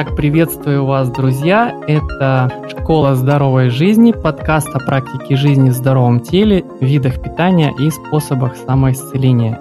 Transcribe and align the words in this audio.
Итак, 0.00 0.14
приветствую 0.14 0.84
вас, 0.84 1.10
друзья. 1.10 1.76
Это 1.88 2.52
«Школа 2.70 3.16
здоровой 3.16 3.68
жизни», 3.68 4.12
подкаст 4.12 4.68
о 4.68 4.78
практике 4.78 5.34
жизни 5.34 5.70
в 5.70 5.72
здоровом 5.72 6.20
теле, 6.20 6.64
видах 6.78 7.20
питания 7.20 7.74
и 7.76 7.90
способах 7.90 8.54
самоисцеления. 8.54 9.60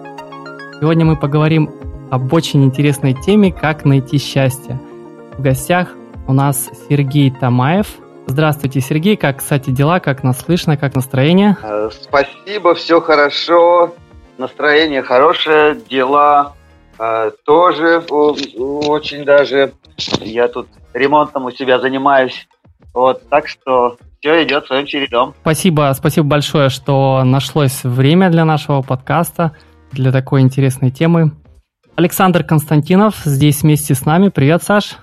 Сегодня 0.80 1.06
мы 1.06 1.16
поговорим 1.16 1.72
об 2.12 2.32
очень 2.32 2.64
интересной 2.64 3.16
теме 3.16 3.52
«Как 3.52 3.84
найти 3.84 4.20
счастье». 4.20 4.80
В 5.40 5.42
гостях 5.42 5.96
у 6.28 6.34
нас 6.34 6.70
Сергей 6.88 7.32
Тамаев. 7.32 7.88
Здравствуйте, 8.28 8.80
Сергей. 8.80 9.18
Как, 9.18 9.38
кстати, 9.38 9.72
дела? 9.72 10.00
Как 10.00 10.24
нас 10.24 10.38
слышно? 10.42 10.78
Как 10.78 10.94
настроение? 10.94 11.58
Э, 11.64 11.90
спасибо, 11.92 12.76
все 12.76 13.02
хорошо. 13.02 13.96
Настроение 14.38 15.02
хорошее, 15.02 15.80
дела 15.90 16.54
э, 17.00 17.32
тоже 17.46 18.00
очень 18.58 19.26
даже. 19.26 19.74
Я 20.20 20.48
тут 20.48 20.68
ремонтом 20.94 21.46
у 21.46 21.52
себя 21.52 21.80
занимаюсь. 21.80 22.48
Вот, 22.94 23.28
так 23.30 23.48
что 23.48 23.98
все 24.20 24.44
идет 24.44 24.66
своим 24.66 24.86
чередом. 24.86 25.34
Спасибо, 25.42 25.94
спасибо 25.96 26.28
большое, 26.28 26.70
что 26.70 27.24
нашлось 27.24 27.84
время 27.84 28.30
для 28.30 28.46
нашего 28.46 28.82
подкаста, 28.82 29.56
для 29.92 30.12
такой 30.12 30.42
интересной 30.42 30.92
темы. 30.92 31.32
Александр 31.96 32.44
Константинов 32.44 33.16
здесь 33.26 33.64
вместе 33.64 33.96
с 33.96 34.06
нами. 34.06 34.30
Привет, 34.30 34.64
Саш. 34.64 34.98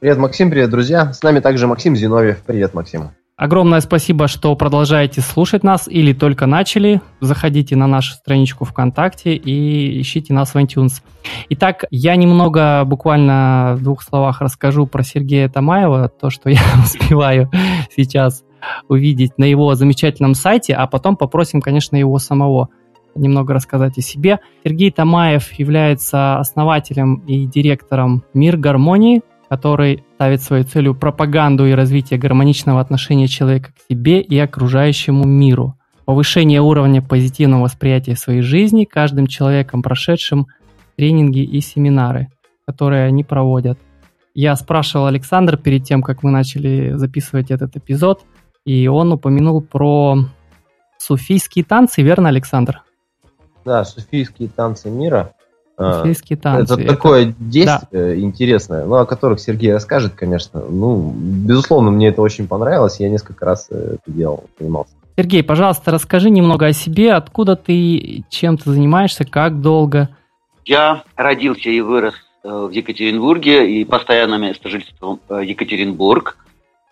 Привет, 0.00 0.18
Максим, 0.18 0.50
привет, 0.50 0.70
друзья. 0.70 1.12
С 1.12 1.22
нами 1.22 1.40
также 1.40 1.66
Максим 1.66 1.96
Зиновьев. 1.96 2.42
Привет, 2.46 2.74
Максим. 2.74 3.10
Огромное 3.36 3.80
спасибо, 3.80 4.28
что 4.28 4.56
продолжаете 4.56 5.20
слушать 5.20 5.62
нас 5.62 5.88
или 5.88 6.14
только 6.14 6.46
начали. 6.46 7.02
Заходите 7.20 7.76
на 7.76 7.86
нашу 7.86 8.14
страничку 8.14 8.64
ВКонтакте 8.64 9.34
и 9.34 10.00
ищите 10.00 10.32
нас 10.32 10.54
в 10.54 10.56
iTunes. 10.56 11.02
Итак, 11.50 11.84
я 11.90 12.16
немного, 12.16 12.82
буквально 12.86 13.74
в 13.76 13.82
двух 13.82 14.02
словах 14.02 14.40
расскажу 14.40 14.86
про 14.86 15.02
Сергея 15.02 15.50
Тамаева, 15.50 16.08
то, 16.08 16.30
что 16.30 16.48
я 16.50 16.62
успеваю 16.82 17.50
сейчас 17.94 18.42
увидеть 18.88 19.36
на 19.36 19.44
его 19.44 19.74
замечательном 19.74 20.32
сайте, 20.32 20.72
а 20.72 20.86
потом 20.86 21.14
попросим, 21.14 21.60
конечно, 21.60 21.94
его 21.94 22.18
самого 22.18 22.70
немного 23.14 23.52
рассказать 23.52 23.98
о 23.98 24.00
себе. 24.00 24.40
Сергей 24.64 24.90
Тамаев 24.90 25.52
является 25.52 26.38
основателем 26.38 27.16
и 27.26 27.44
директором 27.44 28.24
«Мир 28.32 28.56
гармонии», 28.56 29.20
который 29.48 30.04
ставит 30.14 30.42
своей 30.42 30.64
целью 30.64 30.94
пропаганду 30.94 31.66
и 31.66 31.72
развитие 31.72 32.18
гармоничного 32.18 32.80
отношения 32.80 33.28
человека 33.28 33.72
к 33.72 33.92
себе 33.92 34.20
и 34.20 34.38
окружающему 34.38 35.24
миру, 35.24 35.78
повышение 36.04 36.60
уровня 36.60 37.02
позитивного 37.02 37.64
восприятия 37.64 38.16
своей 38.16 38.42
жизни 38.42 38.84
каждым 38.84 39.26
человеком, 39.26 39.82
прошедшим 39.82 40.46
тренинги 40.96 41.40
и 41.40 41.60
семинары, 41.60 42.28
которые 42.66 43.04
они 43.06 43.24
проводят. 43.24 43.78
Я 44.34 44.54
спрашивал 44.56 45.06
Александра 45.06 45.56
перед 45.56 45.84
тем, 45.84 46.02
как 46.02 46.22
мы 46.22 46.30
начали 46.30 46.92
записывать 46.96 47.50
этот 47.50 47.76
эпизод, 47.76 48.24
и 48.64 48.86
он 48.88 49.12
упомянул 49.12 49.62
про 49.62 50.18
суфийские 50.98 51.64
танцы, 51.64 52.02
верно, 52.02 52.28
Александр? 52.28 52.82
Да, 53.64 53.84
суфийские 53.84 54.48
танцы 54.48 54.90
мира. 54.90 55.32
Фейские 55.78 56.38
танцы. 56.38 56.72
Это, 56.72 56.82
это 56.82 56.94
такое 56.94 57.34
действие 57.38 57.88
да. 57.90 58.16
интересное, 58.16 58.86
ну, 58.86 58.94
о 58.96 59.04
которых 59.04 59.40
Сергей 59.40 59.72
расскажет, 59.74 60.14
конечно. 60.14 60.62
Ну, 60.68 61.12
безусловно, 61.14 61.90
мне 61.90 62.08
это 62.08 62.22
очень 62.22 62.48
понравилось, 62.48 62.98
я 62.98 63.10
несколько 63.10 63.44
раз 63.44 63.68
это 63.70 63.98
делал, 64.06 64.44
занимался. 64.58 64.94
Сергей, 65.18 65.42
пожалуйста, 65.42 65.90
расскажи 65.90 66.28
немного 66.28 66.66
о 66.66 66.72
себе, 66.72 67.14
откуда 67.14 67.56
ты, 67.56 68.24
чем 68.28 68.58
ты 68.58 68.70
занимаешься, 68.70 69.24
как 69.24 69.62
долго? 69.62 70.10
Я 70.66 71.04
родился 71.16 71.70
и 71.70 71.80
вырос 71.80 72.14
э, 72.42 72.48
в 72.48 72.70
Екатеринбурге, 72.70 73.70
и 73.70 73.84
постоянно 73.84 74.36
место 74.36 74.68
жительства 74.68 75.18
э, 75.30 75.42
Екатеринбург. 75.44 76.36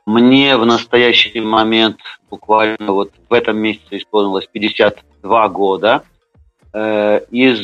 Мне 0.07 0.57
в 0.57 0.65
настоящий 0.65 1.41
момент, 1.41 1.99
буквально 2.31 2.93
вот 2.93 3.13
в 3.29 3.33
этом 3.33 3.59
месяце 3.59 3.99
исполнилось 3.99 4.47
52 4.51 5.49
года. 5.49 6.03
Э, 6.73 7.21
из 7.31 7.61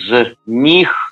них 0.46 1.09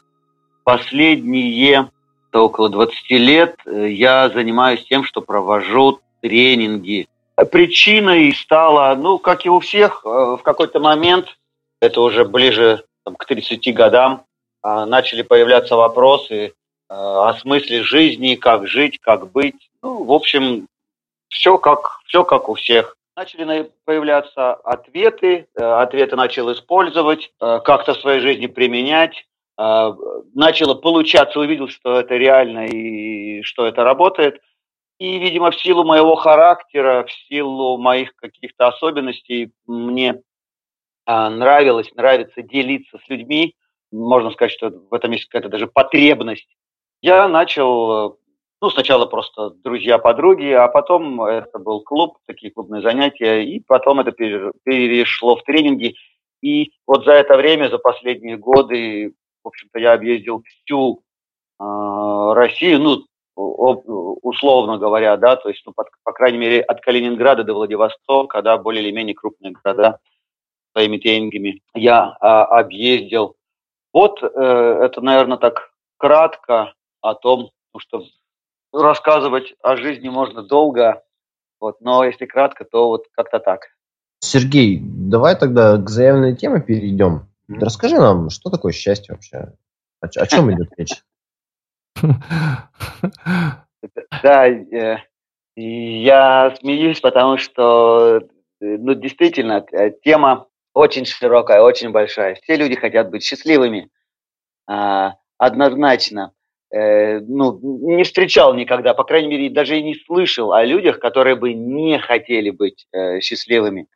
последние 0.68 1.90
около 2.30 2.68
20 2.68 3.10
лет 3.12 3.56
э, 3.64 3.88
я 3.88 4.28
занимаюсь 4.28 4.84
тем, 4.84 5.02
что 5.02 5.22
провожу 5.22 6.00
тренинги. 6.20 7.08
Причиной 7.50 8.34
стала, 8.34 8.94
ну, 8.94 9.18
как 9.18 9.46
и 9.46 9.48
у 9.48 9.60
всех, 9.60 10.02
э, 10.04 10.08
в 10.08 10.42
какой-то 10.42 10.78
момент, 10.78 11.38
это 11.80 12.02
уже 12.02 12.26
ближе 12.26 12.84
там, 13.02 13.16
к 13.16 13.24
30 13.24 13.74
годам, 13.74 14.24
а, 14.60 14.84
начали 14.84 15.22
появляться 15.22 15.74
вопросы 15.74 16.34
э, 16.36 16.50
о 16.90 17.32
смысле 17.40 17.82
жизни, 17.82 18.34
как 18.34 18.68
жить, 18.68 18.98
как 19.00 19.32
быть. 19.32 19.70
Ну, 19.82 20.04
в 20.04 20.12
общем, 20.12 20.66
все 21.30 21.56
как, 21.56 22.00
все 22.04 22.24
как 22.24 22.50
у 22.50 22.54
всех. 22.54 22.94
Начали 23.16 23.70
появляться 23.86 24.52
ответы, 24.52 25.46
ответы 25.54 26.14
начал 26.14 26.52
использовать, 26.52 27.32
как-то 27.40 27.94
в 27.94 28.00
своей 28.00 28.20
жизни 28.20 28.46
применять. 28.46 29.24
А, 29.60 29.92
начало 30.34 30.74
получаться, 30.74 31.40
увидел, 31.40 31.68
что 31.68 31.98
это 31.98 32.16
реально 32.16 32.66
и 32.66 33.42
что 33.42 33.66
это 33.66 33.82
работает. 33.82 34.40
И, 35.00 35.18
видимо, 35.18 35.50
в 35.50 35.60
силу 35.60 35.84
моего 35.84 36.14
характера, 36.14 37.04
в 37.04 37.12
силу 37.28 37.76
моих 37.76 38.14
каких-то 38.14 38.68
особенностей, 38.68 39.50
мне 39.66 40.22
а, 41.06 41.28
нравилось, 41.28 41.92
нравится 41.96 42.42
делиться 42.42 42.98
с 43.04 43.08
людьми. 43.08 43.56
Можно 43.90 44.30
сказать, 44.30 44.52
что 44.52 44.70
в 44.70 44.94
этом 44.94 45.10
есть 45.10 45.26
какая-то 45.26 45.48
даже 45.48 45.66
потребность. 45.66 46.48
Я 47.02 47.26
начал, 47.26 48.18
ну, 48.60 48.70
сначала 48.70 49.06
просто 49.06 49.50
друзья-подруги, 49.50 50.50
а 50.52 50.68
потом 50.68 51.20
это 51.22 51.58
был 51.58 51.82
клуб, 51.82 52.18
такие 52.26 52.52
клубные 52.52 52.82
занятия, 52.82 53.42
и 53.42 53.58
потом 53.58 53.98
это 54.00 54.12
перешло 54.12 55.34
в 55.34 55.42
тренинги. 55.42 55.96
И 56.42 56.70
вот 56.86 57.04
за 57.04 57.12
это 57.12 57.36
время, 57.36 57.70
за 57.70 57.78
последние 57.78 58.36
годы, 58.36 59.14
в 59.48 59.50
общем-то, 59.50 59.78
я 59.78 59.92
объездил 59.94 60.42
всю 60.42 61.02
э, 61.60 61.64
Россию, 62.34 62.80
ну, 62.80 63.04
условно 63.34 64.78
говоря, 64.78 65.16
да, 65.16 65.36
то 65.36 65.48
есть, 65.48 65.62
ну, 65.64 65.72
по, 65.72 65.84
по 66.02 66.12
крайней 66.12 66.38
мере, 66.38 66.60
от 66.60 66.80
Калининграда 66.80 67.44
до 67.44 67.54
Владивостока, 67.54 68.42
да, 68.42 68.58
более 68.58 68.82
или 68.82 68.90
менее 68.90 69.14
крупные 69.14 69.52
города 69.52 70.00
своими 70.72 70.98
тренингами 70.98 71.62
я 71.74 72.16
э, 72.20 72.26
объездил. 72.26 73.36
Вот 73.92 74.22
э, 74.22 74.26
это, 74.26 75.00
наверное, 75.00 75.38
так 75.38 75.70
кратко 75.96 76.74
о 77.00 77.14
том, 77.14 77.50
ну, 77.72 77.80
что 77.80 78.04
рассказывать 78.72 79.54
о 79.62 79.76
жизни 79.76 80.08
можно 80.08 80.42
долго, 80.42 81.02
вот, 81.60 81.80
но 81.80 82.04
если 82.04 82.26
кратко, 82.26 82.64
то 82.64 82.88
вот 82.88 83.06
как-то 83.12 83.38
так. 83.38 83.68
Сергей, 84.20 84.80
давай 84.82 85.36
тогда 85.36 85.76
к 85.76 85.88
заявленной 85.88 86.36
теме 86.36 86.60
перейдем. 86.60 87.27
Расскажи 87.48 87.96
нам, 87.96 88.30
что 88.30 88.50
такое 88.50 88.72
счастье 88.72 89.14
вообще? 89.14 89.52
О, 90.00 90.06
о 90.06 90.26
чем 90.26 90.52
идет 90.52 90.70
речь? 90.76 91.02
Да, 94.22 94.48
э, 94.48 94.98
я 95.56 96.54
смеюсь, 96.60 97.00
потому 97.00 97.38
что, 97.38 98.18
э, 98.18 98.20
ну, 98.60 98.94
действительно, 98.94 99.64
э, 99.72 99.92
тема 100.02 100.46
очень 100.74 101.04
широкая, 101.04 101.62
очень 101.62 101.90
большая. 101.90 102.34
Все 102.36 102.56
люди 102.56 102.76
хотят 102.76 103.10
быть 103.10 103.22
счастливыми, 103.22 103.90
а, 104.66 105.16
однозначно. 105.38 106.32
Ну, 106.70 107.58
не 107.62 108.04
встречал 108.04 108.52
никогда, 108.52 108.92
по 108.92 109.02
крайней 109.02 109.28
мере, 109.28 109.48
даже 109.48 109.78
и 109.78 109.82
не 109.82 109.94
слышал 109.94 110.52
о 110.52 110.66
людях, 110.66 111.00
которые 111.00 111.34
бы 111.34 111.54
не 111.54 111.98
хотели 111.98 112.50
быть 112.50 112.86
счастливыми. 113.22 113.88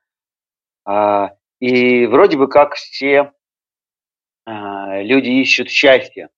А, 0.87 1.33
и 1.61 2.07
вроде 2.07 2.39
бы 2.39 2.49
как 2.49 2.75
все 2.75 3.33
люди 4.47 5.29
ищут 5.29 5.69
счастье. 5.69 6.29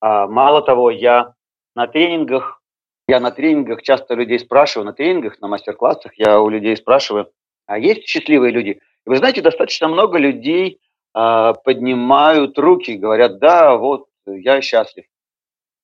А, 0.00 0.26
мало 0.26 0.62
того, 0.62 0.90
я 0.90 1.34
на 1.74 1.86
тренингах, 1.86 2.62
я 3.06 3.20
на 3.20 3.30
тренингах 3.30 3.82
часто 3.82 4.14
людей 4.14 4.38
спрашиваю, 4.38 4.86
на 4.86 4.92
тренингах, 4.92 5.40
на 5.40 5.48
мастер-классах 5.48 6.12
я 6.16 6.40
у 6.40 6.48
людей 6.48 6.76
спрашиваю, 6.76 7.32
а 7.66 7.78
есть 7.78 8.06
счастливые 8.06 8.52
люди? 8.52 8.80
И 9.06 9.08
вы 9.08 9.16
знаете, 9.16 9.42
достаточно 9.42 9.88
много 9.88 10.18
людей 10.18 10.80
а, 11.14 11.54
поднимают 11.54 12.58
руки, 12.58 12.96
говорят, 12.96 13.38
да, 13.38 13.76
вот 13.76 14.06
я 14.26 14.60
счастлив. 14.60 15.04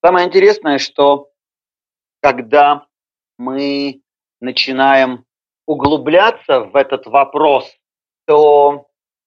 Самое 0.04 0.26
интересное, 0.26 0.78
что 0.78 1.30
когда 2.20 2.86
мы 3.38 4.02
начинаем 4.40 5.24
углубляться 5.66 6.60
в 6.60 6.76
этот 6.76 7.06
вопрос, 7.06 7.74
то 8.26 8.86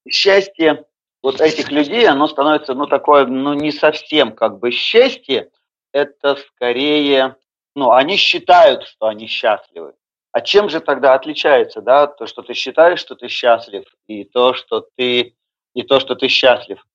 счастье 0.10 0.86
вот 1.22 1.42
этих 1.42 1.72
людей, 1.72 2.08
оно 2.08 2.28
становится, 2.28 2.74
ну, 2.74 2.88
такое, 2.88 3.26
ну, 3.26 3.54
не 3.54 3.72
совсем 3.72 4.34
как 4.34 4.60
бы 4.60 4.72
счастье, 4.72 5.50
это 5.92 6.36
скорее, 6.36 7.36
ну, 7.76 7.92
они 7.92 8.18
считают, 8.18 8.84
что 8.84 9.08
они 9.08 9.28
счастливы. 9.28 9.94
А 10.32 10.42
чем 10.42 10.70
же 10.70 10.80
тогда 10.80 11.16
отличается, 11.16 11.82
да, 11.82 12.08
то, 12.08 12.28
что 12.28 12.44
ты 12.44 12.54
считаешь, 12.54 13.00
что 13.00 13.16
ты 13.16 13.28
счастлив, 13.28 13.86
и 14.08 14.24
то, 14.24 14.54
что 14.54 14.86
ты, 14.96 15.36
и 15.74 15.84
то, 15.84 16.00
что 16.00 16.16
ты 16.16 16.28
счастлив? 16.28 16.86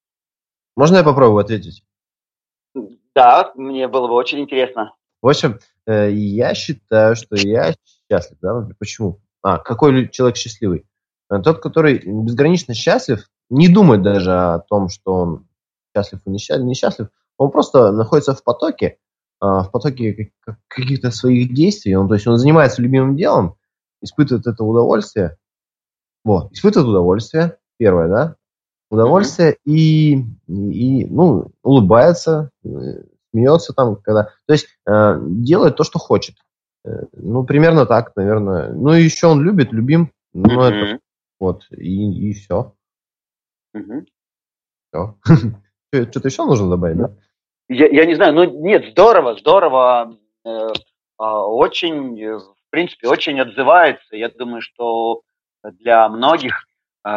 Можно 0.76 0.98
я 0.98 1.04
попробую 1.04 1.40
ответить? 1.40 1.82
Да, 3.14 3.52
мне 3.56 3.88
было 3.88 4.08
бы 4.08 4.14
очень 4.14 4.40
интересно. 4.40 4.94
В 5.20 5.28
общем, 5.28 5.58
э, 5.86 6.10
я 6.12 6.54
считаю, 6.54 7.14
что 7.16 7.36
я 7.36 7.74
счастлив. 8.10 8.38
Да? 8.40 8.68
Почему? 8.78 9.20
А, 9.42 9.58
какой 9.58 10.08
человек 10.08 10.36
счастливый? 10.36 10.86
Э, 11.30 11.40
тот, 11.40 11.60
который 11.60 12.02
безгранично 12.04 12.74
счастлив, 12.74 13.28
не 13.52 13.68
думает 13.68 14.02
даже 14.02 14.32
о 14.32 14.58
том, 14.60 14.88
что 14.88 15.14
он 15.14 15.46
счастлив 15.94 16.20
и 16.24 16.30
несчастлив. 16.30 17.08
Он 17.36 17.50
просто 17.50 17.92
находится 17.92 18.34
в 18.34 18.42
потоке, 18.42 18.98
а, 19.40 19.62
в 19.62 19.70
потоке 19.70 20.32
каких-то 20.68 21.10
своих 21.10 21.52
действий. 21.52 21.94
Он, 21.94 22.08
то 22.08 22.14
есть 22.14 22.26
он 22.26 22.38
занимается 22.38 22.80
любимым 22.80 23.16
делом, 23.16 23.56
испытывает 24.00 24.46
это 24.46 24.64
удовольствие. 24.64 25.36
Вот, 26.24 26.52
испытывает 26.52 26.88
удовольствие, 26.88 27.58
первое, 27.78 28.08
да, 28.08 28.36
удовольствие 28.90 29.56
и, 29.64 30.14
и, 30.46 31.06
ну, 31.06 31.50
улыбается, 31.62 32.50
э, 32.64 32.68
смеется 33.32 33.72
там, 33.72 33.96
когда... 33.96 34.30
То 34.46 34.52
есть 34.52 34.68
э, 34.86 35.18
делает 35.20 35.76
то, 35.76 35.84
что 35.84 35.98
хочет. 35.98 36.36
Э, 36.84 37.04
ну, 37.12 37.44
примерно 37.44 37.86
так, 37.86 38.14
наверное. 38.16 38.72
Ну, 38.72 38.92
еще 38.92 39.26
он 39.26 39.42
любит, 39.42 39.72
любим. 39.72 40.12
Ну, 40.32 40.44
mm-hmm. 40.44 40.70
это 40.70 41.00
вот, 41.40 41.66
и, 41.72 42.30
и 42.30 42.32
все. 42.34 42.74
Mm-hmm. 43.76 44.06
Все. 45.92 46.04
Что-то 46.10 46.28
еще 46.28 46.44
нужно 46.44 46.70
добавить, 46.70 46.98
да? 46.98 47.10
Я, 47.68 47.86
я 47.88 48.06
не 48.06 48.14
знаю, 48.14 48.34
ну 48.34 48.44
нет, 48.44 48.90
здорово, 48.90 49.36
здорово. 49.36 50.16
Э, 50.44 50.48
э, 50.48 50.72
очень, 51.18 52.38
в 52.38 52.70
принципе, 52.70 53.08
очень 53.08 53.40
отзывается. 53.40 54.16
Я 54.16 54.28
думаю, 54.28 54.62
что 54.62 55.22
для 55.62 56.08
многих 56.08 56.66
э, 57.04 57.08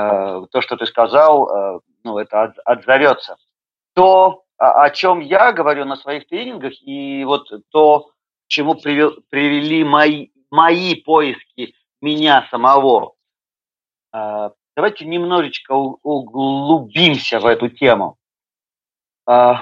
то, 0.51 0.61
что 0.61 0.77
ты 0.77 0.85
сказал, 0.85 1.49
э, 1.49 1.79
ну, 2.03 2.17
это 2.17 2.43
от, 2.43 2.57
отзовется. 2.65 3.37
То, 3.93 4.43
о, 4.57 4.83
о 4.83 4.89
чем 4.89 5.19
я 5.19 5.51
говорю 5.51 5.85
на 5.85 5.95
своих 5.95 6.27
тренингах, 6.27 6.73
и 6.81 7.23
вот 7.25 7.49
то, 7.69 8.01
к 8.01 8.47
чему 8.47 8.75
привел, 8.75 9.13
привели 9.29 9.83
мои, 9.83 10.29
мои 10.51 10.95
поиски 10.95 11.75
меня 12.01 12.47
самого, 12.49 13.15
э, 14.13 14.49
давайте 14.75 15.05
немножечко 15.05 15.71
углубимся 15.73 17.39
в 17.39 17.45
эту 17.45 17.69
тему. 17.69 18.17
Э, 19.29 19.53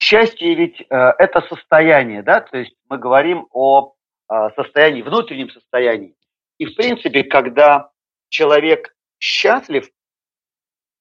счастье 0.00 0.54
ведь 0.54 0.80
э, 0.80 0.84
это 0.90 1.42
состояние, 1.42 2.22
да, 2.22 2.40
то 2.40 2.58
есть 2.58 2.74
мы 2.88 2.98
говорим 2.98 3.46
о 3.52 3.94
э, 4.28 4.34
состоянии, 4.56 5.02
внутреннем 5.02 5.50
состоянии. 5.50 6.14
И 6.58 6.66
в 6.66 6.74
принципе, 6.74 7.24
когда 7.24 7.90
человек 8.28 8.94
счастлив, 9.18 9.88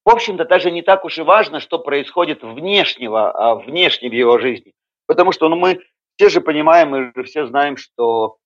в 0.06 0.10
общем-то, 0.10 0.46
даже 0.46 0.72
не 0.72 0.82
так 0.82 1.06
уж 1.06 1.18
и 1.18 1.22
важно, 1.22 1.60
что 1.60 1.80
происходит 1.80 2.42
внешнего, 2.42 3.32
а 3.32 3.56
внешне 3.56 4.10
в 4.10 4.14
его 4.14 4.40
жизни. 4.40 4.74
Потому 5.06 5.32
что 5.32 5.50
ну, 5.50 5.56
мы 5.56 5.82
все 6.16 6.30
же 6.30 6.42
понимаем, 6.42 6.90
мы 6.90 7.12
же 7.16 7.24
все 7.24 7.46
знаем, 7.46 7.78
что 7.78 8.38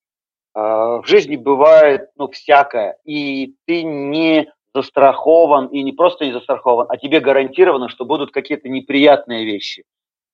в 0.54 1.02
жизни 1.04 1.36
бывает 1.36 2.10
ну, 2.16 2.28
всякое, 2.28 2.96
и 3.04 3.56
ты 3.66 3.82
не 3.82 4.52
застрахован, 4.72 5.66
и 5.66 5.82
не 5.82 5.92
просто 5.92 6.24
не 6.26 6.32
застрахован, 6.32 6.86
а 6.88 6.96
тебе 6.96 7.20
гарантировано, 7.20 7.88
что 7.88 8.04
будут 8.04 8.30
какие-то 8.30 8.68
неприятные 8.68 9.44
вещи, 9.44 9.84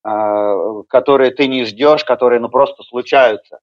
э, 0.06 0.82
которые 0.88 1.30
ты 1.30 1.46
не 1.46 1.64
ждешь, 1.64 2.04
которые 2.04 2.40
ну, 2.40 2.50
просто 2.50 2.82
случаются. 2.82 3.60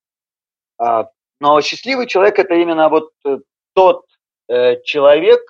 Э, 0.81 1.05
но 1.39 1.61
счастливый 1.61 2.07
человек– 2.07 2.39
это 2.39 2.55
именно 2.55 2.89
вот 2.89 3.11
э, 3.25 3.37
тот 3.75 4.05
Э, 4.49 4.81
человек, 4.83 5.41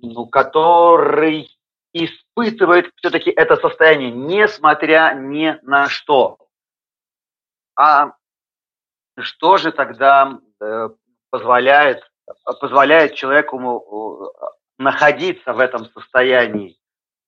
ну, 0.00 0.26
который 0.26 1.50
испытывает 1.92 2.92
все-таки 2.96 3.30
это 3.30 3.56
состояние, 3.56 4.12
несмотря 4.12 5.12
ни 5.16 5.58
на 5.62 5.88
что. 5.88 6.38
А 7.74 8.12
что 9.22 9.56
же 9.56 9.72
тогда 9.72 10.38
позволяет, 11.30 12.02
позволяет 12.60 13.14
человеку 13.14 14.32
находиться 14.78 15.52
в 15.52 15.60
этом 15.60 15.86
состоянии? 15.86 16.76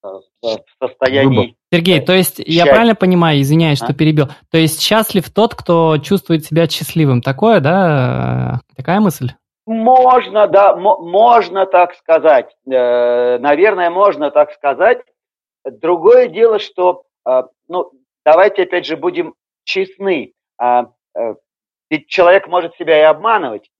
в 0.02 0.58
состоянии... 0.82 1.56
Сергей, 1.72 2.00
то 2.00 2.12
есть 2.12 2.38
счастья. 2.38 2.52
я 2.52 2.66
правильно 2.66 2.94
понимаю, 2.94 3.40
извиняюсь, 3.40 3.80
а? 3.82 3.84
что 3.86 3.94
перебил, 3.94 4.26
то 4.50 4.58
есть 4.58 4.80
счастлив 4.82 5.30
тот, 5.30 5.54
кто 5.54 5.98
чувствует 5.98 6.44
себя 6.44 6.68
счастливым, 6.68 7.22
такое, 7.22 7.60
да, 7.60 8.60
такая 8.76 9.00
мысль? 9.00 9.30
Можно, 9.64 10.48
да, 10.48 10.74
можно 10.74 11.66
так 11.66 11.94
сказать. 11.94 12.52
Э, 12.66 13.38
наверное, 13.38 13.90
можно 13.90 14.30
так 14.32 14.50
сказать. 14.52 14.98
Другое 15.64 16.26
дело, 16.26 16.58
что, 16.58 17.04
э, 17.26 17.42
ну, 17.68 17.92
давайте 18.24 18.64
опять 18.64 18.86
же 18.86 18.96
будем 18.96 19.34
честны. 19.64 20.32
А, 21.92 21.94
э, 21.94 21.98
ведь 21.98 22.08
человек 22.08 22.48
может 22.48 22.74
себя 22.76 22.98
и 22.98 23.04
обманывать. 23.04 23.70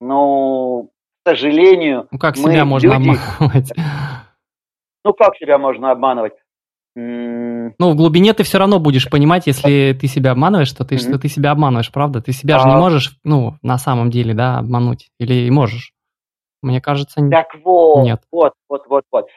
Но, 0.00 0.84
к 1.24 1.28
сожалению, 1.28 2.08
ну 2.10 2.18
как 2.18 2.36
себя 2.36 2.64
можно 2.64 2.94
люди... 2.94 3.10
обманывать? 3.10 3.72
Ну 5.02 5.14
как 5.14 5.34
себя 5.38 5.56
можно 5.56 5.92
обманывать? 5.92 6.34
Ну, 6.94 7.72
в 7.78 7.96
глубине 7.96 8.34
ты 8.34 8.42
все 8.42 8.58
равно 8.58 8.80
будешь 8.80 9.08
понимать, 9.08 9.46
если 9.46 9.96
ты 9.98 10.08
себя 10.08 10.32
обманываешь, 10.32 10.68
что 10.68 10.84
ты, 10.84 10.96
mm-hmm. 10.96 11.08
что 11.08 11.18
ты 11.18 11.28
себя 11.28 11.52
обманываешь, 11.52 11.90
правда? 11.90 12.20
Ты 12.20 12.32
себя 12.32 12.56
а... 12.56 12.58
же 12.58 12.68
не 12.68 12.74
можешь, 12.74 13.16
ну, 13.24 13.54
на 13.62 13.78
самом 13.78 14.10
деле, 14.10 14.34
да, 14.34 14.58
обмануть. 14.58 15.08
Или 15.18 15.48
можешь? 15.48 15.94
Мне 16.60 16.82
кажется, 16.82 17.26
так 17.30 17.54
вот, 17.64 18.04
нет. 18.04 18.20
Вот, 18.30 18.52
вот, 18.68 18.82
вот, 18.88 19.04
вот. 19.10 19.28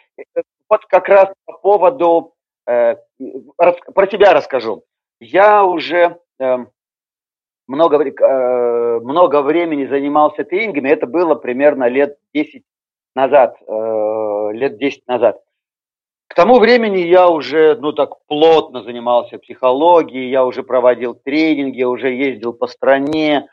Вот 0.67 0.85
как 0.87 1.07
раз 1.07 1.29
по 1.45 1.53
поводу... 1.53 2.33
Э, 2.67 2.95
про 3.95 4.07
тебя 4.07 4.33
расскажу. 4.33 4.83
Я 5.21 5.63
уже 5.63 6.17
э, 6.41 6.57
много, 7.67 8.03
э, 8.03 8.99
много 8.99 9.41
времени 9.41 9.85
занимался 9.85 10.43
тренингами. 10.43 10.89
Это 10.89 11.07
было 11.07 11.35
примерно 11.35 11.87
лет 11.87 12.17
10 12.33 12.63
назад. 13.15 13.55
Э, 13.67 14.49
лет 14.53 14.77
10 14.77 15.07
назад. 15.07 15.41
К 16.27 16.35
тому 16.35 16.59
времени 16.59 16.97
я 16.97 17.29
уже, 17.29 17.75
ну 17.75 17.93
так, 17.93 18.25
плотно 18.25 18.83
занимался 18.83 19.37
психологией, 19.37 20.29
я 20.29 20.45
уже 20.45 20.63
проводил 20.63 21.13
тренинги, 21.13 21.83
уже 21.83 22.11
ездил 22.11 22.53
по 22.53 22.67
стране. 22.67 23.47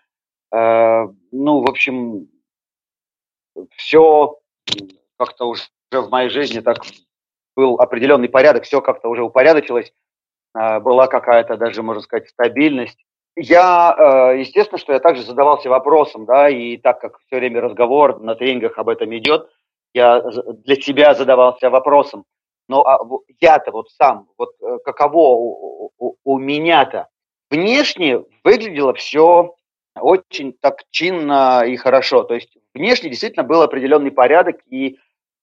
Э, 0.52 1.06
ну, 1.30 1.60
в 1.60 1.68
общем, 1.68 2.28
все 3.76 4.38
как-то 5.18 5.46
уже 5.46 5.64
в 5.92 6.08
моей 6.08 6.30
жизни 6.30 6.61
так 6.61 6.78
был 7.54 7.75
определенный 7.76 8.28
порядок, 8.28 8.64
все 8.64 8.80
как-то 8.80 9.08
уже 9.08 9.23
упорядочилось, 9.23 9.92
была 10.54 11.08
какая-то 11.08 11.56
даже, 11.56 11.82
можно 11.82 12.00
сказать, 12.00 12.28
стабильность. 12.28 13.04
Я, 13.42 13.97
э, 13.97 14.40
естественно, 14.40 14.76
что 14.76 14.92
я 14.92 15.00
также 15.00 15.23
задавался 15.23 15.70
вопросом, 15.70 16.26
да, 16.26 16.50
и 16.50 16.76
так 16.76 17.00
как 17.00 17.18
все 17.26 17.37
время 17.37 17.62
разговор 17.62 18.20
на 18.20 18.35
тренингах 18.35 18.76
об 18.76 18.90
этом 18.90 19.16
идет, 19.16 19.49
я 19.94 20.20
для 20.20 20.76
себя 20.76 21.14
задавался 21.14 21.70
вопросом, 21.70 22.25
но 22.68 22.82
а, 22.82 22.99
я-то 23.40 23.70
вот 23.70 23.90
сам, 23.92 24.28
вот 24.37 24.50
э, 24.61 24.76
каково 24.85 25.37
у, 25.37 25.90
у, 25.99 26.16
у 26.23 26.38
меня-то, 26.38 27.09
внешне 27.50 28.23
выглядело 28.44 28.92
все 28.92 29.54
очень 29.99 30.52
так 30.52 30.82
чинно 30.90 31.64
и 31.66 31.76
хорошо. 31.76 32.25
То 32.25 32.35
есть 32.35 32.59
внешне 32.75 33.09
действительно 33.09 33.44
был 33.44 33.62
определенный 33.62 34.11
порядок, 34.11 34.56
и 34.68 34.99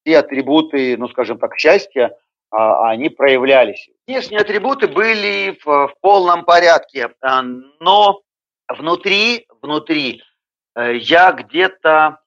все 0.05 0.19
атрибуты, 0.19 0.97
ну, 0.97 1.07
скажем 1.07 1.39
так, 1.39 1.57
счастья, 1.57 2.15
они 2.49 3.09
проявлялись. 3.09 3.89
Внешние 4.07 4.41
атрибуты 4.41 4.87
были 4.87 5.57
в, 5.63 5.65
в 5.65 5.93
полном 6.01 6.45
порядке, 6.45 7.13
а, 7.21 7.41
но 7.41 8.21
внутри, 8.69 9.47
внутри 9.61 10.23
э, 10.75 10.95
я 10.97 11.31
где-то 11.33 12.19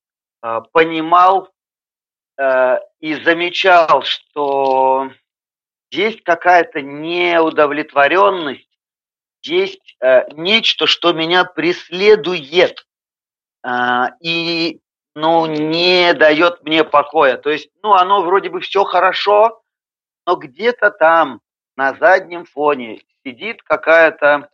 э, 0.43 0.61
понимал, 0.73 1.49
Э, 2.41 2.79
и 3.01 3.15
замечал, 3.17 4.03
что 4.03 5.11
есть 5.91 6.23
какая-то 6.23 6.81
неудовлетворенность, 6.81 8.67
есть 9.43 9.97
э, 10.01 10.23
нечто, 10.33 10.87
что 10.87 11.13
меня 11.13 11.45
преследует 11.45 12.87
и 14.23 14.81
ну, 15.15 15.45
не 15.45 16.15
дает 16.15 16.63
мне 16.63 16.83
покоя. 16.83 17.37
То 17.37 17.51
есть, 17.51 17.69
ну, 17.83 17.93
оно 17.93 18.23
вроде 18.23 18.49
бы 18.49 18.61
все 18.61 18.85
хорошо, 18.85 19.60
но 20.27 20.37
где-то 20.37 20.91
там, 20.91 21.41
на 21.77 21.95
заднем 21.95 22.45
фоне, 22.45 23.03
сидит 23.25 23.63
какая-то, 23.63 24.51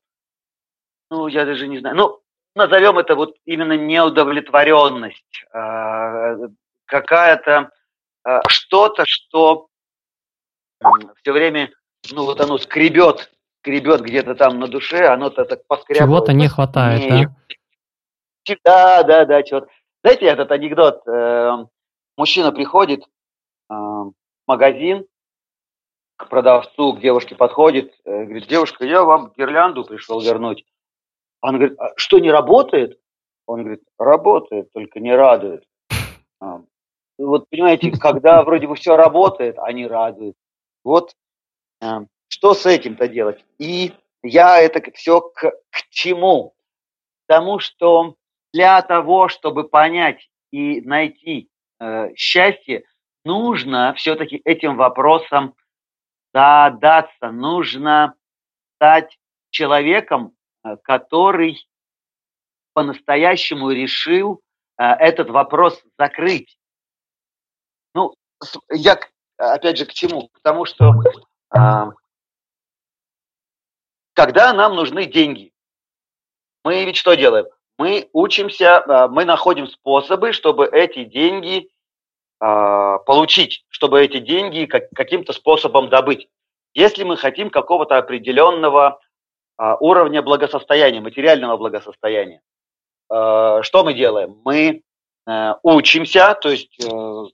ну, 1.10 1.26
я 1.26 1.44
даже 1.44 1.68
не 1.68 1.78
знаю, 1.78 1.96
ну, 1.96 2.20
назовем 2.54 2.98
это 2.98 3.14
вот 3.14 3.36
именно 3.44 3.76
неудовлетворенность, 3.76 5.44
э, 5.52 6.48
какая-то 6.86 7.70
э, 8.26 8.40
что-то, 8.48 9.04
что 9.06 9.68
все 11.22 11.32
время, 11.32 11.70
ну 12.12 12.24
вот 12.24 12.40
оно 12.40 12.58
скребет, 12.58 13.30
скребет 13.60 14.00
где-то 14.00 14.34
там 14.34 14.58
на 14.58 14.68
душе, 14.68 15.06
оно-то 15.06 15.44
так 15.44 15.66
поскребает. 15.66 16.08
Чего-то 16.08 16.32
не 16.32 16.48
хватает, 16.48 17.00
не, 17.00 17.26
да? 17.26 17.36
Да, 18.64 19.02
да, 19.02 19.24
да, 19.24 19.42
чего-то. 19.42 19.68
Знаете 20.02 20.26
этот 20.26 20.50
анекдот? 20.52 21.06
Э, 21.08 21.66
мужчина 22.16 22.52
приходит 22.52 23.02
э, 23.02 23.74
в 23.74 24.14
магазин, 24.46 25.06
к 26.16 26.28
продавцу, 26.28 26.94
к 26.94 27.00
девушке 27.00 27.34
подходит, 27.34 27.94
э, 28.04 28.24
говорит, 28.24 28.48
девушка, 28.48 28.84
я 28.84 29.04
вам 29.04 29.32
гирлянду 29.36 29.84
пришел 29.84 30.20
вернуть. 30.20 30.64
Он 31.42 31.56
говорит, 31.56 31.78
а 31.78 31.92
что, 31.96 32.18
не 32.18 32.30
работает? 32.30 32.98
Он 33.46 33.60
говорит, 33.60 33.82
работает, 33.98 34.72
только 34.72 34.98
не 34.98 35.14
радует. 35.14 35.64
А, 36.40 36.62
вот 37.18 37.48
понимаете, 37.48 37.92
когда 37.92 38.42
вроде 38.42 38.66
бы 38.66 38.74
все 38.74 38.96
работает, 38.96 39.56
а 39.58 39.72
не 39.72 39.86
радует. 39.86 40.34
Вот 40.84 41.14
а, 41.80 42.02
что 42.28 42.54
с 42.54 42.66
этим-то 42.66 43.08
делать? 43.08 43.44
И 43.58 43.92
я 44.22 44.60
это 44.60 44.82
все 44.92 45.20
к, 45.20 45.52
к 45.70 45.82
чему? 45.90 46.54
Потому 47.26 47.58
что 47.58 48.16
для 48.52 48.80
того, 48.82 49.28
чтобы 49.28 49.68
понять 49.68 50.30
и 50.50 50.80
найти 50.80 51.48
э, 51.78 52.14
счастье, 52.14 52.84
нужно 53.24 53.92
все-таки 53.94 54.40
этим 54.44 54.76
вопросом 54.76 55.54
задаться, 56.36 57.30
нужно 57.32 58.14
стать 58.74 59.18
человеком, 59.50 60.36
э, 60.64 60.76
который 60.82 61.66
по-настоящему 62.74 63.70
решил 63.70 64.42
э, 64.76 64.84
этот 64.84 65.30
вопрос 65.30 65.82
закрыть. 65.98 66.58
Ну, 67.94 68.14
я 68.70 68.98
опять 69.38 69.78
же 69.78 69.86
к 69.86 69.94
чему? 69.94 70.28
К 70.28 70.40
тому, 70.42 70.66
что 70.66 70.92
э, 71.56 71.58
когда 74.12 74.52
нам 74.52 74.76
нужны 74.76 75.06
деньги, 75.06 75.54
мы 76.64 76.84
ведь 76.84 76.96
что 76.96 77.14
делаем? 77.14 77.46
Мы 77.78 78.10
учимся, 78.12 78.84
э, 78.86 79.08
мы 79.08 79.24
находим 79.24 79.68
способы, 79.68 80.34
чтобы 80.34 80.66
эти 80.66 81.04
деньги 81.04 81.70
получить, 82.38 83.64
чтобы 83.68 84.02
эти 84.02 84.18
деньги 84.18 84.66
как, 84.66 84.90
каким-то 84.94 85.32
способом 85.32 85.88
добыть. 85.88 86.28
Если 86.76 87.04
мы 87.04 87.16
хотим 87.16 87.48
какого-то 87.48 87.96
определенного 87.96 89.00
э, 89.58 89.74
уровня 89.80 90.20
благосостояния, 90.20 91.00
материального 91.00 91.56
благосостояния, 91.56 92.42
э, 93.10 93.62
что 93.62 93.82
мы 93.82 93.94
делаем? 93.94 94.36
Мы 94.44 94.82
э, 95.26 95.52
учимся, 95.62 96.34
то 96.34 96.50
есть 96.50 96.78
э, 96.84 97.24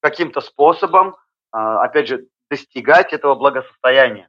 каким-то 0.00 0.40
способом, 0.40 1.14
опять 1.52 2.08
же, 2.08 2.26
достигать 2.50 3.12
этого 3.12 3.36
благосостояния. 3.36 4.28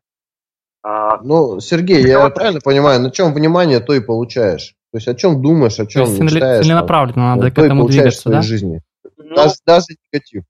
Ну, 0.84 1.60
Сергей, 1.60 2.08
я 2.08 2.30
правильно 2.30 2.62
понимаю, 2.64 3.02
на 3.02 3.10
чем 3.10 3.34
внимание, 3.34 3.80
то 3.80 3.94
и 3.94 4.00
получаешь. 4.00 4.76
То 4.92 4.98
есть 4.98 5.08
о 5.08 5.16
чем 5.16 5.42
думаешь, 5.42 5.80
о 5.80 5.88
чем 5.88 6.04
мечтаешь. 6.04 6.64
Целенаправленно 6.64 7.36
надо 7.36 7.50
к 7.52 7.58
этому 7.58 7.88
двигаться, 7.88 8.30
да? 8.30 8.42
жизни. 8.44 8.82
Ну, 9.36 9.44
даже, 9.44 9.56
даже 9.65 9.86
негатив. 10.12 10.44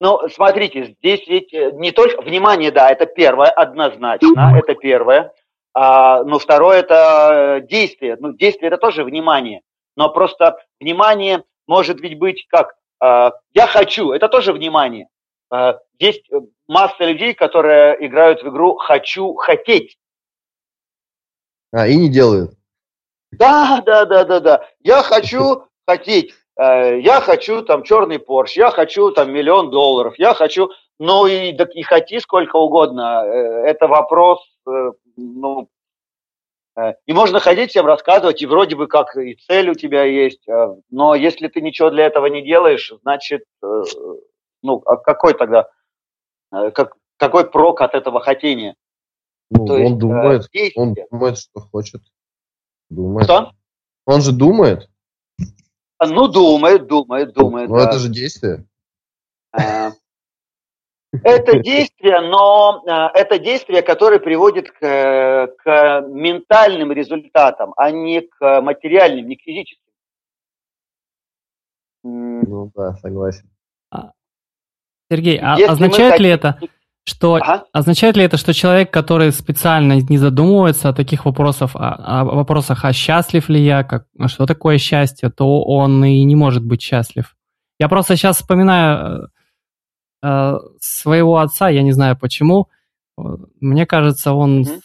Ну, 0.00 0.28
смотрите, 0.28 0.96
здесь 0.98 1.26
ведь 1.26 1.54
э, 1.54 1.70
не 1.74 1.92
только 1.92 2.22
внимание, 2.22 2.70
да, 2.70 2.90
это 2.90 3.06
первое, 3.06 3.50
однозначно, 3.50 4.58
это 4.58 4.74
первое. 4.74 5.32
А, 5.74 6.22
ну, 6.24 6.38
второе 6.38 6.80
это 6.80 7.60
э, 7.62 7.66
действие. 7.66 8.16
Ну, 8.18 8.32
действие 8.32 8.68
это 8.68 8.78
тоже 8.78 9.04
внимание. 9.04 9.62
Но 9.96 10.10
просто 10.10 10.58
внимание 10.80 11.44
может 11.66 12.00
ведь 12.00 12.18
быть 12.18 12.46
как 12.48 12.74
а, 13.02 13.32
я 13.52 13.66
хочу, 13.66 14.12
это 14.12 14.28
тоже 14.28 14.52
внимание. 14.52 15.08
А, 15.50 15.80
есть 15.98 16.30
э, 16.30 16.40
масса 16.68 17.04
людей, 17.04 17.34
которые 17.34 17.96
играют 18.06 18.42
в 18.42 18.48
игру 18.48 18.76
«хочу 18.76 19.34
хотеть». 19.34 19.98
А, 21.72 21.88
и 21.88 21.96
не 21.96 22.08
делают. 22.08 22.52
Да, 23.32 23.82
да, 23.84 24.04
да, 24.04 24.24
да, 24.24 24.38
да. 24.38 24.68
Я 24.80 25.02
хочу 25.02 25.66
хотеть. 25.84 26.32
Э, 26.56 27.00
я 27.00 27.20
хочу 27.20 27.62
там 27.62 27.82
черный 27.82 28.18
Порш, 28.18 28.52
я 28.52 28.70
хочу 28.70 29.10
там 29.10 29.32
миллион 29.32 29.70
долларов, 29.70 30.14
я 30.18 30.34
хочу, 30.34 30.70
ну 30.98 31.26
и, 31.26 31.52
да, 31.52 31.66
и 31.72 31.82
хоти 31.82 32.18
сколько 32.18 32.56
угодно. 32.56 33.22
Э, 33.24 33.66
это 33.66 33.88
вопрос, 33.88 34.40
ну, 35.16 35.68
и 37.04 37.12
можно 37.12 37.38
ходить 37.38 37.70
всем 37.70 37.84
рассказывать, 37.84 38.40
и 38.40 38.46
вроде 38.46 38.76
бы 38.76 38.86
как 38.86 39.14
и 39.16 39.34
цель 39.34 39.68
у 39.68 39.74
тебя 39.74 40.04
есть, 40.04 40.46
но 40.88 41.14
если 41.14 41.48
ты 41.48 41.60
ничего 41.60 41.90
для 41.90 42.06
этого 42.06 42.24
не 42.26 42.42
делаешь, 42.42 42.90
значит, 43.02 43.44
ну, 44.62 44.82
а 44.86 44.96
какой 44.96 45.34
тогда, 45.34 45.68
э, 46.52 46.70
как, 46.70 46.94
какой 47.16 47.50
прок 47.50 47.80
от 47.80 47.94
этого 47.94 48.20
хотения? 48.20 48.76
Ну, 49.50 49.66
То 49.66 49.74
он 49.74 49.80
есть, 49.80 49.92
э, 49.94 49.98
думает, 49.98 50.48
действие. 50.52 50.72
он 50.76 50.94
думает, 50.94 51.38
что 51.38 51.60
хочет. 51.60 52.00
Думает. 52.88 53.24
Что? 53.24 53.52
Он 54.06 54.20
же 54.20 54.32
думает. 54.32 54.88
Ну, 56.06 56.28
думает, 56.28 56.86
думает, 56.86 57.32
думает. 57.32 57.68
Ну, 57.68 57.78
да. 57.78 57.84
это 57.84 57.98
же 57.98 58.08
действие. 58.08 58.64
Э, 59.52 59.90
это 61.22 61.58
действие, 61.58 62.20
но 62.20 62.82
это 63.14 63.38
действие, 63.38 63.82
которое 63.82 64.18
приводит 64.18 64.70
к, 64.70 65.54
к 65.58 66.04
ментальным 66.08 66.90
результатам, 66.92 67.74
а 67.76 67.90
не 67.90 68.22
к 68.22 68.60
материальным, 68.62 69.28
не 69.28 69.36
к 69.36 69.42
физическим. 69.42 69.82
Ну 72.02 72.70
да, 72.74 72.94
согласен. 72.94 73.48
Сергей, 75.10 75.38
а 75.38 75.56
означает 75.70 76.18
ли 76.20 76.30
это, 76.30 76.58
что 77.04 77.34
ага. 77.34 77.64
означает 77.72 78.16
ли 78.16 78.24
это, 78.24 78.36
что 78.36 78.54
человек, 78.54 78.92
который 78.92 79.32
специально 79.32 80.00
не 80.00 80.18
задумывается 80.18 80.88
о 80.88 80.92
таких 80.92 81.24
вопросах, 81.24 81.74
о, 81.74 82.20
о 82.20 82.24
вопросах, 82.24 82.84
а 82.84 82.92
счастлив 82.92 83.48
ли 83.48 83.64
я, 83.64 83.82
как, 83.82 84.06
а 84.18 84.28
что 84.28 84.46
такое 84.46 84.78
счастье, 84.78 85.28
то 85.30 85.62
он 85.62 86.04
и 86.04 86.22
не 86.22 86.36
может 86.36 86.64
быть 86.64 86.80
счастлив? 86.80 87.34
Я 87.80 87.88
просто 87.88 88.16
сейчас 88.16 88.36
вспоминаю 88.36 89.30
э, 90.22 90.28
э 90.28 90.58
своего 90.80 91.38
отца, 91.38 91.68
я 91.68 91.82
не 91.82 91.92
знаю 91.92 92.16
почему. 92.16 92.68
Мне 93.60 93.86
кажется, 93.86 94.32
он 94.32 94.62
mm 94.62 94.80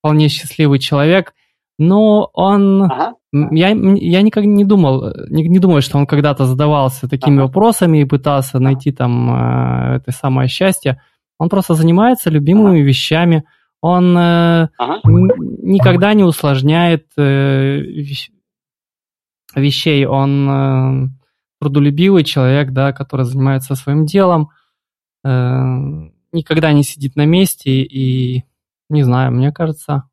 вполне 0.00 0.28
счастливый 0.28 0.78
человек, 0.78 1.34
но 1.76 2.30
он 2.32 2.84
ага. 2.84 3.14
Я, 3.32 3.68
я 3.68 4.22
никак 4.22 4.44
не 4.44 4.64
думал, 4.64 5.12
не, 5.28 5.46
не 5.48 5.58
думаю, 5.58 5.82
что 5.82 5.98
он 5.98 6.06
когда-то 6.06 6.46
задавался 6.46 7.08
такими 7.08 7.36
ага. 7.36 7.46
вопросами 7.46 7.98
и 7.98 8.06
пытался 8.06 8.58
найти 8.58 8.90
там 8.90 9.30
э, 9.30 9.96
это 9.96 10.12
самое 10.12 10.48
счастье. 10.48 11.02
Он 11.38 11.50
просто 11.50 11.74
занимается 11.74 12.30
любимыми 12.30 12.80
ага. 12.80 12.88
вещами. 12.88 13.44
Он 13.82 14.16
э, 14.16 14.68
ага. 14.78 15.00
никогда 15.04 16.14
не 16.14 16.24
усложняет 16.24 17.06
э, 17.18 17.82
вещей. 19.54 20.06
Он 20.06 20.48
э, 20.50 21.08
трудолюбивый 21.60 22.24
человек, 22.24 22.70
да, 22.70 22.92
который 22.92 23.26
занимается 23.26 23.74
своим 23.74 24.06
делом, 24.06 24.50
э, 25.24 25.30
никогда 26.32 26.72
не 26.72 26.82
сидит 26.82 27.16
на 27.16 27.26
месте 27.26 27.82
и 27.82 28.44
не 28.88 29.02
знаю, 29.02 29.32
мне 29.32 29.52
кажется, 29.52 30.04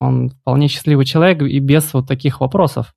он 0.00 0.30
вполне 0.30 0.68
счастливый 0.68 1.04
человек 1.04 1.42
и 1.42 1.58
без 1.58 1.92
вот 1.94 2.08
таких 2.08 2.40
вопросов. 2.40 2.94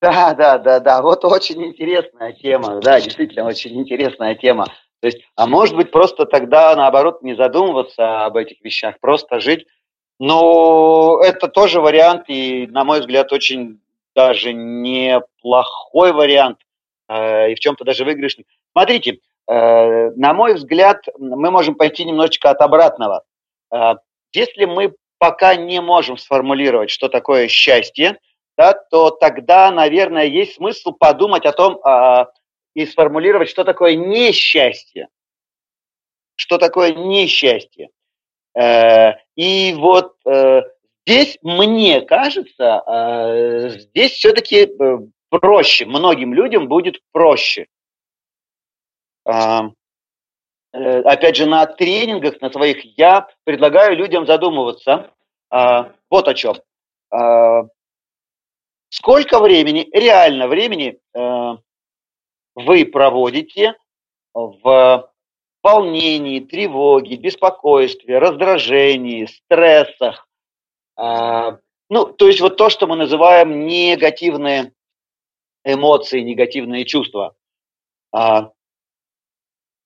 Да, 0.00 0.34
да, 0.34 0.58
да, 0.58 0.78
да. 0.78 1.02
Вот 1.02 1.24
очень 1.24 1.64
интересная 1.64 2.32
тема. 2.32 2.80
Да, 2.80 3.00
действительно, 3.00 3.46
очень 3.46 3.74
интересная 3.80 4.34
тема. 4.34 4.66
То 5.00 5.08
есть, 5.08 5.18
а 5.36 5.46
может 5.46 5.74
быть, 5.74 5.90
просто 5.90 6.26
тогда, 6.26 6.74
наоборот, 6.76 7.22
не 7.22 7.34
задумываться 7.34 8.24
об 8.26 8.36
этих 8.36 8.62
вещах, 8.62 9.00
просто 9.00 9.40
жить. 9.40 9.66
Но 10.18 11.20
это 11.22 11.48
тоже 11.48 11.80
вариант, 11.80 12.24
и, 12.28 12.66
на 12.66 12.84
мой 12.84 13.00
взгляд, 13.00 13.32
очень 13.32 13.80
даже 14.14 14.54
неплохой 14.54 16.12
вариант, 16.12 16.58
э, 17.08 17.52
и 17.52 17.54
в 17.54 17.60
чем-то 17.60 17.84
даже 17.84 18.04
выигрышный. 18.04 18.46
Смотрите, 18.72 19.18
э, 19.46 20.10
на 20.10 20.32
мой 20.32 20.54
взгляд, 20.54 21.04
мы 21.18 21.50
можем 21.50 21.74
пойти 21.74 22.04
немножечко 22.04 22.50
от 22.50 22.60
обратного. 22.62 23.24
Э, 23.70 23.96
если 24.32 24.64
мы 24.64 24.94
пока 25.18 25.56
не 25.56 25.80
можем 25.80 26.16
сформулировать, 26.16 26.90
что 26.90 27.08
такое 27.08 27.48
счастье, 27.48 28.18
да, 28.56 28.72
то 28.72 29.10
тогда, 29.10 29.70
наверное, 29.70 30.24
есть 30.24 30.54
смысл 30.54 30.92
подумать 30.92 31.44
о 31.44 31.52
том 31.52 31.78
а, 31.84 32.28
и 32.74 32.86
сформулировать, 32.86 33.48
что 33.48 33.64
такое 33.64 33.96
несчастье. 33.96 35.08
Что 36.36 36.58
такое 36.58 36.92
несчастье. 36.92 37.88
Э, 38.54 39.14
и 39.36 39.74
вот 39.74 40.16
э, 40.26 40.62
здесь, 41.06 41.38
мне 41.42 42.02
кажется, 42.02 42.82
э, 42.86 43.68
здесь 43.70 44.12
все-таки 44.12 44.66
э, 44.66 44.98
проще, 45.30 45.86
многим 45.86 46.34
людям 46.34 46.68
будет 46.68 47.00
проще. 47.12 47.66
Опять 50.72 51.36
же, 51.36 51.46
на 51.46 51.66
тренингах, 51.66 52.40
на 52.40 52.50
своих, 52.50 52.84
я 52.98 53.28
предлагаю 53.44 53.96
людям 53.96 54.26
задумываться 54.26 55.10
а, 55.50 55.92
вот 56.10 56.28
о 56.28 56.34
чем. 56.34 56.56
А, 57.10 57.64
сколько 58.90 59.40
времени, 59.40 59.88
реально 59.92 60.48
времени 60.48 60.98
а, 61.14 61.58
вы 62.54 62.84
проводите 62.84 63.74
в 64.34 65.10
волнении, 65.62 66.40
тревоге, 66.40 67.16
беспокойстве, 67.16 68.18
раздражении, 68.18 69.26
стрессах. 69.26 70.28
А, 70.96 71.58
ну, 71.88 72.06
то 72.06 72.26
есть 72.26 72.40
вот 72.40 72.56
то, 72.56 72.68
что 72.68 72.86
мы 72.86 72.96
называем 72.96 73.66
негативные 73.66 74.72
эмоции, 75.64 76.20
негативные 76.20 76.84
чувства. 76.84 77.34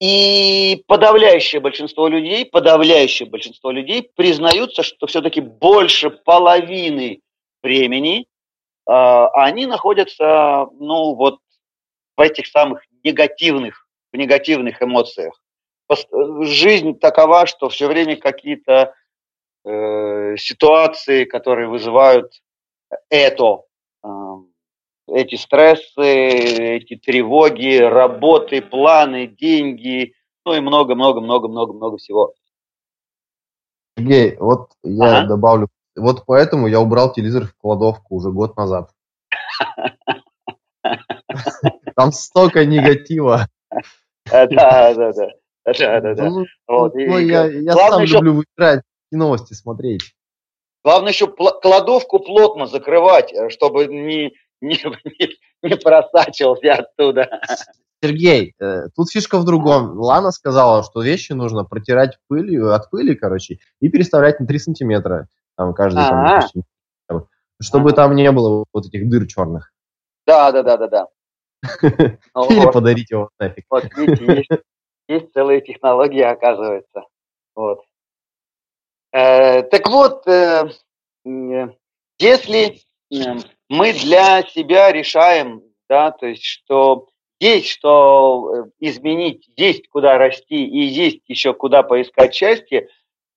И 0.01 0.83
подавляющее 0.87 1.61
большинство 1.61 2.07
людей, 2.07 2.43
подавляющее 2.43 3.29
большинство 3.29 3.69
людей 3.69 4.09
признаются, 4.15 4.81
что 4.81 5.05
все-таки 5.05 5.41
больше 5.41 6.09
половины 6.09 7.21
времени 7.61 8.25
э, 8.89 8.91
они 8.91 9.67
находятся, 9.67 10.65
ну 10.79 11.13
вот, 11.13 11.37
в 12.17 12.21
этих 12.21 12.47
самых 12.47 12.83
негативных, 13.03 13.87
в 14.11 14.17
негативных 14.17 14.81
эмоциях. 14.81 15.39
Жизнь 16.41 16.97
такова, 16.97 17.45
что 17.45 17.69
все 17.69 17.87
время 17.87 18.15
какие-то 18.15 18.95
э, 19.63 20.35
ситуации, 20.35 21.25
которые 21.25 21.67
вызывают 21.67 22.41
это, 23.09 23.61
э, 24.03 24.07
эти 25.13 25.35
стрессы, 25.35 26.01
эти 26.01 26.95
тревоги, 26.95 27.77
работы, 27.77 28.61
планы, 28.61 29.27
деньги, 29.27 30.13
ну 30.45 30.53
и 30.53 30.59
много-много-много-много-много 30.59 31.97
всего. 31.97 32.33
Сергей, 33.97 34.37
вот 34.37 34.71
я 34.83 35.19
ага. 35.19 35.27
добавлю, 35.27 35.67
вот 35.95 36.23
поэтому 36.25 36.67
я 36.67 36.79
убрал 36.79 37.11
телевизор 37.13 37.45
в 37.45 37.55
кладовку 37.57 38.15
уже 38.15 38.31
год 38.31 38.55
назад. 38.57 38.89
Там 41.95 42.11
столько 42.11 42.65
негатива. 42.65 43.47
Да, 44.25 44.47
да, 44.47 44.93
да. 44.93 45.27
Да, 45.63 46.01
да, 46.01 46.15
да. 46.15 46.29
Ну, 46.29 46.45
вот, 46.67 46.95
ну, 46.95 47.17
я, 47.19 47.45
я 47.45 47.73
сам 47.73 48.01
еще... 48.01 48.15
люблю 48.15 48.33
выбирать 48.57 48.81
новости 49.11 49.53
смотреть. 49.53 50.15
Главное 50.83 51.11
еще 51.11 51.27
кладовку 51.27 52.19
плотно 52.19 52.65
закрывать, 52.65 53.31
э, 53.31 53.49
чтобы 53.49 53.85
не, 53.85 54.33
не, 54.61 54.77
не, 55.19 55.69
не 55.69 55.75
просачивался 55.75 56.73
оттуда. 56.73 57.41
Сергей, 58.03 58.55
э, 58.59 58.89
тут 58.95 59.11
фишка 59.11 59.37
в 59.37 59.45
другом. 59.45 59.99
Лана 59.99 60.31
сказала, 60.31 60.83
что 60.83 61.01
вещи 61.01 61.33
нужно 61.33 61.65
протирать 61.65 62.17
пылью, 62.27 62.73
от 62.73 62.89
пыли, 62.89 63.15
короче, 63.15 63.59
и 63.79 63.89
переставлять 63.89 64.39
на 64.39 64.47
3 64.47 64.59
сантиметра. 64.59 65.27
Там 65.55 65.73
каждый, 65.73 66.03
там, 66.03 66.25
допустим, 66.25 66.63
чтобы 67.61 67.89
А-а-а. 67.89 67.95
там 67.95 68.15
не 68.15 68.31
было 68.31 68.65
вот 68.73 68.85
этих 68.87 69.07
дыр 69.07 69.27
черных. 69.27 69.71
Да, 70.25 70.51
да, 70.51 70.63
да, 70.63 70.77
да, 70.77 70.87
да. 70.87 71.07
Или 72.49 72.71
подарить 72.71 73.11
его 73.11 73.29
нафиг. 73.39 73.65
Вот, 73.69 73.85
видите, 73.95 74.25
есть, 74.49 74.63
есть 75.07 75.33
целые 75.33 75.61
технологии, 75.61 76.21
оказывается. 76.21 77.03
Вот. 77.55 77.81
Э, 79.13 79.61
так 79.63 79.87
вот, 79.89 80.27
э, 80.27 80.69
э, 81.25 81.67
если 82.17 82.79
мы 83.71 83.93
для 83.93 84.43
себя 84.43 84.91
решаем, 84.91 85.63
да, 85.89 86.11
то 86.11 86.25
есть, 86.27 86.43
что 86.43 87.07
есть 87.39 87.69
что 87.69 88.67
изменить, 88.79 89.49
есть 89.55 89.89
куда 89.89 90.17
расти 90.17 90.63
и 90.65 90.79
есть 90.79 91.21
еще 91.27 91.53
куда 91.53 91.81
поискать 91.81 92.35
счастье, 92.35 92.89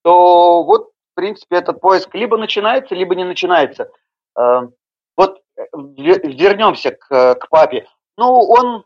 то 0.03 0.63
вот, 0.63 0.91
в 1.11 1.15
принципе, 1.15 1.57
этот 1.57 1.81
поиск 1.81 2.13
либо 2.13 2.37
начинается, 2.37 2.93
либо 2.93 3.15
не 3.15 3.23
начинается. 3.23 3.89
Вот 4.35 5.41
вернемся 5.73 6.91
к, 6.91 7.35
к 7.35 7.49
папе. 7.49 7.87
Ну, 8.17 8.31
он, 8.31 8.83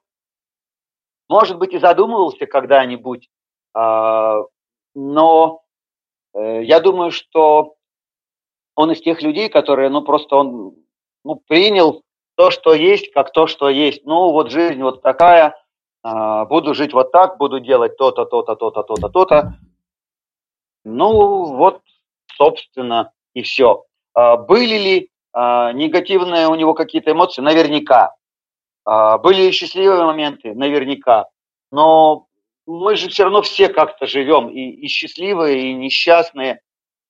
может 1.28 1.58
быть, 1.58 1.74
и 1.74 1.80
задумывался 1.80 2.46
когда-нибудь, 2.46 3.28
но 3.74 5.64
Э, 6.34 6.64
я 6.64 6.80
думаю, 6.80 7.12
что 7.12 7.76
он 8.76 8.92
из 8.92 9.02
тех 9.02 9.22
людей, 9.22 9.50
которые, 9.50 9.90
ну, 9.90 10.02
просто 10.02 10.36
он 10.36 10.76
ну, 11.24 11.42
принял 11.48 12.04
то, 12.36 12.52
что 12.52 12.74
есть, 12.74 13.12
как 13.12 13.32
то, 13.32 13.48
что 13.48 13.70
есть. 13.70 14.06
Ну, 14.06 14.32
вот 14.32 14.52
жизнь 14.52 14.82
вот 14.82 15.02
такая, 15.02 15.56
а, 16.04 16.46
буду 16.46 16.74
жить 16.74 16.94
вот 16.94 17.12
так, 17.12 17.38
буду 17.38 17.60
делать 17.60 17.98
то-то, 17.98 18.26
то-то, 18.26 18.56
то-то, 18.56 18.84
то-то, 18.84 19.10
то-то. 19.10 19.60
Ну, 20.86 21.44
вот, 21.56 21.82
собственно, 22.38 23.12
и 23.34 23.42
все. 23.42 23.84
А, 24.14 24.38
были 24.38 24.78
ли 24.78 25.10
а, 25.34 25.74
негативные 25.74 26.48
у 26.48 26.56
него 26.56 26.74
какие-то 26.74 27.12
эмоции? 27.12 27.42
Наверняка. 27.42 28.16
Были 28.86 29.44
ли 29.44 29.52
счастливые 29.52 30.04
моменты? 30.04 30.56
Наверняка. 30.56 31.28
Но 31.72 32.26
мы 32.66 32.96
же 32.96 33.10
все 33.10 33.24
равно 33.24 33.44
все 33.44 33.68
как-то 33.68 34.08
живем, 34.08 34.50
и, 34.50 34.62
и 34.62 34.88
счастливые, 34.88 35.70
и 35.70 35.74
несчастные. 35.74 36.62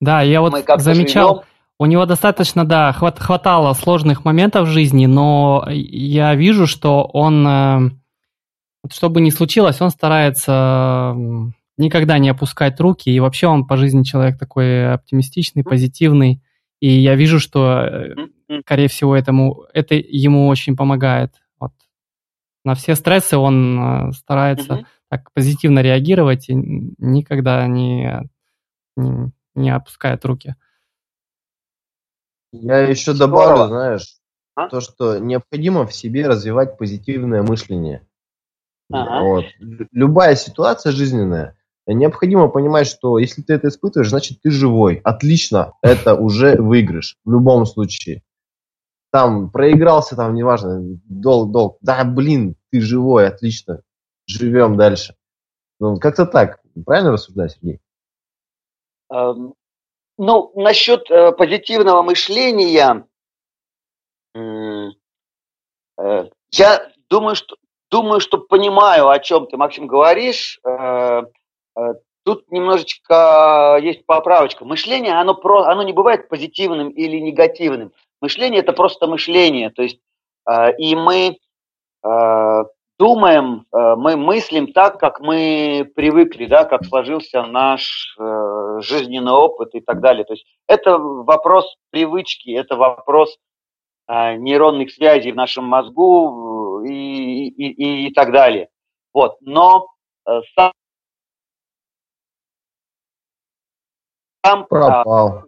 Да, 0.02 0.22
я 0.22 0.42
вот 0.42 0.54
замечал, 0.78 1.36
живем. 1.36 1.48
У 1.80 1.86
него 1.86 2.06
достаточно, 2.06 2.66
да, 2.66 2.92
хват, 2.92 3.20
хватало 3.20 3.74
сложных 3.74 4.26
моментов 4.26 4.68
в 4.68 4.72
жизни, 4.72 5.06
но 5.06 5.66
я 5.70 6.36
вижу, 6.36 6.68
что 6.68 7.04
он, 7.06 7.48
э, 7.48 7.80
что 8.92 9.10
бы 9.10 9.22
ни 9.22 9.30
случилось, 9.30 9.80
он 9.80 9.90
старается 9.90 11.16
никогда 11.78 12.20
не 12.20 12.28
опускать 12.28 12.80
руки, 12.82 13.10
и 13.10 13.20
вообще 13.22 13.48
он 13.48 13.66
по 13.66 13.78
жизни 13.78 14.04
человек 14.04 14.38
такой 14.38 14.92
оптимистичный, 14.92 15.64
позитивный, 15.64 16.44
и 16.82 16.90
я 16.90 17.16
вижу, 17.16 17.40
что, 17.40 17.80
э, 17.82 18.16
скорее 18.66 18.90
всего, 18.90 19.16
этому, 19.16 19.64
это 19.74 19.96
ему 19.96 20.48
очень 20.48 20.76
помогает. 20.76 21.36
Вот. 21.58 21.72
На 22.66 22.76
все 22.76 22.96
стрессы 22.96 23.38
он 23.38 23.80
э, 23.80 24.12
старается 24.12 24.86
так 25.10 25.32
позитивно 25.34 25.80
реагировать 25.80 26.50
и 26.50 26.54
никогда 26.56 27.66
не, 27.68 28.30
не, 28.98 29.32
не 29.56 29.70
опускает 29.70 30.26
руки. 30.26 30.56
Я 32.52 32.80
еще 32.80 33.14
добавлю, 33.14 33.68
знаешь, 33.68 34.18
а? 34.56 34.68
то, 34.70 34.82
что 34.82 35.20
необходимо 35.20 35.86
в 35.86 35.94
себе 35.94 36.28
развивать 36.28 36.78
позитивное 36.78 37.44
мышление. 37.44 38.08
Ага. 38.92 39.22
Вот. 39.24 39.46
Любая 39.92 40.36
ситуация 40.36 40.92
жизненная, 40.92 41.56
необходимо 41.86 42.48
понимать, 42.48 42.88
что 42.88 43.20
если 43.20 43.42
ты 43.42 43.54
это 43.54 43.68
испытываешь, 43.68 44.10
значит 44.10 44.42
ты 44.42 44.50
живой. 44.50 45.02
Отлично, 45.04 45.74
это 45.82 46.16
уже 46.16 46.60
выигрыш 46.60 47.18
в 47.24 47.32
любом 47.32 47.66
случае. 47.66 48.24
Там 49.12 49.52
проигрался, 49.52 50.16
там 50.16 50.34
неважно, 50.36 50.82
долг, 51.06 51.52
долг. 51.52 51.78
Да, 51.82 52.04
блин, 52.04 52.56
ты 52.72 52.82
живой, 52.82 53.28
отлично 53.28 53.82
живем 54.30 54.78
дальше. 54.78 55.16
Ну, 55.80 55.98
как-то 55.98 56.26
так. 56.26 56.62
Правильно 56.86 57.12
рассуждаю, 57.12 57.50
Сергей? 57.50 57.82
Эм, 59.12 59.54
ну, 60.20 60.52
насчет 60.56 61.10
э, 61.10 61.32
позитивного 61.32 62.02
мышления, 62.02 63.08
э, 64.36 64.90
я 66.52 66.92
думаю, 67.10 67.36
что 67.36 67.56
думаю, 67.90 68.20
что 68.20 68.38
понимаю, 68.38 69.10
о 69.10 69.20
чем 69.20 69.48
ты, 69.48 69.58
Максим, 69.58 69.88
говоришь. 69.88 70.60
Э, 70.64 71.24
э, 71.78 71.94
тут 72.24 72.52
немножечко 72.52 73.80
есть 73.82 74.06
поправочка. 74.06 74.66
Мышление, 74.66 75.14
оно, 75.14 75.36
про, 75.36 75.64
оно 75.64 75.84
не 75.84 75.94
бывает 75.94 76.30
позитивным 76.30 76.90
или 76.90 77.18
негативным. 77.18 77.94
Мышление– 78.22 78.60
это 78.62 78.74
просто 78.74 79.08
мышление. 79.08 79.70
То 79.70 79.84
есть, 79.84 80.00
э, 80.50 80.76
и 80.78 80.96
мы 80.96 81.38
э, 82.04 82.64
думаем, 83.00 83.66
э, 83.74 83.96
мы 83.96 84.18
мыслим 84.18 84.74
так, 84.74 85.00
как 85.00 85.22
мы 85.22 85.90
привыкли, 85.96 86.46
да, 86.46 86.66
как 86.66 86.86
сложился 86.86 87.44
наш 87.44 88.16
э, 88.20 88.59
жизненный 88.82 89.32
опыт 89.32 89.76
и 89.76 89.82
так 89.82 90.02
далее. 90.02 90.26
То 90.26 90.34
есть 90.34 90.46
это 90.68 90.98
вопрос 90.98 91.78
привычки, 91.90 92.50
это 92.52 92.76
вопрос 92.76 93.38
э, 94.08 94.36
нейронных 94.36 94.92
связей 94.92 95.32
в 95.32 95.36
нашем 95.36 95.66
мозгу 95.66 96.84
и, 96.84 97.48
и, 97.48 97.72
и, 97.72 98.08
и 98.08 98.14
так 98.14 98.32
далее. 98.32 98.70
Вот. 99.14 99.38
Но 99.42 99.88
сам, 100.56 100.72
сам 104.46 104.68
Пропал. 104.68 105.44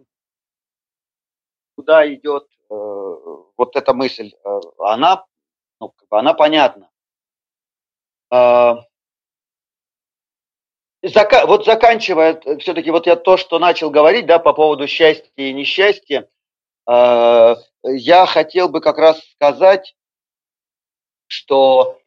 куда 1.76 2.12
идет 2.12 2.46
вот 2.68 3.76
эта 3.76 3.94
мысль, 3.94 4.32
она, 4.78 5.24
ну, 5.80 5.94
она 6.10 6.34
понятна. 6.34 6.90
Зака, 11.02 11.46
вот 11.46 11.64
заканчивая, 11.64 12.40
э, 12.44 12.58
все-таки 12.58 12.90
вот 12.90 13.06
я 13.06 13.16
то, 13.16 13.36
что 13.36 13.58
начал 13.58 13.90
говорить, 13.90 14.26
да, 14.26 14.38
по 14.38 14.52
поводу 14.52 14.86
счастья 14.86 15.28
и 15.36 15.52
несчастья, 15.52 16.28
э, 16.88 17.54
я 17.84 18.26
хотел 18.26 18.68
бы 18.68 18.80
как 18.80 18.98
раз 18.98 19.20
сказать, 19.32 19.96
что 21.26 21.98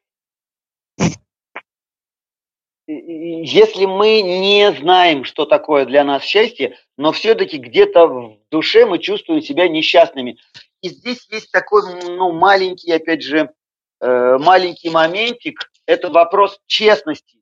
если 2.87 3.85
мы 3.85 4.21
не 4.21 4.71
знаем, 4.73 5.23
что 5.23 5.45
такое 5.45 5.85
для 5.85 6.03
нас 6.03 6.23
счастье, 6.23 6.77
но 6.97 7.11
все-таки 7.11 7.57
где-то 7.57 8.07
в 8.07 8.37
душе 8.51 8.85
мы 8.85 8.99
чувствуем 8.99 9.41
себя 9.41 9.67
несчастными. 9.67 10.37
И 10.81 10.89
здесь 10.89 11.27
есть 11.31 11.51
такой 11.51 11.81
ну, 12.03 12.31
маленький, 12.31 12.91
опять 12.91 13.23
же, 13.23 13.51
э, 13.99 14.37
маленький 14.37 14.91
моментик, 14.91 15.71
это 15.87 16.09
вопрос 16.09 16.59
честности, 16.67 17.39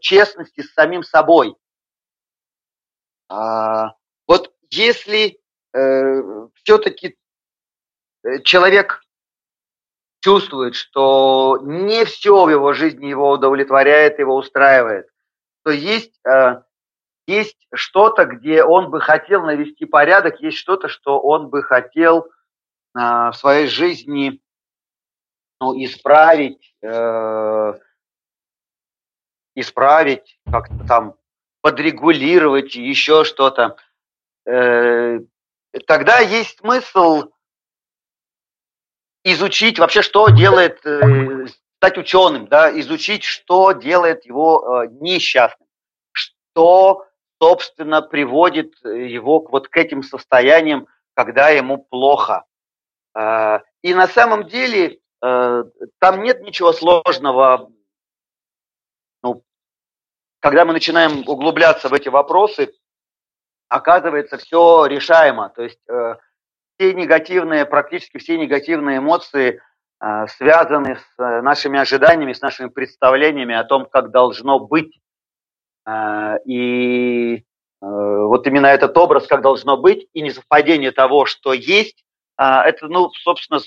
честности 0.00 0.62
с 0.62 0.72
самим 0.72 1.02
собой. 1.02 1.56
А, 3.28 3.94
вот 4.26 4.52
если 4.70 5.38
э, 5.72 6.22
все-таки 6.54 7.16
э, 8.22 8.40
человек 8.42 9.02
чувствует, 10.20 10.74
что 10.74 11.58
не 11.62 12.04
все 12.04 12.44
в 12.44 12.50
его 12.50 12.72
жизни 12.72 13.06
его 13.06 13.30
удовлетворяет, 13.30 14.18
его 14.18 14.36
устраивает, 14.36 15.08
то 15.64 15.70
есть, 15.70 16.20
э, 16.26 16.62
есть 17.26 17.56
что-то, 17.72 18.26
где 18.26 18.62
он 18.62 18.90
бы 18.90 19.00
хотел 19.00 19.44
навести 19.44 19.86
порядок, 19.86 20.40
есть 20.40 20.58
что-то, 20.58 20.88
что 20.88 21.18
он 21.20 21.48
бы 21.48 21.62
хотел 21.62 22.26
э, 22.26 22.28
в 22.94 23.32
своей 23.32 23.66
жизни 23.66 24.42
ну, 25.60 25.72
исправить, 25.82 26.74
э, 26.82 27.72
исправить, 29.54 30.38
как-то 30.50 30.86
там 30.86 31.14
подрегулировать, 31.64 32.74
еще 32.74 33.24
что-то. 33.24 33.76
Э, 34.46 35.20
тогда 35.86 36.18
есть 36.18 36.58
смысл 36.58 37.30
изучить 39.24 39.78
вообще, 39.78 40.02
что 40.02 40.28
делает, 40.28 40.84
э, 40.84 41.46
стать 41.78 41.96
ученым, 41.96 42.46
да, 42.48 42.70
изучить, 42.80 43.24
что 43.24 43.72
делает 43.72 44.26
его 44.26 44.82
э, 44.84 44.88
несчастным, 45.00 45.66
что, 46.12 47.06
собственно, 47.40 48.02
приводит 48.02 48.74
его 48.84 49.40
к, 49.40 49.50
вот 49.50 49.68
к 49.68 49.76
этим 49.78 50.02
состояниям, 50.02 50.86
когда 51.14 51.48
ему 51.48 51.78
плохо. 51.78 52.44
И 53.16 53.94
на 53.94 54.08
самом 54.08 54.48
деле 54.48 54.98
там 55.20 56.22
нет 56.24 56.42
ничего 56.42 56.72
сложного. 56.72 57.70
Ну, 59.24 59.42
когда 60.40 60.66
мы 60.66 60.74
начинаем 60.74 61.26
углубляться 61.26 61.88
в 61.88 61.94
эти 61.94 62.10
вопросы, 62.10 62.72
оказывается, 63.68 64.36
все 64.36 64.84
решаемо. 64.84 65.48
То 65.48 65.62
есть 65.62 65.80
э, 65.88 66.16
все 66.76 66.92
негативные, 66.92 67.64
практически 67.64 68.18
все 68.18 68.36
негативные 68.36 68.98
эмоции 68.98 69.62
э, 70.02 70.26
связаны 70.26 70.96
с 70.96 71.18
э, 71.18 71.40
нашими 71.40 71.78
ожиданиями, 71.78 72.34
с 72.34 72.42
нашими 72.42 72.68
представлениями 72.68 73.54
о 73.54 73.64
том, 73.64 73.86
как 73.86 74.10
должно 74.10 74.58
быть. 74.58 75.00
Э, 75.88 76.36
и 76.44 77.36
э, 77.36 77.42
вот 77.80 78.46
именно 78.46 78.66
этот 78.66 78.94
образ, 78.98 79.26
как 79.26 79.40
должно 79.40 79.78
быть, 79.78 80.06
и 80.12 80.20
несовпадение 80.20 80.92
того, 80.92 81.24
что 81.24 81.54
есть, 81.54 82.04
э, 82.38 82.44
это, 82.44 82.88
ну, 82.88 83.08
собственно, 83.22 83.60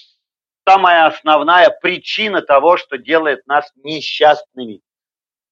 самая 0.67 1.07
основная 1.07 1.71
причина 1.81 2.43
того, 2.43 2.77
что 2.77 2.99
делает 2.99 3.47
нас 3.47 3.71
несчастными. 3.77 4.81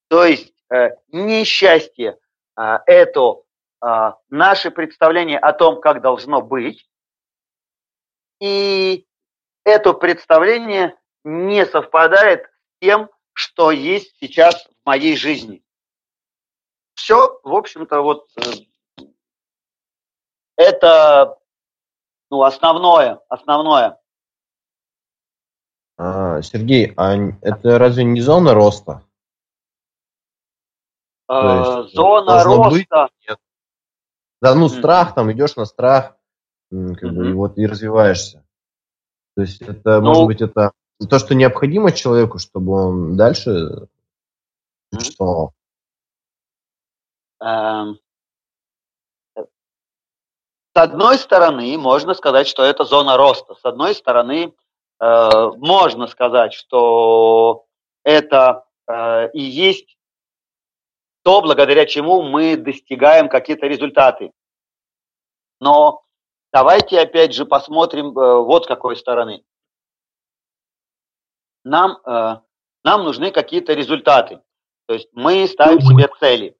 То 0.07 0.25
есть 0.25 0.53
э, 0.71 0.91
несчастье 1.11 2.17
э, 2.57 2.77
это 2.85 3.41
э, 3.83 4.11
наше 4.29 4.71
представление 4.71 5.39
о 5.39 5.53
том, 5.53 5.81
как 5.81 6.01
должно 6.01 6.41
быть, 6.41 6.87
и 8.39 9.07
это 9.63 9.93
представление 9.93 10.97
не 11.23 11.65
совпадает 11.65 12.45
с 12.45 12.79
тем, 12.81 13.09
что 13.33 13.71
есть 13.71 14.15
сейчас 14.19 14.65
в 14.65 14.85
моей 14.85 15.15
жизни. 15.15 15.63
Все, 16.93 17.39
в 17.43 17.53
общем-то, 17.53 18.01
вот 18.01 18.29
э, 18.37 19.03
это 20.55 21.37
ну, 22.29 22.43
основное, 22.43 23.19
основное. 23.29 23.99
А, 25.97 26.41
Сергей, 26.41 26.93
а 26.97 27.15
это 27.41 27.79
разве 27.79 28.03
не 28.03 28.21
зона 28.21 28.53
роста? 28.53 29.04
А, 31.27 31.83
зона 31.83 32.43
роста. 32.43 32.69
Быть? 32.69 32.87
Нет. 33.27 33.39
Да, 34.41 34.53
ну, 34.53 34.69
страх, 34.69 35.15
там, 35.15 35.31
идешь 35.31 35.55
на 35.55 35.65
страх, 35.65 36.15
как 36.69 37.13
бы, 37.13 37.29
и 37.29 37.33
вот 37.33 37.57
и 37.57 37.65
развиваешься. 37.65 38.45
То 39.35 39.41
есть 39.41 39.61
это, 39.61 39.99
ну, 40.01 40.07
может 40.09 40.25
быть, 40.27 40.41
это 40.41 40.71
то, 41.09 41.19
что 41.19 41.35
необходимо 41.35 41.91
человеку, 41.91 42.37
чтобы 42.37 42.73
он 42.73 43.17
дальше 43.17 43.87
существовал. 44.93 45.53
Эм, 47.41 47.99
с 49.35 49.45
одной 50.77 51.17
стороны, 51.17 51.77
можно 51.77 52.13
сказать, 52.13 52.47
что 52.47 52.63
это 52.63 52.85
зона 52.85 53.17
роста. 53.17 53.55
С 53.55 53.65
одной 53.65 53.95
стороны, 53.95 54.53
э, 54.99 55.29
можно 55.57 56.07
сказать, 56.07 56.53
что 56.53 57.65
это 58.03 58.65
э, 58.87 59.31
и 59.31 59.41
есть 59.41 59.94
то, 61.25 61.41
благодаря 61.41 61.87
чему 61.87 62.21
мы 62.21 62.55
достигаем 62.55 63.29
какие-то 63.29 63.65
результаты. 63.65 64.31
Но 65.59 66.03
давайте 66.53 67.01
опять 67.01 67.33
же 67.33 67.47
посмотрим 67.47 68.17
э, 68.17 68.41
вот 68.43 68.65
с 68.65 68.67
какой 68.67 68.95
стороны. 68.95 69.43
Нам, 71.63 71.97
э, 72.05 72.35
нам 72.83 73.03
нужны 73.03 73.31
какие-то 73.31 73.73
результаты. 73.73 74.39
То 74.85 74.93
есть 74.93 75.09
мы 75.13 75.47
ставим 75.47 75.81
себе 75.81 76.07
цели. 76.19 76.55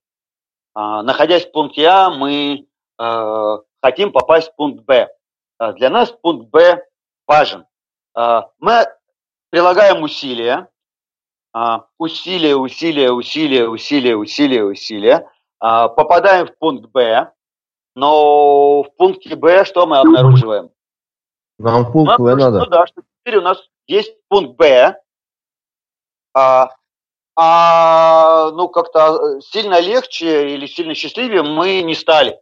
Э, 0.75 1.03
находясь 1.03 1.45
в 1.45 1.51
пункте 1.51 1.85
А, 1.85 2.09
мы 2.09 2.67
э, 2.99 3.57
хотим 3.83 4.11
попасть 4.11 4.51
в 4.51 4.55
пункт 4.55 4.83
Б. 4.83 5.09
Э, 5.59 5.73
для 5.73 5.91
нас 5.91 6.11
пункт 6.11 6.49
Б 6.49 6.83
важен. 7.27 7.67
Э, 8.17 8.41
мы 8.57 8.87
прилагаем 9.51 10.01
усилия, 10.01 10.55
а, 10.55 10.74
усилия, 11.97 12.55
усилия, 12.57 13.11
усилия, 13.11 13.67
усилия, 13.69 14.17
усилия, 14.17 14.65
усилия, 14.65 15.29
а, 15.59 15.87
попадаем 15.87 16.47
в 16.47 16.57
пункт 16.57 16.91
Б, 16.91 17.31
но 17.95 18.83
в 18.83 18.95
пункте 18.97 19.35
Б 19.35 19.63
что 19.63 19.87
мы 19.87 19.97
обнаруживаем? 19.97 20.69
Нам 21.57 21.91
пункт 21.91 22.19
Б 22.19 22.35
надо. 22.35 22.59
Ну 22.59 22.65
да, 22.65 22.85
что 22.87 23.01
теперь 23.01 23.37
у 23.37 23.41
нас 23.41 23.57
есть 23.87 24.17
пункт 24.27 24.57
Б, 24.57 24.99
а, 26.33 26.71
а 27.37 28.51
ну 28.51 28.67
как-то 28.67 29.39
сильно 29.39 29.79
легче 29.79 30.53
или 30.53 30.65
сильно 30.65 30.93
счастливее 30.93 31.43
мы 31.43 31.81
не 31.83 31.95
стали. 31.95 32.39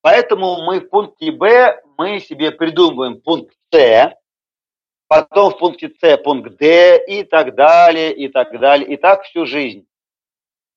Поэтому 0.00 0.62
мы 0.62 0.80
в 0.80 0.88
пункте 0.88 1.32
Б 1.32 1.82
мы 1.96 2.20
себе 2.20 2.52
придумываем 2.52 3.20
пункт 3.20 3.52
С, 3.72 4.12
потом 5.08 5.50
в 5.50 5.58
пункте 5.58 5.90
С 6.00 6.16
пункт 6.18 6.56
Д 6.58 7.04
и 7.06 7.24
так 7.24 7.54
далее, 7.54 8.14
и 8.14 8.28
так 8.28 8.58
далее, 8.60 8.88
и 8.88 8.96
так 8.96 9.24
всю 9.24 9.46
жизнь. 9.46 9.86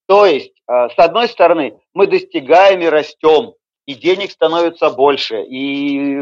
То 0.08 0.26
есть, 0.26 0.54
э, 0.67 0.89
с 0.89 0.98
одной 0.98 1.28
стороны, 1.28 1.80
мы 1.94 2.08
достигаем 2.08 2.82
и 2.82 2.88
растем, 2.88 3.54
и 3.86 3.94
денег 3.94 4.32
становится 4.32 4.89
больше, 4.89 5.44
и 5.44 6.22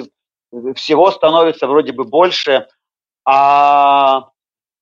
всего 0.76 1.12
становится 1.12 1.68
вроде 1.68 1.94
бы 1.94 2.04
больше, 2.04 2.68
а 3.26 4.30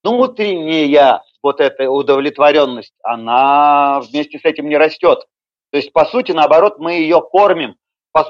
внутренняя 0.03 1.21
вот 1.43 1.59
эта 1.59 1.89
удовлетворенность, 1.89 2.93
она 3.03 4.01
вместе 4.01 4.39
с 4.39 4.45
этим 4.45 4.69
не 4.69 4.77
растет. 4.77 5.19
То 5.71 5.77
есть, 5.77 5.91
по 5.91 6.05
сути, 6.05 6.31
наоборот, 6.31 6.79
мы 6.79 6.93
ее 6.93 7.21
кормим. 7.21 7.75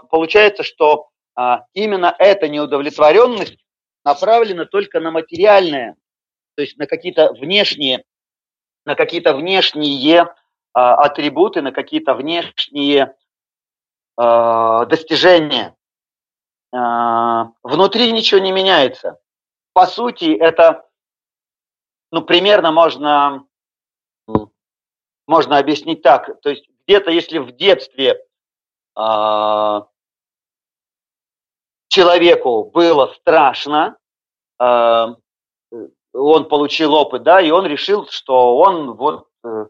Получается, 0.10 0.64
что 0.64 1.10
а, 1.36 1.66
именно 1.74 2.14
эта 2.18 2.50
неудовлетворенность 2.50 3.58
направлена 4.08 4.66
только 4.66 5.02
на 5.02 5.12
материальное, 5.12 5.98
то 6.56 6.62
есть 6.62 6.78
на 6.78 6.88
какие-то 6.88 7.34
внешние, 7.34 8.06
на 8.86 8.96
какие-то 8.96 9.36
внешние 9.36 10.34
а, 10.74 10.96
атрибуты, 10.96 11.62
на 11.62 11.74
какие-то 11.74 12.14
внешние 12.14 13.18
а, 14.16 14.86
достижения. 14.86 15.76
А, 16.74 17.52
внутри 17.64 18.14
ничего 18.14 18.40
не 18.40 18.54
меняется. 18.54 19.20
По 19.74 19.86
сути, 19.86 20.34
это, 20.34 20.86
ну, 22.14 22.22
примерно 22.22 22.72
можно, 22.72 23.46
можно 25.28 25.58
объяснить 25.58 26.02
так. 26.02 26.40
То 26.42 26.50
есть 26.50 26.66
где-то, 26.88 27.12
если 27.12 27.40
в 27.40 27.52
детстве 27.52 28.26
а, 28.96 29.88
человеку 31.88 32.66
было 32.74 33.14
страшно, 33.20 33.98
э, 34.60 35.08
он 36.14 36.46
получил 36.46 36.94
опыт, 36.94 37.24
да, 37.24 37.42
и 37.42 37.52
он 37.52 37.66
решил, 37.66 38.08
что 38.10 38.58
он 38.58 38.94
вот 38.94 39.28
э, 39.44 39.66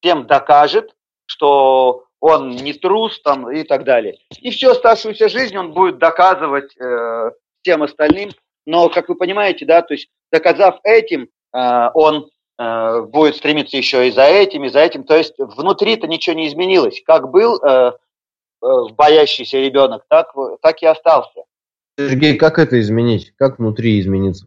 всем 0.00 0.26
докажет, 0.26 0.94
что 1.26 2.04
он 2.20 2.50
не 2.50 2.72
трус 2.72 3.20
там 3.22 3.50
и 3.50 3.62
так 3.64 3.84
далее. 3.84 4.18
И 4.40 4.50
всю 4.50 4.70
оставшуюся 4.70 5.28
жизнь 5.28 5.56
он 5.56 5.72
будет 5.72 5.98
доказывать 5.98 6.76
э, 6.76 7.30
всем 7.62 7.82
остальным, 7.82 8.30
но, 8.66 8.88
как 8.88 9.08
вы 9.08 9.14
понимаете, 9.14 9.64
да, 9.64 9.82
то 9.82 9.94
есть 9.94 10.08
доказав 10.30 10.80
этим, 10.84 11.28
э, 11.54 11.90
он 11.94 12.30
э, 12.58 13.02
будет 13.02 13.36
стремиться 13.36 13.76
еще 13.76 14.08
и 14.08 14.10
за 14.10 14.24
этим, 14.24 14.64
и 14.64 14.68
за 14.68 14.80
этим, 14.80 15.04
то 15.04 15.16
есть 15.16 15.34
внутри-то 15.38 16.06
ничего 16.06 16.36
не 16.36 16.48
изменилось. 16.48 17.02
Как 17.04 17.30
был 17.30 17.60
боящийся 18.62 19.56
ребенок, 19.56 20.04
так, 20.08 20.34
так 20.60 20.82
и 20.82 20.86
остался. 20.86 21.44
Сергей, 22.08 22.36
как 22.36 22.58
это 22.58 22.80
изменить? 22.80 23.32
Как 23.36 23.58
внутри 23.58 24.00
измениться? 24.00 24.46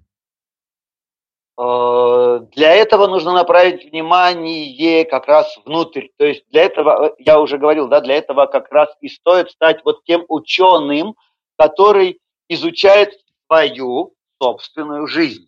Э, 1.60 2.40
для 2.56 2.74
этого 2.74 3.08
нужно 3.08 3.34
направить 3.34 3.86
внимание 3.86 5.06
как 5.06 5.28
раз 5.28 5.56
внутрь. 5.66 6.08
То 6.18 6.26
есть 6.26 6.44
для 6.50 6.64
этого, 6.64 7.10
э, 7.10 7.16
я 7.20 7.40
уже 7.40 7.58
говорил, 7.58 7.88
да, 7.88 8.02
для 8.02 8.16
этого 8.16 8.48
как 8.48 8.72
раз 8.72 8.90
и 9.02 9.10
стоит 9.10 9.52
стать 9.52 9.82
вот 9.86 10.04
тем 10.04 10.26
ученым, 10.28 11.16
который 11.58 12.20
изучает 12.50 13.14
свою 13.48 14.16
собственную 14.42 15.08
жизнь. 15.08 15.48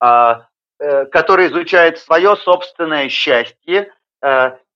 э, 0.00 1.06
который 1.10 1.48
изучает 1.48 1.98
свое 1.98 2.36
собственное 2.36 3.08
счастье 3.08 3.92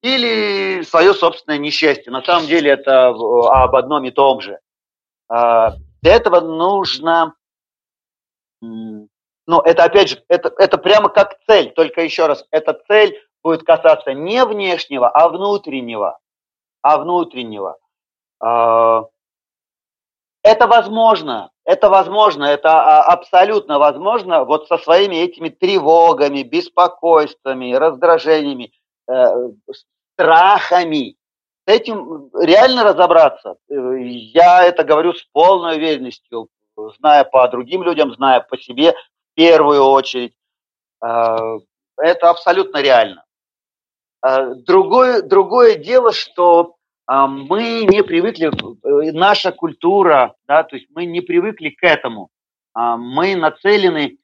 или 0.03 0.83
свое 0.83 1.15
собственное 1.15 1.59
несчастье. 1.59 2.11
На 2.11 2.23
самом 2.23 2.49
деле 2.49 2.73
это 2.73 3.11
об 3.11 3.77
одном 3.77 4.05
и 4.05 4.11
том 4.11 4.41
же. 4.41 4.59
Для 6.03 6.17
этого 6.17 6.41
нужно, 6.41 7.35
ну, 8.61 9.61
это 9.61 9.85
опять 9.85 10.09
же, 10.11 10.25
это, 10.29 10.53
это 10.59 10.79
прямо 10.79 11.09
как 11.09 11.39
цель, 11.47 11.73
только 11.73 12.03
еще 12.03 12.27
раз, 12.27 12.45
эта 12.51 12.75
цель 12.89 13.19
будет 13.43 13.65
касаться 13.65 14.13
не 14.13 14.45
внешнего, 14.45 15.09
а 15.09 15.29
внутреннего. 15.29 16.19
А 16.83 16.99
внутреннего. 16.99 17.79
А, 18.41 19.05
это 20.43 20.67
возможно, 20.67 21.51
это 21.65 21.89
возможно, 21.89 22.45
это 22.45 22.71
а, 22.73 23.13
абсолютно 23.13 23.79
возможно 23.79 24.45
вот 24.45 24.67
со 24.67 24.79
своими 24.79 25.17
этими 25.17 25.49
тревогами, 25.49 26.43
беспокойствами, 26.43 27.75
раздражениями, 27.75 28.73
э, 29.09 29.51
страхами. 30.17 31.17
С 31.65 31.71
этим 31.71 32.29
реально 32.35 32.83
разобраться. 32.83 33.57
Э, 33.69 33.97
я 34.01 34.65
это 34.65 34.83
говорю 34.83 35.15
с 35.15 35.23
полной 35.33 35.77
уверенностью, 35.77 36.49
зная 36.99 37.23
по 37.23 37.47
другим 37.49 37.85
людям, 37.85 38.13
зная 38.15 38.41
по 38.41 38.59
себе 38.59 38.93
в 38.93 39.35
первую 39.35 39.85
очередь. 39.85 40.35
Э, 41.05 41.59
это 41.97 42.31
абсолютно 42.31 42.83
реально. 42.83 43.25
Другое, 44.67 45.23
другое 45.23 45.77
дело, 45.77 46.13
что 46.13 46.77
мы 47.09 47.85
не 47.85 48.03
привыкли, 48.03 48.49
э, 48.49 49.13
наша 49.13 49.51
культура, 49.51 50.37
да, 50.47 50.63
то 50.63 50.77
есть 50.77 50.89
мы 50.91 51.07
не 51.07 51.21
привыкли 51.21 51.71
к 51.71 51.83
этому. 51.83 52.31
Мы 52.75 53.37
нацелены, 53.37 54.19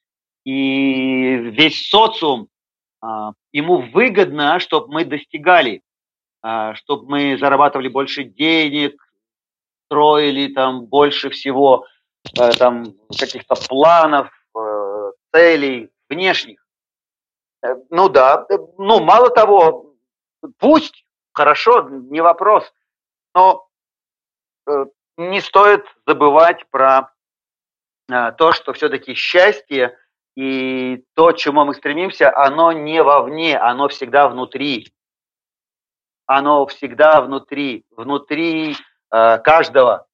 и 0.44 1.34
весь 1.36 1.88
социум, 1.90 2.48
ему 3.52 3.82
выгодно, 3.92 4.58
чтобы 4.60 4.92
мы 4.92 5.04
достигали, 5.04 5.82
чтобы 6.74 7.10
мы 7.10 7.38
зарабатывали 7.38 7.88
больше 7.88 8.24
денег, 8.24 9.02
строили 9.88 10.52
там 10.52 10.84
больше 10.84 11.30
всего 11.30 11.86
э, 12.38 12.50
там 12.52 12.94
каких-то 13.18 13.54
планов, 13.68 14.30
э, 14.54 15.12
целей 15.32 15.90
внешних. 16.08 16.64
Ну 17.90 18.08
да, 18.08 18.46
ну 18.76 19.00
мало 19.00 19.30
того, 19.30 19.94
пусть 20.58 21.04
хорошо, 21.32 21.88
не 21.88 22.20
вопрос. 22.20 22.72
Но 23.34 23.66
э, 24.66 24.86
не 25.16 25.40
стоит 25.40 25.84
забывать 26.06 26.66
про 26.70 27.10
э, 28.10 28.32
то, 28.32 28.52
что 28.52 28.72
все-таки 28.74 29.14
счастье 29.14 29.98
и 30.36 31.04
то, 31.14 31.32
к 31.32 31.36
чему 31.36 31.64
мы 31.64 31.74
стремимся, 31.74 32.34
оно 32.36 32.72
не 32.72 33.02
вовне, 33.02 33.58
оно 33.58 33.88
всегда 33.88 34.28
внутри. 34.28 34.92
Оно 36.28 36.66
всегда 36.66 37.22
внутри, 37.22 37.86
внутри 37.90 38.76
э, 39.10 39.38
каждого. 39.38 40.06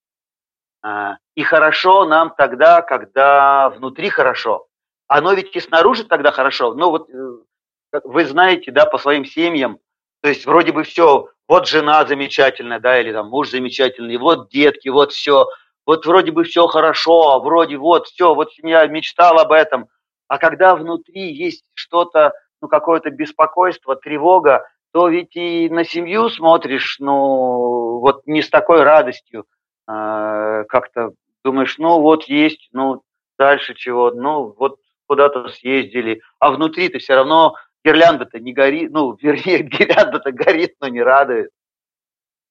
Э, 0.85 1.17
и 1.35 1.43
хорошо 1.43 2.05
нам 2.05 2.33
тогда, 2.39 2.83
когда 2.83 3.69
внутри 3.71 4.11
хорошо. 4.11 4.69
Оно 5.09 5.33
ведь 5.33 5.55
и 5.57 5.61
снаружи 5.61 6.05
тогда 6.05 6.31
хорошо. 6.31 6.73
Ну 6.75 6.91
вот 6.91 7.11
э, 7.11 8.01
вы 8.05 8.25
знаете, 8.27 8.71
да, 8.71 8.87
по 8.87 8.97
своим 8.99 9.25
семьям, 9.25 9.81
то 10.23 10.29
есть 10.29 10.47
вроде 10.47 10.71
бы 10.71 10.85
все, 10.85 11.31
вот 11.49 11.67
жена 11.67 12.07
замечательная, 12.07 12.79
да, 12.79 13.01
или 13.01 13.13
там 13.13 13.29
муж 13.29 13.51
замечательный, 13.51 14.17
вот 14.17 14.51
детки, 14.51 14.89
вот 14.91 15.11
все, 15.11 15.49
вот 15.85 16.07
вроде 16.07 16.31
бы 16.31 16.45
все 16.45 16.69
хорошо, 16.69 17.41
вроде 17.41 17.77
вот 17.77 18.07
все, 18.07 18.37
вот 18.37 18.53
семья 18.53 18.87
мечтала 18.87 19.43
об 19.43 19.51
этом. 19.51 19.89
А 20.29 20.39
когда 20.39 20.77
внутри 20.77 21.33
есть 21.33 21.65
что-то, 21.75 22.35
ну, 22.63 22.69
какое-то 22.69 23.11
беспокойство, 23.11 23.97
тревога, 23.97 24.65
то 24.95 25.09
ведь 25.09 25.35
и 25.35 25.69
на 25.71 25.85
семью 25.85 26.31
смотришь, 26.31 26.99
ну, 27.01 27.99
вот 27.99 28.25
не 28.27 28.43
с 28.43 28.49
такой 28.49 28.85
радостью, 28.85 29.45
э, 29.89 30.65
как-то 30.69 31.11
думаешь, 31.45 31.79
ну, 31.79 32.01
вот 32.01 32.29
есть, 32.29 32.69
ну, 32.73 33.03
дальше 33.37 33.75
чего, 33.75 34.13
ну, 34.13 34.55
вот 34.57 34.79
куда-то 35.09 35.49
съездили, 35.49 36.23
а 36.39 36.53
внутри 36.53 36.91
ты 36.91 37.01
все 37.01 37.17
равно 37.17 37.57
гирлянда-то 37.85 38.39
не 38.39 38.53
горит, 38.53 38.93
ну, 38.93 39.19
вернее, 39.21 39.65
гирлянда-то 39.65 40.31
горит, 40.31 40.77
но 40.81 40.87
не 40.87 41.03
радует. 41.03 41.51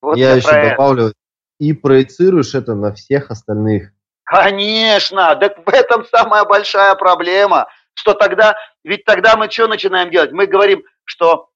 Вот 0.01 0.17
я, 0.17 0.33
еще 0.33 0.71
добавлю, 0.71 1.13
и 1.61 1.71
проецируешь 1.71 2.55
это 2.55 2.75
на 2.75 2.93
всех 2.93 3.31
остальных. 3.31 3.93
Конечно, 4.25 5.33
так 5.37 5.65
в 5.65 5.69
этом 5.69 6.03
самая 6.07 6.43
большая 6.43 6.93
проблема, 6.95 7.67
что 7.93 8.13
тогда, 8.13 8.57
ведь 8.83 9.05
тогда 9.05 9.37
мы 9.37 9.49
что 9.49 9.69
начинаем 9.69 10.11
делать? 10.11 10.33
Мы 10.33 10.45
говорим, 10.45 10.83
что 11.05 11.47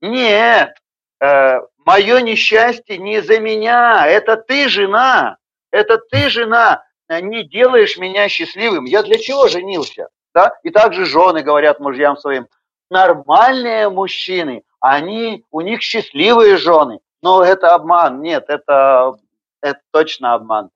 нет, 0.00 0.74
э, 1.20 1.60
мое 1.84 2.20
несчастье 2.20 2.98
не 2.98 3.20
за 3.22 3.40
меня, 3.40 4.06
это 4.06 4.36
ты 4.36 4.68
жена, 4.68 5.38
это 5.70 5.98
ты 5.98 6.28
жена, 6.28 6.84
не 7.08 7.44
делаешь 7.44 7.96
меня 7.98 8.28
счастливым. 8.28 8.84
Я 8.84 9.02
для 9.02 9.18
чего 9.18 9.48
женился? 9.48 10.08
Да? 10.34 10.52
И 10.62 10.70
также 10.70 11.06
жены 11.06 11.42
говорят 11.42 11.80
мужьям 11.80 12.16
своим, 12.16 12.46
нормальные 12.90 13.88
мужчины, 13.88 14.62
они, 14.80 15.44
у 15.50 15.60
них 15.60 15.82
счастливые 15.82 16.56
жены. 16.56 17.00
Но 17.22 17.42
это 17.42 17.74
обман. 17.74 18.22
Нет, 18.22 18.44
это, 18.48 19.16
это 19.60 19.80
точно 19.90 20.34
обман. 20.34 20.70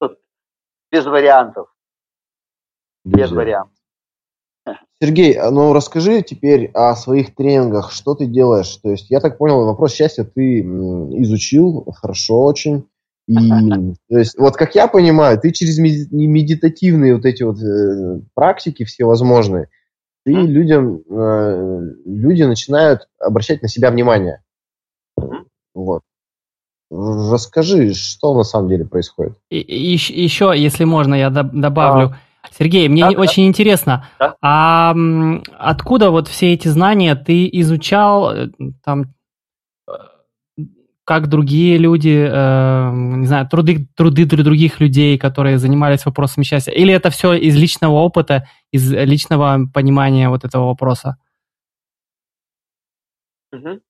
Тут 0.00 0.18
без 0.90 1.06
вариантов. 1.06 1.68
Без 3.04 3.28
Друзья. 3.28 3.36
вариантов. 3.36 3.75
Сергей, 5.00 5.34
а 5.34 5.50
ну 5.50 5.72
расскажи 5.72 6.22
теперь 6.22 6.70
о 6.72 6.96
своих 6.96 7.34
тренингах, 7.34 7.92
что 7.92 8.14
ты 8.14 8.26
делаешь. 8.26 8.74
То 8.82 8.90
есть, 8.90 9.10
я 9.10 9.20
так 9.20 9.36
понял, 9.38 9.64
вопрос 9.64 9.94
счастья 9.94 10.24
ты 10.24 10.60
изучил 10.60 11.86
хорошо 11.96 12.42
очень. 12.42 12.86
И, 13.28 13.34
то 14.08 14.18
есть, 14.18 14.38
вот 14.38 14.56
как 14.56 14.74
я 14.74 14.88
понимаю, 14.88 15.38
ты 15.38 15.52
через 15.52 15.78
медитативные 15.78 17.14
вот 17.14 17.26
эти 17.26 17.42
вот 17.42 17.60
э, 17.62 18.20
практики 18.34 18.84
всевозможные, 18.84 19.68
и 20.24 20.30
mm-hmm. 20.30 20.46
людям, 20.46 21.02
э, 21.08 21.80
люди 22.06 22.42
начинают 22.42 23.08
обращать 23.20 23.62
на 23.62 23.68
себя 23.68 23.90
внимание. 23.90 24.42
Mm-hmm. 25.20 25.44
Вот. 25.74 26.02
Расскажи, 26.90 27.94
что 27.94 28.34
на 28.34 28.44
самом 28.44 28.68
деле 28.68 28.84
происходит. 28.84 29.36
И, 29.50 29.58
и, 29.58 29.92
еще, 29.92 30.52
если 30.56 30.84
можно, 30.84 31.14
я 31.14 31.30
добавлю. 31.30 32.14
А. 32.14 32.18
Сергей, 32.50 32.88
мне 32.88 33.02
да, 33.02 33.10
очень 33.10 33.44
да. 33.44 33.48
интересно, 33.48 34.08
да? 34.18 34.36
а 34.40 34.94
откуда 35.58 36.10
вот 36.10 36.28
все 36.28 36.52
эти 36.52 36.68
знания 36.68 37.14
ты 37.14 37.48
изучал 37.52 38.30
э, 38.32 38.48
там 38.84 39.14
как 41.06 41.28
другие 41.28 41.78
люди, 41.78 42.28
э, 42.28 42.90
не 42.92 43.26
знаю, 43.26 43.48
труды, 43.48 43.86
труды 43.96 44.26
других 44.26 44.80
людей, 44.80 45.16
которые 45.16 45.58
занимались 45.58 46.04
вопросами 46.04 46.42
счастья? 46.42 46.72
Или 46.72 46.92
это 46.92 47.10
все 47.10 47.34
из 47.34 47.56
личного 47.56 47.94
опыта, 47.94 48.48
из 48.72 48.92
личного 48.92 49.60
понимания 49.72 50.28
вот 50.28 50.44
этого 50.44 50.66
вопроса? 50.66 51.16
Угу. 53.52 53.80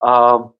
А, 0.00 0.50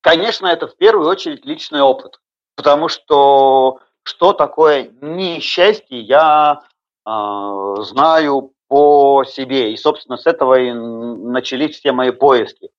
конечно, 0.00 0.46
это 0.46 0.66
в 0.66 0.76
первую 0.78 1.06
очередь 1.06 1.44
личный 1.44 1.82
опыт, 1.82 2.20
потому 2.56 2.88
что 2.88 3.80
что 4.04 4.32
такое 4.32 4.90
несчастье, 5.00 5.98
я 6.00 6.60
э, 7.06 7.82
знаю 7.82 8.52
по 8.68 9.24
себе, 9.24 9.72
и, 9.72 9.76
собственно, 9.76 10.16
с 10.16 10.26
этого 10.26 10.58
и 10.58 10.72
начались 10.72 11.76
все 11.78 11.92
мои 11.92 12.10
поиски. 12.10 12.70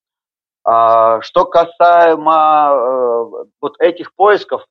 А, 0.64 1.20
что 1.20 1.44
касаемо 1.44 2.70
э, 2.70 3.44
вот 3.60 3.76
этих 3.80 4.14
поисков, 4.14 4.64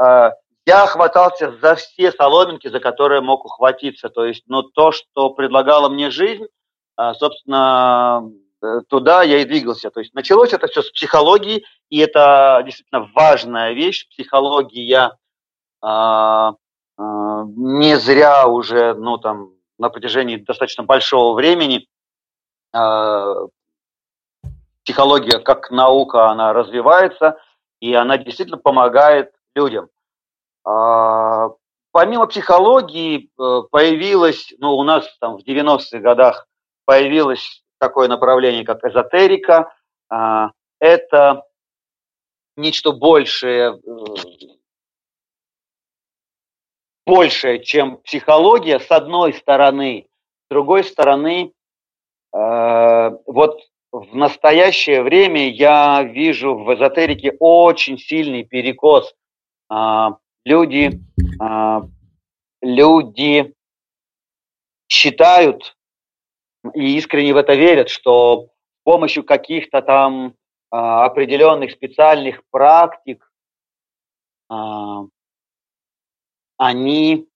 э, 0.00 0.30
я 0.66 0.86
хватался 0.86 1.54
за 1.60 1.74
все 1.74 2.10
соломинки, 2.10 2.68
за 2.68 2.80
которые 2.80 3.20
мог 3.20 3.44
ухватиться. 3.44 4.08
То 4.08 4.24
есть, 4.24 4.44
ну, 4.46 4.62
то, 4.62 4.92
что 4.92 5.30
предлагала 5.30 5.88
мне 5.88 6.10
жизнь, 6.10 6.46
э, 6.98 7.12
собственно, 7.14 8.30
туда 8.88 9.22
я 9.22 9.38
и 9.38 9.44
двигался. 9.44 9.90
То 9.90 10.00
есть 10.00 10.14
началось 10.14 10.52
это 10.52 10.66
все 10.68 10.82
с 10.82 10.90
психологии, 10.90 11.64
и 11.90 11.98
это 11.98 12.62
действительно 12.64 13.10
важная 13.14 13.72
вещь. 13.72 14.08
Психология 14.08 15.16
не 16.98 17.96
зря 17.96 18.46
уже, 18.48 18.94
ну, 18.94 19.18
там, 19.18 19.50
на 19.78 19.88
протяжении 19.88 20.36
достаточно 20.36 20.82
большого 20.84 21.34
времени 21.34 21.86
психология 24.86 25.40
как 25.40 25.70
наука, 25.70 26.30
она 26.30 26.52
развивается, 26.52 27.38
и 27.80 27.92
она 27.92 28.16
действительно 28.18 28.58
помогает 28.58 29.32
людям. 29.54 29.88
А, 30.64 31.50
помимо 31.90 32.26
психологии 32.26 33.30
э, 33.38 33.62
появилось, 33.70 34.54
ну, 34.58 34.76
у 34.76 34.84
нас 34.84 35.04
там 35.18 35.38
в 35.38 35.44
90-х 35.44 35.98
годах 35.98 36.46
появилось 36.84 37.64
такое 37.78 38.08
направление, 38.08 38.64
как 38.64 38.84
эзотерика. 38.84 39.74
А, 40.08 40.52
это 40.78 41.42
нечто 42.56 42.92
большее, 42.92 43.80
большее, 47.06 47.62
чем 47.62 47.98
психология, 47.98 48.78
с 48.80 48.90
одной 48.90 49.32
стороны. 49.32 50.06
С 50.46 50.50
другой 50.50 50.84
стороны, 50.84 51.52
э, 52.34 53.10
вот 53.26 53.60
в 53.92 54.14
настоящее 54.14 55.02
время 55.02 55.48
я 55.48 56.02
вижу 56.02 56.54
в 56.56 56.74
эзотерике 56.74 57.36
очень 57.38 57.98
сильный 57.98 58.44
перекос. 58.44 59.14
Э, 59.72 60.08
люди, 60.44 61.00
э, 61.40 61.80
люди 62.60 63.54
считают 64.88 65.76
и 66.74 66.96
искренне 66.96 67.32
в 67.32 67.36
это 67.36 67.54
верят, 67.54 67.88
что 67.88 68.48
с 68.80 68.84
помощью 68.84 69.24
каких-то 69.24 69.82
там 69.82 70.34
а, 70.70 71.04
определенных 71.04 71.70
специальных 71.70 72.42
практик 72.50 73.30
а, 74.48 75.04
они 76.56 77.26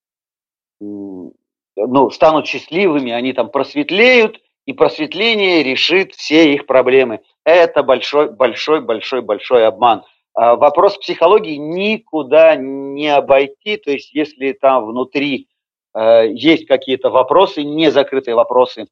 ну, 0.81 2.11
станут 2.11 2.47
счастливыми, 2.47 3.13
они 3.13 3.33
там 3.33 3.51
просветлеют, 3.51 4.41
и 4.67 4.73
просветление 4.73 5.63
решит 5.63 6.15
все 6.15 6.53
их 6.55 6.67
проблемы. 6.67 7.21
Это 7.45 7.83
большой, 7.83 8.31
большой, 8.31 8.81
большой, 8.81 9.23
большой 9.23 9.67
обман. 9.67 10.05
А, 10.35 10.57
вопрос 10.57 10.97
психологии 10.99 11.57
никуда 11.57 12.57
не 12.57 13.09
обойти, 13.09 13.77
то 13.79 13.91
есть 13.91 14.15
если 14.15 14.53
там 14.53 14.87
внутри 14.87 15.49
э, 15.95 16.29
есть 16.33 16.67
какие-то 16.67 17.11
вопросы, 17.11 17.65
не 17.65 17.91
закрытые 17.91 18.35
вопросы, 18.35 18.87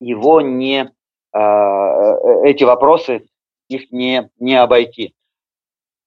его 0.00 0.40
не, 0.40 0.90
а, 1.32 1.40
э, 1.40 2.50
эти 2.50 2.64
вопросы, 2.64 3.28
их 3.68 3.90
не, 3.90 4.28
не 4.38 4.60
обойти. 4.60 5.14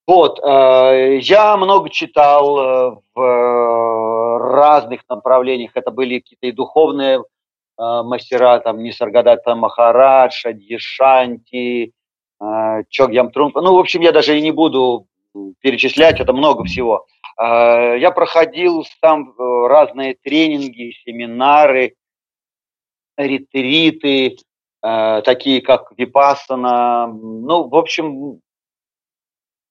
Вот, 0.09 0.39
э, 0.39 1.19
я 1.21 1.55
много 1.55 1.91
читал 1.91 2.57
э, 2.57 2.95
в 3.13 4.39
разных 4.39 5.01
направлениях, 5.07 5.69
это 5.75 5.91
были 5.91 6.17
какие-то 6.17 6.47
и 6.47 6.51
духовные 6.51 7.23
мастера, 7.77 8.59
там, 8.59 8.79
Нисаргадата 8.79 9.53
Махарадж, 9.53 10.51
Дьешанти, 10.51 11.93
Чогьям 12.89 13.31
Трумпа. 13.31 13.61
Ну, 13.61 13.75
в 13.75 13.79
общем, 13.79 14.01
я 14.01 14.11
даже 14.11 14.37
и 14.37 14.41
не 14.41 14.51
буду 14.51 15.05
перечислять, 15.61 16.19
это 16.19 16.33
много 16.33 16.65
всего. 16.65 17.05
Я 17.37 18.11
проходил 18.13 18.83
там 19.01 19.33
разные 19.37 20.17
тренинги, 20.21 20.93
семинары, 21.05 21.93
ретриты, 23.15 24.37
э, 24.83 25.21
такие 25.23 25.61
как 25.61 25.91
Випассана. 25.97 27.07
Ну, 27.07 27.69
в 27.69 27.75
общем, 27.75 28.41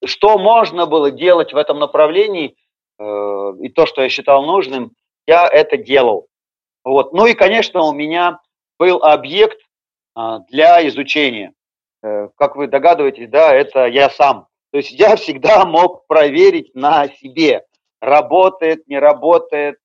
что 0.04 0.38
можно 0.38 0.86
было 0.86 1.10
делать 1.10 1.52
в 1.52 1.56
этом 1.56 1.78
направлении, 1.78 2.56
э, 2.98 3.52
и 3.60 3.68
то, 3.68 3.86
что 3.86 4.02
я 4.02 4.08
считал 4.08 4.44
нужным, 4.44 4.92
я 5.26 5.46
это 5.48 5.76
делал. 5.76 6.28
Вот. 6.84 7.12
Ну 7.12 7.26
и, 7.26 7.34
конечно, 7.34 7.82
у 7.82 7.92
меня 7.92 8.40
был 8.78 9.02
объект 9.02 9.58
э, 10.16 10.38
для 10.50 10.86
изучения. 10.88 11.52
Э, 12.02 12.28
как 12.36 12.56
вы 12.56 12.66
догадываетесь, 12.66 13.28
да, 13.28 13.54
это 13.54 13.86
я 13.86 14.10
сам. 14.10 14.46
То 14.72 14.78
есть 14.78 14.90
я 14.92 15.16
всегда 15.16 15.64
мог 15.64 16.06
проверить 16.06 16.74
на 16.74 17.08
себе, 17.08 17.64
работает, 18.00 18.86
не 18.86 18.98
работает, 18.98 19.78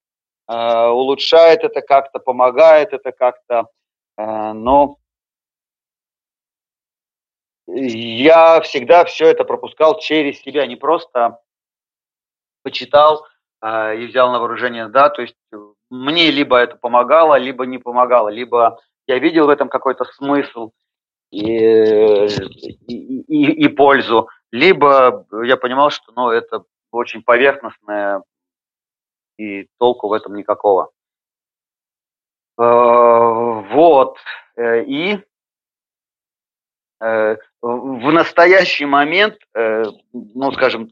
Э, 0.49 0.87
улучшает 0.87 1.63
это 1.63 1.81
как-то, 1.81 2.19
помогает 2.19 2.91
это 2.91 3.11
как-то, 3.11 3.67
э, 4.17 4.53
но 4.53 4.97
я 7.67 8.61
всегда 8.61 9.05
все 9.05 9.27
это 9.27 9.43
пропускал 9.43 9.99
через 9.99 10.41
себя, 10.41 10.65
не 10.67 10.75
просто 10.75 11.39
почитал 12.63 13.25
э, 13.61 13.97
и 13.97 14.07
взял 14.07 14.31
на 14.31 14.39
вооружение, 14.39 14.87
да, 14.87 15.09
то 15.09 15.21
есть 15.21 15.35
мне 15.89 16.31
либо 16.31 16.57
это 16.57 16.75
помогало, 16.75 17.35
либо 17.35 17.65
не 17.65 17.77
помогало, 17.77 18.29
либо 18.29 18.79
я 19.07 19.19
видел 19.19 19.47
в 19.47 19.49
этом 19.49 19.69
какой-то 19.69 20.05
смысл 20.05 20.71
и, 21.31 21.47
и, 21.47 23.21
и, 23.27 23.65
и 23.65 23.67
пользу, 23.67 24.29
либо 24.51 25.25
я 25.43 25.57
понимал, 25.57 25.89
что 25.89 26.11
ну, 26.15 26.29
это 26.29 26.63
очень 26.91 27.23
поверхностное 27.23 28.23
и 29.37 29.67
толку 29.79 30.07
в 30.07 30.13
этом 30.13 30.35
никакого. 30.35 30.91
Э, 32.57 32.63
вот. 33.73 34.17
Э, 34.55 34.83
и 34.83 35.19
э, 37.01 37.37
в 37.63 38.11
настоящий 38.11 38.85
момент, 38.85 39.37
ну, 39.53 40.51
скажем, 40.51 40.91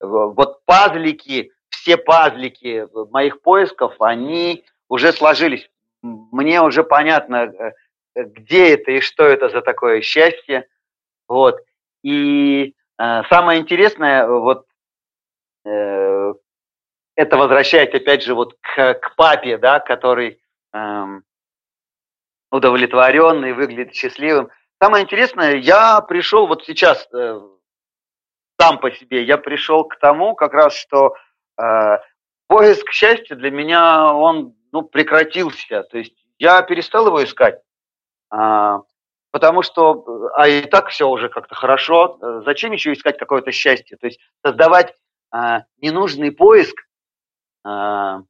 вот 0.00 0.64
пазлики, 0.64 1.50
все 1.68 1.96
пазлики 1.96 2.86
моих 3.10 3.42
поисков, 3.42 4.00
они 4.00 4.64
уже 4.88 5.12
сложились. 5.12 5.68
Мне 6.00 6.62
уже 6.62 6.84
понятно, 6.84 7.52
где 8.14 8.74
это 8.74 8.92
и 8.92 9.00
что 9.00 9.24
это 9.24 9.48
за 9.48 9.62
такое 9.62 10.00
счастье. 10.00 10.68
Вот. 11.26 11.58
И 12.04 12.74
самое 12.96 13.60
интересное, 13.60 14.28
вот 14.28 14.66
это 15.64 17.36
возвращает 17.36 17.94
опять 17.96 18.22
же 18.22 18.34
вот 18.34 18.56
к, 18.60 18.94
к 18.94 19.16
папе, 19.16 19.58
да, 19.58 19.80
который 19.80 20.40
эм, 20.72 21.24
удовлетворенный, 22.50 23.52
выглядит 23.52 23.94
счастливым. 23.94 24.50
Самое 24.82 25.04
интересное, 25.04 25.58
я 25.58 26.00
пришел 26.00 26.48
вот 26.48 26.64
сейчас 26.64 27.06
э, 27.14 27.40
сам 28.60 28.80
по 28.80 28.90
себе, 28.90 29.22
я 29.22 29.38
пришел 29.38 29.84
к 29.84 29.96
тому 30.00 30.34
как 30.34 30.54
раз, 30.54 30.74
что 30.74 31.14
э, 31.56 31.98
поиск 32.48 32.90
счастья 32.90 33.36
для 33.36 33.52
меня, 33.52 34.12
он 34.12 34.56
ну, 34.72 34.82
прекратился. 34.82 35.84
То 35.84 35.98
есть 35.98 36.16
я 36.36 36.60
перестал 36.62 37.06
его 37.06 37.22
искать, 37.22 37.60
э, 38.34 38.78
потому 39.30 39.62
что, 39.62 40.32
а 40.34 40.48
и 40.48 40.62
так 40.62 40.88
все 40.88 41.08
уже 41.08 41.28
как-то 41.28 41.54
хорошо. 41.54 42.18
Зачем 42.44 42.72
еще 42.72 42.92
искать 42.92 43.18
какое-то 43.18 43.52
счастье? 43.52 43.96
То 43.98 44.08
есть 44.08 44.18
создавать 44.44 44.96
э, 45.32 45.60
ненужный 45.76 46.32
поиск, 46.32 46.74
а, 47.64 48.22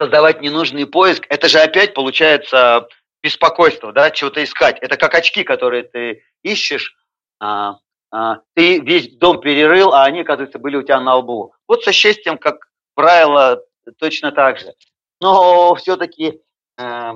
создавать 0.00 0.40
ненужный 0.40 0.86
поиск, 0.86 1.26
это 1.28 1.48
же 1.48 1.58
опять 1.58 1.92
получается 1.92 2.88
беспокойство, 3.24 3.90
да, 3.90 4.10
чего-то 4.10 4.44
искать. 4.44 4.78
Это 4.82 4.98
как 4.98 5.14
очки, 5.14 5.44
которые 5.44 5.84
ты 5.84 6.22
ищешь, 6.42 6.94
а, 7.40 7.78
а, 8.10 8.40
ты 8.52 8.80
весь 8.80 9.16
дом 9.16 9.40
перерыл, 9.40 9.94
а 9.94 10.04
они, 10.04 10.20
оказывается, 10.20 10.58
были 10.58 10.76
у 10.76 10.82
тебя 10.82 11.00
на 11.00 11.16
лбу. 11.16 11.54
Вот 11.66 11.82
со 11.82 11.90
счастьем, 11.90 12.36
как 12.36 12.68
правило, 12.94 13.64
точно 13.98 14.30
так 14.30 14.58
же. 14.58 14.74
Но 15.22 15.74
все-таки 15.76 16.42
э, 16.76 17.12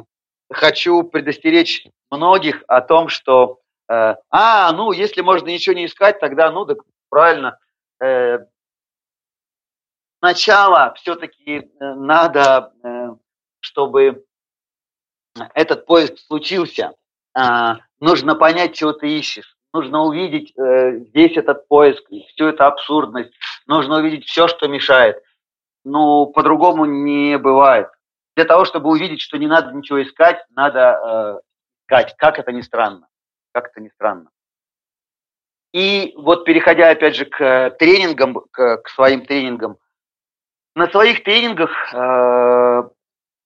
хочу 0.50 1.02
предостеречь 1.02 1.86
многих 2.10 2.64
о 2.68 2.80
том, 2.80 3.08
что, 3.08 3.58
э, 3.90 4.14
а, 4.30 4.72
ну, 4.72 4.92
если 4.92 5.20
можно 5.20 5.48
ничего 5.48 5.76
не 5.76 5.84
искать, 5.84 6.20
тогда, 6.20 6.50
ну, 6.50 6.64
так 6.64 6.78
правильно, 7.10 7.58
э, 8.02 8.38
сначала 10.20 10.94
все-таки 10.94 11.58
э, 11.58 11.94
надо, 11.94 12.72
э, 12.82 13.08
чтобы 13.60 14.24
этот 15.54 15.86
поиск 15.86 16.18
случился, 16.18 16.92
а, 17.34 17.78
нужно 18.00 18.34
понять, 18.34 18.74
чего 18.74 18.92
ты 18.92 19.18
ищешь. 19.18 19.56
Нужно 19.74 20.02
увидеть 20.02 20.56
э, 20.56 20.92
весь 21.12 21.36
этот 21.36 21.68
поиск, 21.68 22.02
всю 22.08 22.46
эту 22.46 22.64
абсурдность. 22.64 23.32
Нужно 23.66 23.98
увидеть 23.98 24.26
все, 24.26 24.48
что 24.48 24.66
мешает. 24.66 25.22
Ну, 25.84 26.26
по-другому 26.26 26.86
не 26.86 27.36
бывает. 27.36 27.88
Для 28.34 28.46
того, 28.46 28.64
чтобы 28.64 28.88
увидеть, 28.88 29.20
что 29.20 29.36
не 29.36 29.46
надо 29.46 29.72
ничего 29.72 30.02
искать, 30.02 30.42
надо 30.50 31.42
искать. 31.84 32.16
Как 32.16 32.38
это 32.38 32.50
ни 32.50 32.62
странно. 32.62 33.08
Как 33.52 33.68
это 33.68 33.80
ни 33.80 33.88
странно. 33.90 34.30
И 35.72 36.14
вот 36.16 36.44
переходя 36.44 36.90
опять 36.90 37.14
же 37.14 37.26
к 37.26 37.70
тренингам, 37.78 38.40
к, 38.50 38.78
к 38.78 38.88
своим 38.88 39.26
тренингам, 39.26 39.76
на 40.74 40.86
своих 40.88 41.24
тренингах 41.24 41.70
э, 41.92 42.82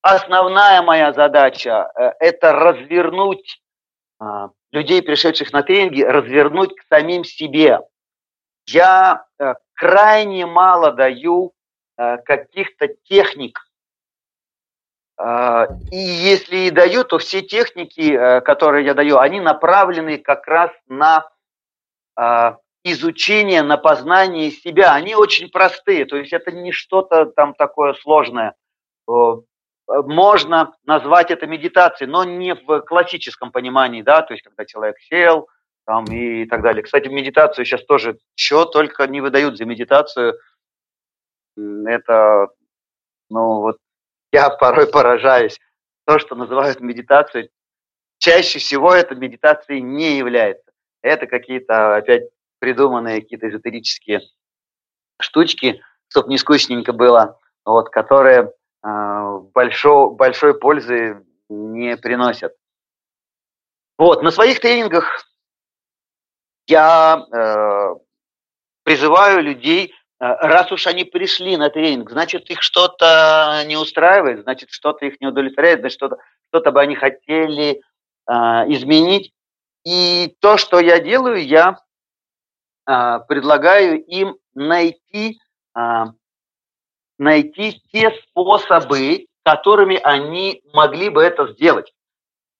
основная 0.02 0.82
моя 0.82 1.12
задача 1.12 1.90
э, 1.96 2.12
это 2.20 2.52
развернуть 2.52 3.62
э, 4.20 4.24
людей, 4.72 5.02
пришедших 5.02 5.52
на 5.52 5.62
тренинги, 5.62 6.02
развернуть 6.02 6.74
к 6.76 6.82
самим 6.88 7.24
себе. 7.24 7.80
Я 8.66 9.24
э, 9.38 9.54
крайне 9.74 10.46
мало 10.46 10.92
даю 10.92 11.52
э, 11.96 12.18
каких-то 12.18 12.88
техник. 13.04 13.58
Э, 15.18 15.66
и 15.90 15.96
если 15.96 16.56
и 16.56 16.70
даю, 16.70 17.04
то 17.04 17.18
все 17.18 17.42
техники, 17.42 18.40
которые 18.44 18.84
я 18.84 18.94
даю, 18.94 19.18
они 19.18 19.40
направлены 19.40 20.18
как 20.18 20.46
раз 20.46 20.70
на 20.88 21.30
э, 22.18 22.56
изучение, 22.84 23.62
на 23.62 23.76
познание 23.76 24.50
себя, 24.50 24.94
они 24.94 25.14
очень 25.14 25.48
простые, 25.50 26.04
то 26.04 26.16
есть 26.16 26.32
это 26.32 26.50
не 26.50 26.72
что-то 26.72 27.26
там 27.26 27.54
такое 27.54 27.94
сложное. 27.94 28.54
Можно 29.86 30.72
назвать 30.84 31.30
это 31.30 31.46
медитацией, 31.46 32.10
но 32.10 32.24
не 32.24 32.54
в 32.54 32.80
классическом 32.82 33.50
понимании, 33.50 34.02
да, 34.02 34.22
то 34.22 34.32
есть 34.32 34.44
когда 34.44 34.64
человек 34.64 34.96
сел 35.00 35.48
там, 35.84 36.04
и 36.04 36.46
так 36.46 36.62
далее. 36.62 36.82
Кстати, 36.82 37.08
медитацию 37.08 37.64
сейчас 37.64 37.84
тоже, 37.84 38.18
что 38.36 38.64
только 38.64 39.06
не 39.06 39.20
выдают 39.20 39.56
за 39.56 39.64
медитацию, 39.64 40.34
это 41.56 42.48
но 43.32 43.62
вот 43.62 43.78
я 44.30 44.50
порой 44.50 44.86
поражаюсь. 44.86 45.58
То, 46.06 46.18
что 46.18 46.34
называют 46.34 46.80
медитацией, 46.80 47.50
чаще 48.18 48.58
всего 48.58 48.92
это 48.92 49.14
медитацией 49.14 49.80
не 49.80 50.18
является. 50.18 50.70
Это 51.00 51.26
какие-то 51.26 51.96
опять 51.96 52.24
придуманные 52.58 53.22
какие-то 53.22 53.48
эзотерические 53.48 54.20
штучки, 55.20 55.80
чтобы 56.08 56.28
не 56.28 56.38
скучненько 56.38 56.92
было, 56.92 57.38
вот, 57.64 57.88
которые 57.88 58.52
э, 58.84 58.88
большой, 59.40 60.14
большой 60.14 60.58
пользы 60.58 61.24
не 61.48 61.96
приносят. 61.96 62.54
Вот, 63.98 64.22
на 64.22 64.30
своих 64.30 64.60
тренингах 64.60 65.24
я 66.66 67.24
э, 67.32 67.94
призываю 68.84 69.42
людей, 69.42 69.88
э, 69.88 70.24
раз 70.24 70.72
уж 70.72 70.86
они 70.86 71.04
пришли 71.04 71.56
на 71.56 71.70
тренинг, 71.70 72.10
значит, 72.10 72.50
их 72.50 72.62
что-то 72.62 73.62
не 73.66 73.76
устраивает, 73.76 74.42
значит, 74.42 74.70
что-то 74.70 75.06
их 75.06 75.20
не 75.20 75.26
удовлетворяет, 75.26 75.80
значит, 75.80 75.96
что-то 75.98 76.16
что 76.52 76.70
бы 76.70 76.80
они 76.80 76.94
хотели 76.94 77.80
э, 78.28 78.32
изменить. 78.68 79.32
И 79.84 80.36
то, 80.40 80.58
что 80.58 80.78
я 80.78 81.00
делаю, 81.00 81.44
я 81.44 81.78
э, 82.88 83.18
предлагаю 83.28 84.02
им 84.04 84.36
найти, 84.54 85.40
э, 85.76 85.80
найти 87.18 87.80
те 87.92 88.10
способы, 88.22 89.26
которыми 89.44 89.98
они 90.02 90.62
могли 90.72 91.08
бы 91.08 91.22
это 91.22 91.48
сделать. 91.52 91.92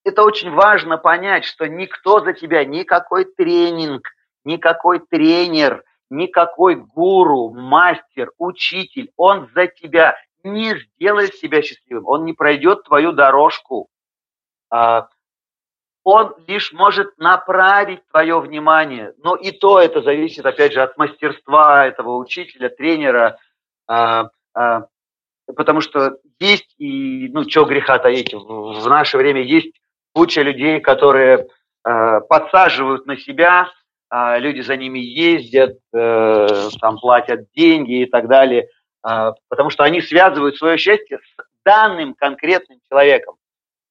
Это 0.04 0.24
очень 0.24 0.50
важно 0.50 0.98
понять, 0.98 1.44
что 1.44 1.68
никто 1.68 2.20
за 2.20 2.32
тебя, 2.32 2.64
никакой 2.64 3.24
тренинг, 3.24 4.08
никакой 4.44 5.00
тренер, 5.00 5.84
никакой 6.10 6.74
гуру, 6.76 7.50
мастер, 7.50 8.30
учитель, 8.38 9.10
он 9.16 9.48
за 9.54 9.68
тебя 9.68 10.16
не 10.42 10.76
сделает 10.76 11.34
себя 11.36 11.62
счастливым, 11.62 12.06
он 12.06 12.24
не 12.24 12.32
пройдет 12.32 12.82
твою 12.84 13.12
дорожку. 13.12 13.88
А, 14.70 15.08
он 16.04 16.34
лишь 16.48 16.72
может 16.72 17.16
направить 17.18 18.06
твое 18.08 18.40
внимание. 18.40 19.14
Но 19.18 19.36
и 19.36 19.52
то 19.52 19.80
это 19.80 20.02
зависит, 20.02 20.44
опять 20.44 20.72
же, 20.72 20.82
от 20.82 20.96
мастерства 20.96 21.86
этого 21.86 22.16
учителя, 22.16 22.68
тренера. 22.70 23.38
А, 24.54 24.76
а, 24.76 25.52
потому 25.56 25.80
что 25.80 26.18
есть 26.38 26.74
и, 26.78 27.28
ну, 27.32 27.48
что 27.48 27.64
греха 27.64 27.98
таить, 27.98 28.32
в 28.34 28.86
наше 28.88 29.16
время 29.16 29.42
есть 29.42 29.72
куча 30.12 30.42
людей, 30.42 30.80
которые 30.80 31.46
э, 31.84 32.20
подсаживают 32.28 33.06
на 33.06 33.16
себя, 33.16 33.68
э, 34.10 34.38
люди 34.38 34.60
за 34.60 34.76
ними 34.76 34.98
ездят, 34.98 35.78
э, 35.94 36.46
там 36.80 36.98
платят 36.98 37.50
деньги 37.54 38.02
и 38.02 38.06
так 38.06 38.28
далее, 38.28 38.68
э, 39.06 39.32
потому 39.48 39.70
что 39.70 39.84
они 39.84 40.02
связывают 40.02 40.56
свое 40.56 40.76
счастье 40.78 41.18
с 41.18 41.44
данным 41.64 42.14
конкретным 42.14 42.78
человеком. 42.88 43.36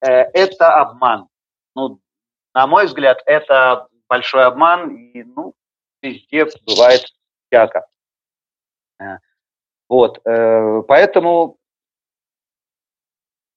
Э, 0.01 0.23
это 0.33 0.75
обман. 0.75 1.27
Ну, 1.75 1.99
на 2.53 2.67
мой 2.67 2.85
взгляд, 2.85 3.21
это 3.25 3.87
большой 4.07 4.45
обман, 4.45 4.95
и, 4.95 5.23
ну, 5.23 5.53
везде 6.01 6.45
бывает 6.65 7.05
всяко. 7.47 7.85
Э, 9.91 9.93
вот, 9.93 10.21
э, 10.25 10.83
поэтому, 10.87 11.57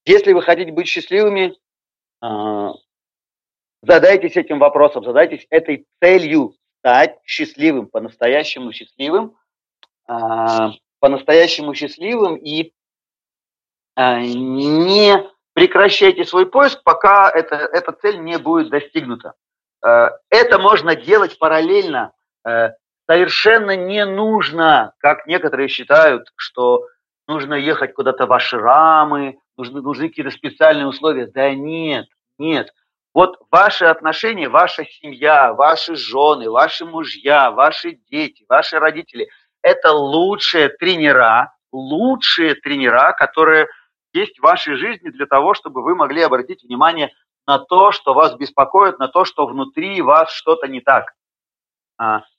если 0.05 0.33
вы 0.33 0.43
хотите 0.43 0.73
быть 0.73 0.89
счастливыми, 0.89 1.57
э, 2.23 2.69
задайтесь 3.83 4.37
этим 4.37 4.59
вопросом, 4.59 5.05
задайтесь 5.05 5.47
этой 5.51 5.87
целью 6.03 6.57
стать 6.81 7.19
счастливым, 7.25 7.87
по-настоящему 7.87 8.73
счастливым, 8.73 9.37
э, 10.09 10.15
по-настоящему 10.99 11.75
счастливым 11.75 12.37
и 12.37 12.73
не 13.97 15.15
прекращайте 15.53 16.25
свой 16.25 16.51
поиск, 16.51 16.83
пока 16.83 17.31
это, 17.31 17.55
эта 17.55 17.93
цель 17.93 18.19
не 18.19 18.39
будет 18.39 18.71
достигнута. 18.71 19.35
Это 19.81 20.59
можно 20.59 20.97
делать 20.97 21.39
параллельно 21.39 22.13
совершенно 23.09 23.77
не 23.77 24.05
нужно, 24.05 24.93
как 24.99 25.27
некоторые 25.27 25.69
считают, 25.69 26.33
что 26.37 26.87
нужно 27.27 27.55
ехать 27.55 27.95
куда-то 27.95 28.27
в 28.27 28.33
ашрамы, 28.33 29.39
нужны, 29.57 29.81
нужны 29.83 30.09
какие-то 30.09 30.31
специальные 30.31 30.87
условия. 30.87 31.27
Да 31.27 31.55
нет, 31.55 32.07
нет. 32.39 32.73
Вот 33.13 33.39
ваши 33.51 33.85
отношения, 33.85 34.49
ваша 34.49 34.85
семья, 34.85 35.53
ваши 35.55 35.95
жены, 35.95 36.51
ваши 36.51 36.85
мужья, 36.85 37.51
ваши 37.51 37.93
дети, 38.11 38.45
ваши 38.49 38.79
родители– 38.79 39.29
это 39.63 39.93
лучшие 39.93 40.69
тренера, 40.69 41.55
лучшие 41.73 42.55
тренера, 42.57 43.13
которые 43.13 43.69
есть 44.13 44.39
в 44.39 44.43
вашей 44.43 44.77
жизни 44.77 45.11
для 45.11 45.27
того, 45.27 45.55
чтобы 45.55 45.83
вы 45.83 45.95
могли 45.95 46.23
обратить 46.23 46.65
внимание 46.65 47.13
на 47.47 47.59
то, 47.59 47.93
что 47.93 48.15
вас 48.15 48.35
беспокоит, 48.35 48.99
на 48.99 49.09
то, 49.09 49.25
что 49.25 49.47
внутри 49.47 50.03
вас 50.03 50.33
что-то 50.33 50.67
не 50.67 50.81
так. 50.81 51.15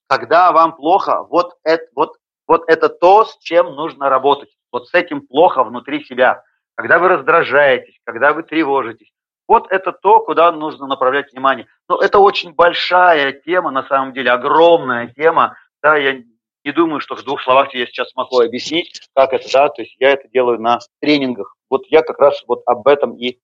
А, 0.07 0.17
когда 0.17 0.51
вам 0.51 0.75
плохо, 0.75 1.23
вот 1.23 1.55
это, 1.63 1.85
вот, 1.95 2.17
вот 2.47 2.63
это 2.67 2.89
то, 2.89 3.25
с 3.25 3.37
чем 3.39 3.75
нужно 3.75 4.09
работать. 4.09 4.49
Вот 4.71 4.87
с 4.87 4.93
этим 4.93 5.25
плохо 5.25 5.63
внутри 5.63 6.03
себя. 6.03 6.43
Когда 6.75 6.99
вы 6.99 7.07
раздражаетесь, 7.07 7.99
когда 8.03 8.33
вы 8.33 8.43
тревожитесь. 8.43 9.11
Вот 9.47 9.71
это 9.71 9.91
то, 9.91 10.19
куда 10.21 10.51
нужно 10.51 10.87
направлять 10.87 11.31
внимание. 11.31 11.67
Но 11.87 12.01
это 12.01 12.19
очень 12.19 12.53
большая 12.53 13.31
тема, 13.31 13.71
на 13.71 13.83
самом 13.83 14.13
деле, 14.13 14.31
огромная 14.31 15.07
тема. 15.07 15.55
Да, 15.83 15.95
я 15.95 16.23
не 16.63 16.71
думаю, 16.71 16.99
что 16.99 17.15
в 17.15 17.23
двух 17.23 17.41
словах 17.43 17.73
я 17.75 17.85
сейчас 17.85 18.09
смогу 18.09 18.39
объяснить, 18.39 19.07
как 19.13 19.33
это, 19.33 19.47
да, 19.53 19.69
то 19.69 19.83
есть 19.83 19.95
я 19.99 20.11
это 20.11 20.27
делаю 20.29 20.59
на 20.59 20.79
тренингах. 20.99 21.55
Вот 21.69 21.85
я 21.89 22.01
как 22.01 22.19
раз 22.19 22.43
вот 22.47 22.63
об 22.65 22.87
этом 22.87 23.15
и 23.15 23.39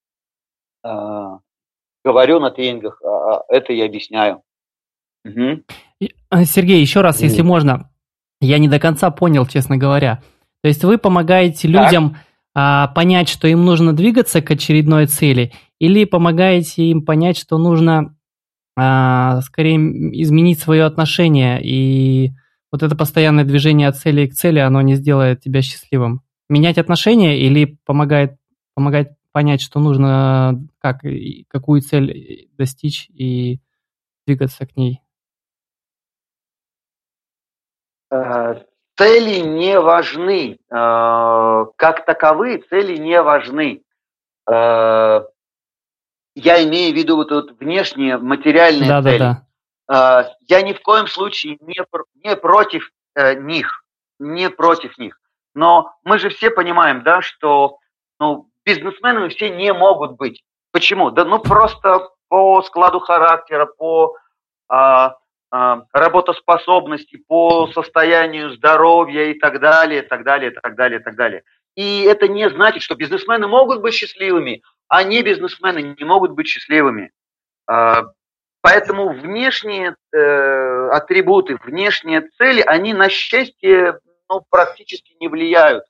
э, 0.83 1.27
говорю 2.03 2.39
на 2.39 2.49
тренингах, 2.49 2.99
э, 3.03 3.39
это 3.49 3.73
и 3.73 3.81
объясняю. 3.81 4.41
Угу. 5.25 6.45
Сергей, 6.45 6.81
еще 6.81 7.01
раз, 7.01 7.21
если 7.21 7.41
можно, 7.41 7.91
я 8.39 8.57
не 8.57 8.67
до 8.67 8.79
конца 8.79 9.11
понял, 9.11 9.45
честно 9.45 9.77
говоря. 9.77 10.21
То 10.63 10.67
есть 10.67 10.83
вы 10.83 10.97
помогаете 10.97 11.67
людям 11.67 12.17
а, 12.53 12.87
понять, 12.87 13.29
что 13.29 13.47
им 13.47 13.65
нужно 13.65 13.93
двигаться 13.93 14.41
к 14.41 14.51
очередной 14.51 15.07
цели, 15.07 15.53
или 15.79 16.05
помогаете 16.05 16.85
им 16.85 17.03
понять, 17.03 17.37
что 17.37 17.57
нужно 17.57 18.15
а, 18.77 19.41
скорее 19.41 19.77
изменить 20.21 20.59
свое 20.59 20.83
отношение, 20.85 21.61
и 21.63 22.31
вот 22.71 22.83
это 22.83 22.95
постоянное 22.95 23.43
движение 23.43 23.87
от 23.87 23.97
цели 23.97 24.27
к 24.27 24.33
цели, 24.33 24.59
оно 24.59 24.81
не 24.81 24.95
сделает 24.95 25.41
тебя 25.41 25.61
счастливым. 25.61 26.21
Менять 26.49 26.77
отношения 26.77 27.39
или 27.39 27.77
помогает, 27.85 28.35
помогает 28.75 29.09
понять, 29.31 29.61
что 29.61 29.79
нужно, 29.79 30.67
как, 30.79 31.01
какую 31.47 31.81
цель 31.81 32.49
достичь 32.57 33.09
и 33.09 33.59
двигаться 34.25 34.65
к 34.65 34.75
ней? 34.75 35.01
Цели 38.97 39.39
не 39.39 39.79
важны. 39.79 40.59
Э, 40.69 41.65
как 41.75 42.05
таковые 42.05 42.59
цели 42.59 42.97
не 42.97 43.21
важны. 43.21 43.83
Э, 44.49 45.21
я 46.35 46.63
имею 46.63 46.93
в 46.93 46.97
виду 46.97 47.15
вот, 47.15 47.31
вот 47.31 47.51
внешние 47.59 48.17
материальные 48.17 48.89
да, 48.89 49.01
цели. 49.01 49.17
Да, 49.17 49.43
да. 49.87 50.35
Я 50.47 50.61
ни 50.61 50.73
в 50.73 50.81
коем 50.81 51.07
случае 51.07 51.57
не, 51.61 51.75
не 52.23 52.35
против 52.37 52.91
них, 53.15 53.83
не 54.19 54.49
против 54.49 54.97
них. 54.97 55.19
Но 55.53 55.93
мы 56.05 56.17
же 56.17 56.29
все 56.29 56.49
понимаем, 56.49 57.03
да, 57.03 57.21
что 57.21 57.79
ну, 58.19 58.49
бизнесменами 58.65 59.29
все 59.29 59.49
не 59.49 59.73
могут 59.73 60.13
быть. 60.13 60.43
Почему? 60.71 61.11
Да 61.11 61.25
ну 61.25 61.39
просто 61.39 62.09
по 62.29 62.61
складу 62.61 62.99
характера, 62.99 63.65
по 63.65 64.15
а, 64.69 65.17
работоспособности, 65.51 67.17
по 67.27 67.67
состоянию 67.67 68.51
здоровья 68.51 69.25
и 69.31 69.33
так 69.33 69.59
далее, 69.59 70.01
так 70.01 70.23
далее, 70.23 70.51
так 70.51 70.75
далее, 70.75 70.99
так 70.99 71.15
далее. 71.15 71.43
И 71.75 72.03
это 72.03 72.27
не 72.27 72.49
значит, 72.49 72.83
что 72.83 72.95
бизнесмены 72.95 73.47
могут 73.47 73.81
быть 73.81 73.93
счастливыми, 73.93 74.61
а 74.87 75.03
не 75.03 75.21
бизнесмены 75.23 75.95
не 75.97 76.05
могут 76.05 76.31
быть 76.31 76.47
счастливыми. 76.47 77.11
А, 77.67 78.03
поэтому 78.61 79.13
внешние 79.13 79.95
э, 80.13 80.89
атрибуты, 80.91 81.57
внешние 81.63 82.29
цели, 82.37 82.61
они 82.61 82.93
на 82.93 83.09
счастье 83.09 83.99
ну, 84.29 84.43
практически 84.49 85.15
не 85.19 85.27
влияют. 85.29 85.85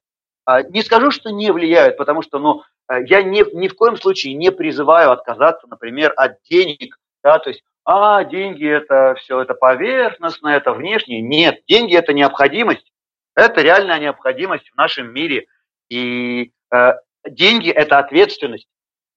А, 0.45 0.61
не 0.61 0.83
скажу, 0.83 1.11
что 1.11 1.31
не 1.31 1.51
влияют, 1.51 1.97
потому 1.97 2.21
что 2.21 2.37
ну, 2.37 2.63
э, 2.89 3.03
я 3.05 3.23
ни, 3.23 3.43
ни 3.55 3.67
в 3.67 3.75
коем 3.75 3.97
случае 3.97 4.35
не 4.35 4.51
призываю 4.51 5.11
отказаться, 5.11 5.67
например, 5.67 6.13
от 6.15 6.41
денег. 6.49 6.97
Да, 7.23 7.39
то 7.39 7.49
есть 7.49 7.63
а 7.83 8.23
деньги 8.23 8.67
это 8.67 9.15
все 9.17 9.41
это 9.41 9.53
поверхностно, 9.53 10.49
это 10.49 10.73
внешнее. 10.73 11.21
Нет, 11.21 11.61
деньги 11.67 11.95
это 11.95 12.13
необходимость. 12.13 12.91
Это 13.35 13.61
реальная 13.61 13.99
необходимость 13.99 14.69
в 14.69 14.77
нашем 14.77 15.11
мире. 15.13 15.47
И 15.89 16.51
э, 16.73 16.93
деньги 17.27 17.69
это 17.69 17.97
ответственность. 17.97 18.67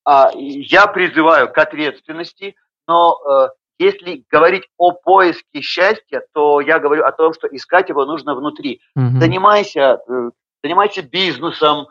А, 0.05 0.31
я 0.35 0.87
призываю 0.87 1.53
к 1.53 1.59
ответственности, 1.59 2.57
но 2.87 3.19
э, 3.19 3.49
если 3.79 4.25
говорить 4.31 4.69
о 4.79 4.93
поиске 4.93 5.61
счастья, 5.61 6.23
то 6.33 6.61
я 6.61 6.79
говорю 6.79 7.05
о 7.05 7.13
том, 7.13 7.35
что 7.35 7.49
искать 7.49 7.89
его 7.89 8.05
нужно 8.07 8.35
внутри. 8.35 8.81
Угу. 8.97 9.21
Занимайся, 9.21 10.01
э, 10.09 10.31
занимайся 10.63 11.03
бизнесом, 11.03 11.89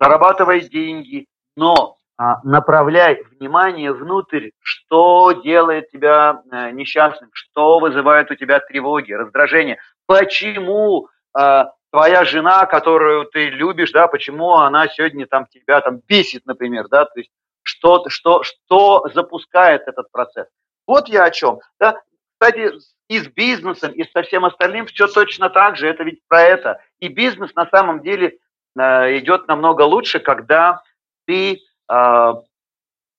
зарабатывай 0.00 0.62
деньги, 0.62 1.26
но 1.56 1.98
направляй 2.44 3.22
внимание 3.38 3.92
внутрь, 3.92 4.50
что 4.62 5.32
делает 5.32 5.90
тебя 5.90 6.42
э, 6.52 6.70
несчастным, 6.72 7.30
что 7.32 7.78
вызывает 7.78 8.30
у 8.30 8.34
тебя 8.34 8.60
тревоги, 8.60 9.12
раздражение, 9.12 9.78
почему 10.06 11.08
э, 11.38 11.64
твоя 11.90 12.24
жена, 12.24 12.66
которую 12.66 13.24
ты 13.24 13.48
любишь, 13.48 13.92
да, 13.92 14.06
почему 14.06 14.54
она 14.54 14.88
сегодня 14.88 15.26
там 15.26 15.46
тебя 15.46 15.80
там 15.80 16.00
бесит, 16.06 16.44
например, 16.44 16.88
да, 16.88 17.06
то 17.06 17.18
есть 17.18 17.30
что, 17.62 18.04
что, 18.08 18.42
что 18.42 19.06
запускает 19.14 19.82
этот 19.86 20.10
процесс. 20.12 20.46
Вот 20.86 21.08
я 21.08 21.24
о 21.24 21.30
чем. 21.30 21.60
Да? 21.78 21.96
Кстати, 22.38 22.72
и 23.08 23.18
с 23.18 23.28
бизнесом, 23.28 23.92
и 23.92 24.04
со 24.04 24.22
всем 24.22 24.44
остальным 24.44 24.86
все 24.86 25.06
точно 25.06 25.50
так 25.50 25.76
же, 25.76 25.88
это 25.88 26.04
ведь 26.04 26.20
про 26.28 26.42
это. 26.42 26.80
И 27.00 27.08
бизнес 27.08 27.54
на 27.54 27.66
самом 27.66 28.02
деле 28.02 28.38
э, 28.78 29.18
идет 29.18 29.48
намного 29.48 29.82
лучше, 29.82 30.20
когда 30.20 30.82
ты 31.26 31.60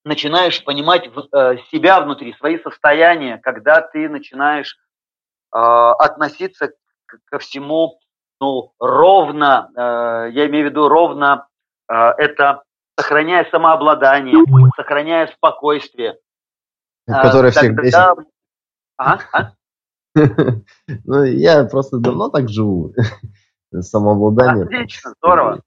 начинаешь 0.03 0.63
понимать 0.63 1.07
э, 1.07 1.57
себя 1.71 2.01
внутри, 2.01 2.33
свои 2.33 2.57
состояния, 2.59 3.37
когда 3.37 3.81
ты 3.81 4.09
начинаешь 4.09 4.77
э, 5.53 5.57
относиться 5.57 6.71
ко 7.25 7.39
всему 7.39 7.99
ну, 8.39 8.73
ровно, 8.79 9.69
э, 9.75 10.31
я 10.31 10.47
имею 10.47 10.67
в 10.67 10.71
виду 10.71 10.87
ровно, 10.87 11.47
э, 11.87 11.93
это 11.93 12.63
сохраняя 12.99 13.47
самообладание, 13.51 14.35
сохраняя 14.75 15.27
спокойствие. 15.27 16.17
Которое 17.05 17.49
э, 17.49 17.51
всех 17.51 17.75
бесит. 17.75 17.95
А? 18.97 19.19
а? 19.31 19.51
Ну, 21.05 21.23
я 21.23 21.63
просто 21.65 21.99
давно 21.99 22.29
так 22.29 22.49
живу. 22.49 22.93
Самообладание. 23.79 24.65
Отлично, 24.65 25.13
здорово. 25.17 25.61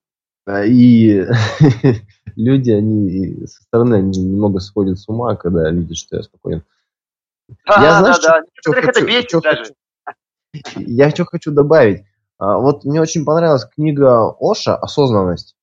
И 0.46 1.24
люди, 2.36 2.70
они 2.70 3.46
со 3.46 3.62
стороны 3.62 3.94
они 3.96 4.22
немного 4.22 4.60
сходят 4.60 4.98
с 4.98 5.08
ума, 5.08 5.36
когда 5.36 5.70
видят, 5.70 5.96
что 5.96 6.16
я 6.16 6.22
спокоен. 6.22 6.62
А, 7.64 7.82
я, 7.82 7.98
знаешь, 8.00 8.18
да, 8.20 8.40
да. 8.40 8.46
Что, 8.54 8.72
хочу, 8.72 8.88
это 8.88 9.04
бесит 9.04 9.28
что 9.28 9.40
даже. 9.40 9.74
Хочу, 10.04 10.80
я 10.80 11.10
что 11.10 11.24
хочу 11.24 11.50
добавить. 11.50 12.04
А, 12.38 12.58
вот 12.58 12.84
мне 12.84 13.00
очень 13.00 13.24
понравилась 13.24 13.64
книга 13.64 14.34
Оша 14.38 14.76
«Осознанность». 14.76 15.56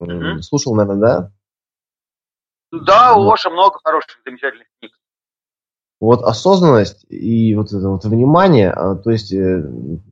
Угу. 0.00 0.42
Слушал, 0.42 0.74
наверное, 0.74 1.00
да? 1.00 1.32
Да, 2.72 3.14
у 3.14 3.30
Оша 3.30 3.48
много 3.50 3.78
хороших, 3.82 4.20
замечательных 4.24 4.66
книг. 4.78 4.92
Вот 5.98 6.22
осознанность 6.22 7.06
и 7.08 7.54
вот 7.54 7.68
это 7.68 7.88
вот 7.88 8.04
внимание, 8.04 8.70
а, 8.70 8.96
то 8.96 9.10
есть 9.10 9.32
э, 9.32 9.64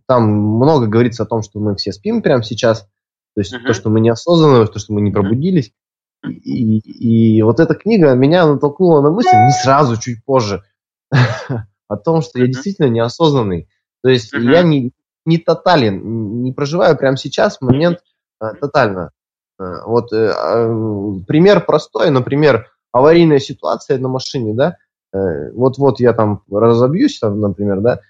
там 0.06 0.30
много 0.30 0.86
говорится 0.86 1.24
о 1.24 1.26
том, 1.26 1.42
что 1.42 1.60
мы 1.60 1.76
все 1.76 1.92
спим 1.92 2.22
прямо 2.22 2.42
сейчас, 2.42 2.88
то 3.34 3.40
есть 3.40 3.54
uh-huh. 3.54 3.66
то, 3.66 3.74
что 3.74 3.90
мы 3.90 4.00
не 4.00 4.10
осознанно, 4.10 4.66
то, 4.66 4.78
что 4.78 4.92
мы 4.92 5.00
не 5.00 5.10
пробудились. 5.10 5.72
Uh-huh. 6.24 6.30
И, 6.30 6.78
и, 6.78 7.38
и 7.38 7.42
вот 7.42 7.60
эта 7.60 7.74
книга 7.74 8.14
меня 8.14 8.46
натолкнула 8.46 9.00
на 9.00 9.10
мысль, 9.10 9.36
не 9.36 9.52
сразу, 9.52 10.00
чуть 10.00 10.24
позже, 10.24 10.62
о 11.88 11.96
том, 11.96 12.22
что 12.22 12.38
я 12.38 12.46
действительно 12.46 12.86
неосознанный. 12.86 13.68
То 14.02 14.08
есть 14.08 14.32
я 14.32 14.62
не, 14.62 14.92
не 15.24 15.38
тотален, 15.38 16.42
не 16.42 16.52
проживаю 16.52 16.96
прямо 16.96 17.16
сейчас 17.16 17.60
момент 17.60 18.00
а, 18.38 18.54
тотально. 18.54 19.10
А, 19.58 19.86
вот 19.86 20.12
э, 20.12 20.30
а, 20.30 21.20
пример 21.26 21.64
простой, 21.64 22.10
например, 22.10 22.70
аварийная 22.92 23.38
ситуация 23.38 23.98
на 23.98 24.08
машине, 24.08 24.54
да, 24.54 24.76
Э, 25.14 25.52
вот-вот 25.52 26.00
я 26.00 26.12
там 26.12 26.42
разобьюсь, 26.50 27.20
там, 27.20 27.40
например, 27.40 27.80
да, 27.80 28.00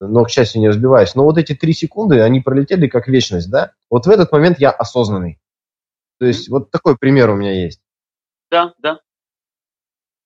но, 0.00 0.24
к 0.24 0.30
счастью, 0.30 0.60
не 0.60 0.68
разбиваюсь. 0.68 1.14
Но 1.14 1.24
вот 1.24 1.38
эти 1.38 1.54
три 1.54 1.72
секунды, 1.72 2.20
они 2.20 2.40
пролетели 2.40 2.88
как 2.88 3.06
вечность, 3.06 3.50
да? 3.50 3.72
Вот 3.90 4.06
в 4.06 4.10
этот 4.10 4.32
момент 4.32 4.58
я 4.58 4.70
осознанный. 4.70 5.38
То 6.18 6.26
есть 6.26 6.48
mm-hmm. 6.48 6.52
вот 6.52 6.70
такой 6.70 6.96
пример 6.96 7.30
у 7.30 7.34
меня 7.34 7.52
есть. 7.52 7.80
Да, 8.50 8.74
да. 8.78 9.00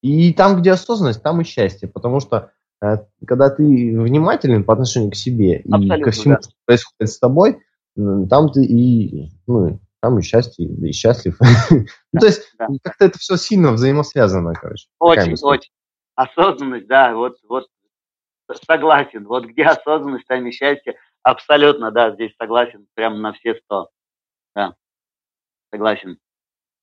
И 0.02 0.32
там, 0.32 0.60
где 0.60 0.72
осознанность, 0.72 1.22
там 1.22 1.40
и 1.40 1.44
счастье, 1.44 1.88
потому 1.88 2.20
что 2.20 2.50
э, 2.82 2.98
когда 3.26 3.50
ты 3.50 3.62
внимателен 3.62 4.64
по 4.64 4.72
отношению 4.74 5.10
к 5.10 5.16
себе 5.16 5.62
Абсолютно, 5.64 5.94
и 5.94 6.02
ко 6.02 6.10
всему, 6.10 6.34
да. 6.34 6.42
что 6.42 6.52
происходит 6.66 7.10
с 7.10 7.18
тобой, 7.18 7.58
там 7.96 8.50
ты 8.50 8.64
и, 8.64 9.30
ну, 9.46 9.80
там 10.00 10.18
и 10.18 10.22
счастье, 10.22 10.66
и 10.66 10.92
счастлив. 10.92 11.38
ну, 11.70 12.20
то 12.20 12.26
есть, 12.26 12.42
как-то 12.82 13.06
это 13.06 13.18
все 13.18 13.36
сильно 13.36 13.72
взаимосвязано, 13.72 14.52
короче. 14.52 14.88
Очень, 14.98 15.36
очень. 15.40 15.70
Осознанность, 16.16 16.86
да, 16.86 17.14
вот, 17.14 17.36
вот 17.48 17.66
согласен. 18.66 19.26
Вот 19.26 19.46
где 19.46 19.64
осознанность, 19.64 20.26
там 20.26 20.46
и 20.46 20.52
счастье. 20.52 20.96
Абсолютно, 21.22 21.90
да, 21.90 22.10
здесь 22.12 22.34
согласен, 22.38 22.86
прям 22.94 23.22
на 23.22 23.32
все 23.32 23.54
сто. 23.54 23.88
Да, 24.54 24.74
согласен. 25.72 26.18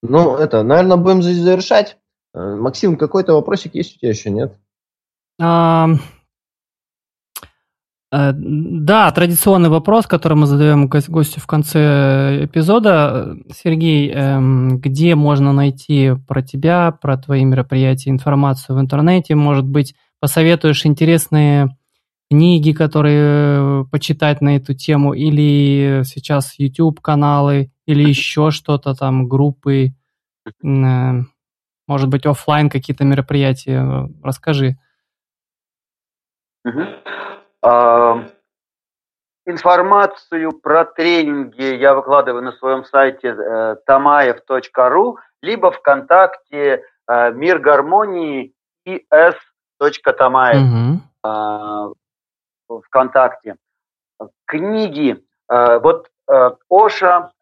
Ну, 0.02 0.36
это, 0.36 0.62
наверное, 0.64 0.96
будем 0.96 1.22
здесь 1.22 1.38
завершать. 1.38 1.96
Э, 2.34 2.56
Максим, 2.56 2.96
какой-то 2.96 3.34
вопросик 3.34 3.74
есть 3.74 3.96
у 3.96 3.98
тебя 4.00 4.10
еще, 4.10 4.30
нет? 4.30 4.58
Э, 8.12 8.32
да, 8.34 9.10
традиционный 9.10 9.70
вопрос, 9.70 10.06
который 10.06 10.34
мы 10.34 10.46
задаем 10.46 10.86
гостю 10.88 11.40
в 11.40 11.46
конце 11.46 12.44
эпизода. 12.44 13.36
Сергей, 13.54 14.10
эм, 14.10 14.78
где 14.80 15.14
можно 15.14 15.52
найти 15.52 16.12
про 16.28 16.42
тебя, 16.42 16.90
про 16.90 17.16
твои 17.16 17.44
мероприятия 17.44 18.10
информацию 18.10 18.76
в 18.76 18.80
интернете? 18.80 19.34
Может 19.34 19.64
быть, 19.64 19.94
посоветуешь 20.22 20.86
интересные 20.86 21.76
книги, 22.30 22.72
которые 22.72 23.84
почитать 23.90 24.40
на 24.40 24.56
эту 24.56 24.72
тему, 24.72 25.14
или 25.14 26.04
сейчас 26.04 26.54
YouTube-каналы, 26.58 27.72
или 27.86 28.08
еще 28.08 28.52
что-то 28.52 28.94
там, 28.94 29.28
группы, 29.28 29.88
э, 30.46 31.10
может 31.88 32.08
быть, 32.08 32.24
офлайн 32.24 32.70
какие-то 32.70 33.04
мероприятия. 33.04 34.08
Расскажи. 34.22 34.76
Uh-huh. 36.64 38.30
Информацию 39.44 40.52
про 40.52 40.84
тренинги 40.84 41.74
я 41.74 41.94
выкладываю 41.94 42.44
на 42.44 42.52
своем 42.52 42.84
сайте 42.84 43.34
э, 43.36 43.76
tamaev.ru, 43.88 45.16
либо 45.42 45.72
ВКонтакте 45.72 46.84
э, 47.08 47.32
Мир 47.32 47.58
гармонии 47.58 48.54
и 48.84 49.04
s.tamaev 49.88 51.00
угу. 51.24 52.82
ВКонтакте. 52.86 53.56
Книги. 54.46 55.24
Э, 55.50 55.78
вот 55.78 56.08
Оша 56.70 57.32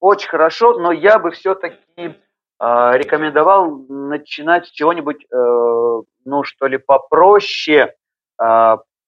очень 0.00 0.28
хорошо, 0.28 0.78
но 0.78 0.92
я 0.92 1.18
бы 1.18 1.30
все-таки 1.30 2.18
рекомендовал 2.60 3.70
начинать 3.88 4.66
с 4.66 4.70
чего-нибудь, 4.70 5.24
ну 5.30 6.42
что 6.42 6.66
ли, 6.66 6.76
попроще, 6.76 7.94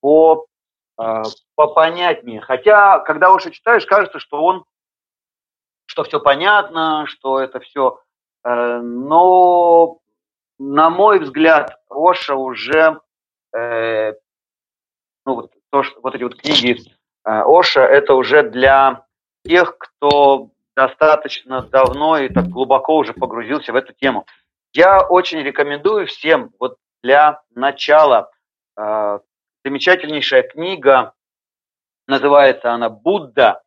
по 0.01 0.47
э, 1.01 1.23
попонятнее. 1.55 2.41
Хотя, 2.41 3.01
когда 3.01 3.35
Оша 3.35 3.51
читаешь, 3.51 3.87
кажется, 3.87 4.19
что 4.19 4.43
он, 4.43 4.65
что 5.87 6.05
все 6.05 6.21
понятно, 6.21 7.07
что 7.07 7.41
это 7.41 7.61
все, 7.61 8.01
э, 8.45 8.79
но 8.81 9.99
на 10.59 10.91
мой 10.91 11.21
взгляд, 11.21 11.79
Оша 11.89 12.35
уже, 12.35 13.01
э, 13.55 14.13
ну 15.25 15.35
вот, 15.35 15.53
то, 15.71 15.83
что, 15.83 15.99
вот 16.01 16.15
эти 16.15 16.23
вот 16.23 16.37
книги 16.37 16.79
э, 17.25 17.43
Оша, 17.45 17.81
это 17.83 18.13
уже 18.15 18.43
для 18.43 19.05
тех, 19.45 19.79
кто 19.79 20.51
достаточно 20.75 21.63
давно 21.63 22.19
и 22.19 22.29
так 22.29 22.49
глубоко 22.49 22.97
уже 22.97 23.15
погрузился 23.15 23.73
в 23.73 23.77
эту 23.77 23.93
тему. 23.95 24.27
Я 24.73 25.07
очень 25.07 25.41
рекомендую 25.41 26.07
всем 26.07 26.51
вот 26.59 26.79
для 27.03 27.43
начала 27.55 28.31
э, 28.77 29.19
замечательнейшая 29.65 30.43
книга, 30.43 31.15
называется 32.07 32.73
она 32.73 32.89
«Будда. 32.89 33.63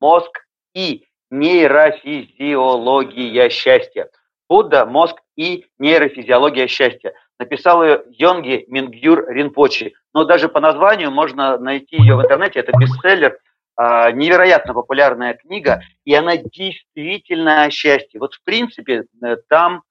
Мозг 0.00 0.46
и 0.74 1.06
нейрофизиология 1.30 3.48
счастья». 3.50 4.10
Будда, 4.52 4.84
мозг 4.84 5.16
и 5.34 5.64
нейрофизиология 5.78 6.66
счастья. 6.66 7.14
Написал 7.38 7.82
ее 7.82 8.02
Йонги 8.10 8.66
Мингюр 8.68 9.26
Ринпочи. 9.30 9.94
Но 10.12 10.24
даже 10.24 10.50
по 10.50 10.60
названию 10.60 11.10
можно 11.10 11.56
найти 11.56 11.96
ее 11.96 12.16
в 12.16 12.20
интернете. 12.20 12.60
Это 12.60 12.72
бестселлер, 12.78 13.38
а, 13.76 14.10
невероятно 14.12 14.74
популярная 14.74 15.32
книга, 15.32 15.80
и 16.04 16.14
она 16.14 16.36
действительно 16.36 17.62
о 17.62 17.70
счастье. 17.70 18.20
Вот 18.20 18.34
в 18.34 18.44
принципе 18.44 19.04
э, 19.24 19.36
там 19.48 19.84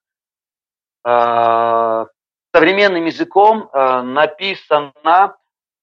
а, 1.02 2.06
современным 2.54 3.04
языком 3.04 3.68
написано, 3.72 4.92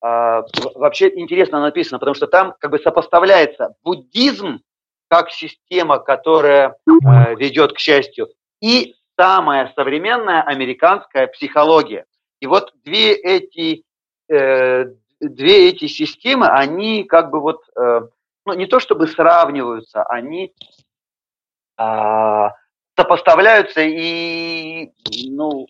э, 0.02 0.42
вообще 0.76 1.10
интересно 1.20 1.60
написано, 1.60 2.00
потому 2.00 2.16
что 2.16 2.28
там 2.28 2.56
как 2.62 2.72
бы 2.72 2.80
сопоставляется 2.80 3.76
буддизм 3.84 4.62
как 5.10 5.32
система, 5.32 6.00
которая 6.00 6.78
э, 6.88 7.36
ведет 7.36 7.74
к 7.74 7.80
счастью, 7.80 8.30
и 8.62 8.96
самая 9.18 9.72
современная 9.76 10.42
американская 10.42 11.28
психология. 11.28 12.06
И 12.40 12.48
вот 12.48 12.74
две 12.84 13.14
эти, 13.14 13.84
э, 14.30 14.86
две 15.20 15.70
эти 15.70 15.88
системы, 15.88 16.48
они 16.48 17.04
как 17.04 17.32
бы 17.32 17.42
вот, 17.42 17.62
э, 17.76 18.02
ну 18.46 18.54
не 18.54 18.66
то 18.66 18.80
чтобы 18.80 19.08
сравниваются, 19.08 20.04
они 20.04 20.54
а, 21.78 22.54
сопоставляются 22.98 23.82
и, 23.82 24.92
ну, 25.30 25.66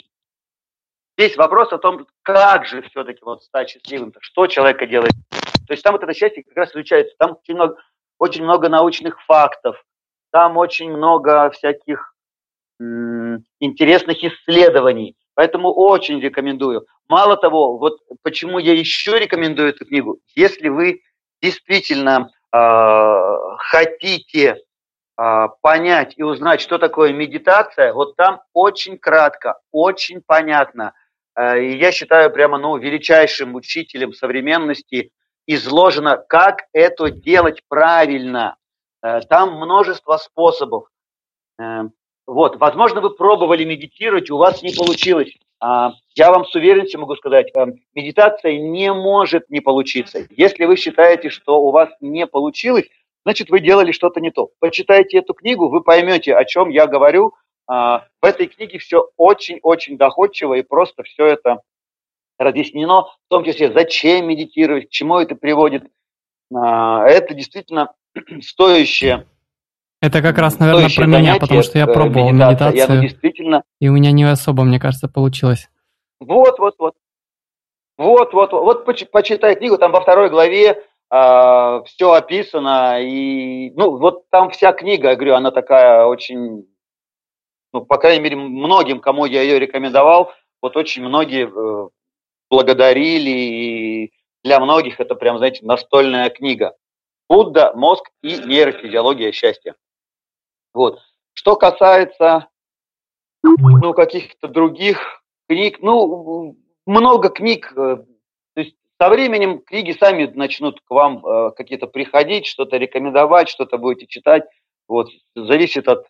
Здесь 1.20 1.36
вопрос 1.36 1.74
о 1.74 1.78
том, 1.78 2.08
как 2.22 2.66
же 2.66 2.82
все-таки 2.84 3.20
вот 3.24 3.44
стать 3.44 3.70
счастливым, 3.70 4.14
что 4.22 4.48
человека 4.48 4.88
делает. 4.88 5.12
То 5.68 5.74
есть 5.74 5.84
там 5.84 5.92
вот 5.92 6.02
это 6.02 6.14
счастье 6.14 6.46
как 6.46 6.56
раз 6.56 6.72
изучается, 6.72 7.14
там 7.20 7.32
очень 7.32 7.56
много, 7.56 7.76
очень 8.20 8.44
много 8.46 8.70
научных 8.70 9.22
фактов, 9.26 9.76
там 10.32 10.56
очень 10.56 10.90
много 10.90 11.50
всяких 11.50 12.16
интересных 12.80 14.24
исследований. 14.24 15.16
Поэтому 15.36 15.72
очень 15.72 16.20
рекомендую. 16.20 16.86
Мало 17.08 17.38
того, 17.38 17.78
вот 17.78 18.00
почему 18.24 18.60
я 18.60 18.74
еще 18.74 19.18
рекомендую 19.20 19.70
эту 19.70 19.86
книгу, 19.86 20.20
если 20.36 20.70
вы 20.70 21.02
действительно 21.42 22.30
э, 22.54 22.58
хотите 23.58 24.58
э, 25.18 25.48
понять 25.62 26.14
и 26.18 26.24
узнать, 26.24 26.62
что 26.62 26.78
такое 26.78 27.14
медитация, 27.14 27.94
вот 27.94 28.16
там 28.16 28.42
очень 28.54 28.98
кратко, 28.98 29.60
очень 29.72 30.22
понятно– 30.26 30.94
Э, 31.40 31.60
и 31.60 31.78
я 31.78 31.92
считаю 31.92 32.32
прямо 32.32 32.58
ну, 32.58 32.78
величайшим 32.78 33.56
учителем 33.56 34.14
современности 34.14 35.12
изложено, 35.48 36.18
как 36.18 36.64
это 36.74 37.10
делать 37.12 37.62
правильно. 37.70 38.58
Э, 39.02 39.22
там 39.22 39.56
множество 39.56 40.18
способов. 40.18 40.90
Э, 41.58 41.84
вот, 42.30 42.58
возможно, 42.58 43.02
вы 43.02 43.10
пробовали 43.10 43.64
медитировать, 43.64 44.30
у 44.30 44.38
вас 44.38 44.62
не 44.62 44.72
получилось. 44.72 45.36
А, 45.60 45.94
я 46.14 46.32
вам 46.32 46.46
с 46.46 46.54
уверенностью 46.54 47.00
могу 47.00 47.16
сказать, 47.16 47.52
медитация 47.96 48.60
не 48.60 48.94
может 48.94 49.50
не 49.50 49.62
получиться. 49.62 50.28
Если 50.30 50.66
вы 50.66 50.78
считаете, 50.78 51.32
что 51.32 51.60
у 51.60 51.72
вас 51.72 51.90
не 52.02 52.28
получилось, 52.28 52.86
значит, 53.26 53.50
вы 53.50 53.62
делали 53.62 53.92
что-то 53.92 54.22
не 54.22 54.30
то. 54.30 54.52
Почитайте 54.60 55.18
эту 55.18 55.34
книгу, 55.34 55.70
вы 55.70 55.82
поймете, 55.82 56.36
о 56.36 56.46
чем 56.46 56.70
я 56.70 56.86
говорю, 56.86 57.34
а, 57.68 58.06
в 58.22 58.26
этой 58.26 58.46
книге 58.46 58.78
все 58.78 59.10
очень-очень 59.18 59.98
доходчиво 59.98 60.54
и 60.54 60.62
просто 60.62 61.02
все 61.02 61.26
это 61.26 61.64
разъяснено, 62.38 63.06
в 63.06 63.28
том 63.28 63.44
числе, 63.44 63.74
зачем 63.74 64.28
медитировать, 64.28 64.88
к 64.88 64.92
чему 64.92 65.18
это 65.18 65.34
приводит. 65.34 65.84
А, 66.54 67.08
это 67.08 67.34
действительно 67.34 67.92
стоящее 68.42 69.26
это 70.02 70.22
как 70.22 70.38
раз, 70.38 70.60
наверное, 70.60 70.90
про 70.96 71.06
меня, 71.06 71.38
потому 71.40 71.64
что 71.64 71.78
я 71.78 71.86
э, 71.86 71.94
пробовал 71.94 72.32
медитацию, 72.32 72.72
медитацию 72.72 73.02
действительно... 73.02 73.64
и 73.80 73.90
у 73.90 73.94
меня 73.94 74.12
не 74.12 74.24
особо, 74.24 74.64
мне 74.64 74.80
кажется, 74.80 75.08
получилось. 75.08 75.70
Вот, 76.20 76.60
вот, 76.60 76.76
вот. 76.78 76.96
Вот, 77.98 78.34
вот, 78.34 78.54
вот, 78.54 78.86
вот 78.86 79.12
почитай 79.12 79.56
книгу, 79.56 79.78
там 79.78 79.92
во 79.92 80.02
второй 80.02 80.30
главе 80.30 80.70
э, 80.70 80.76
а, 81.10 81.84
все 81.84 82.14
описано, 82.14 83.02
и, 83.02 83.72
ну, 83.72 83.98
вот 83.98 84.30
там 84.30 84.52
вся 84.52 84.72
книга, 84.72 85.10
я 85.10 85.16
говорю, 85.16 85.36
она 85.36 85.52
такая 85.52 86.06
очень 86.06 86.66
ну, 87.74 87.86
по 87.86 87.98
крайней 87.98 88.24
мере, 88.24 88.36
многим, 88.36 89.00
кому 89.00 89.26
я 89.26 89.42
ее 89.42 89.60
рекомендовал, 89.60 90.34
вот 90.62 90.76
очень 90.76 91.04
многие 91.04 91.48
э, 91.48 91.90
благодарили, 92.50 93.30
и 93.30 94.14
для 94.44 94.60
многих 94.60 95.00
это 95.00 95.16
прям, 95.16 95.38
знаете, 95.38 95.66
настольная 95.66 96.30
книга. 96.30 96.76
Будда, 97.28 97.74
мозг 97.76 98.10
и 98.24 98.38
нейрофизиология 98.38 99.32
счастья. 99.32 99.76
Вот. 100.74 101.00
Что 101.34 101.56
касается 101.56 102.48
ну, 103.44 103.94
каких-то 103.94 104.48
других 104.48 105.24
книг, 105.48 105.80
ну, 105.82 106.58
много 106.86 107.30
книг, 107.30 107.72
э, 107.76 107.98
то 108.54 108.62
есть 108.62 108.76
со 109.02 109.10
временем 109.10 109.60
книги 109.60 109.92
сами 109.92 110.26
начнут 110.26 110.82
к 110.82 110.90
вам 110.90 111.26
э, 111.26 111.52
какие-то 111.52 111.88
приходить, 111.88 112.46
что-то 112.46 112.78
рекомендовать, 112.78 113.50
что-то 113.50 113.78
будете 113.78 114.08
читать. 114.08 114.44
Вот, 114.88 115.10
зависит 115.36 115.88
от 115.88 116.08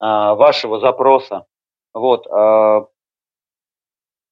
а, 0.00 0.34
вашего 0.34 0.80
запроса. 0.80 1.46
Вот. 1.92 2.26
А, 2.26 2.86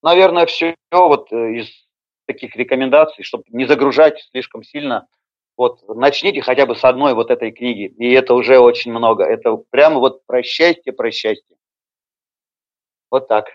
наверное, 0.03 0.47
все 0.47 0.77
вот 0.91 1.33
э, 1.33 1.61
из 1.61 1.71
таких 2.27 2.57
рекомендаций, 2.57 3.25
чтобы 3.25 3.45
не 3.49 3.67
загружать 3.67 4.21
слишком 4.31 4.63
сильно. 4.63 5.07
Вот 5.57 5.81
начните 5.89 6.41
хотя 6.43 6.67
бы 6.67 6.75
с 6.75 6.83
одной 6.85 7.15
вот 7.15 7.31
этой 7.31 7.53
книги, 7.53 7.87
и 7.99 8.11
это 8.13 8.35
уже 8.35 8.59
очень 8.59 8.91
много. 8.91 9.25
Это 9.25 9.57
прямо 9.71 9.99
вот 9.99 10.25
про 10.27 10.43
счастье, 10.43 10.93
про 10.93 11.11
счастье. 11.11 11.57
Вот 13.11 13.29
так. 13.29 13.47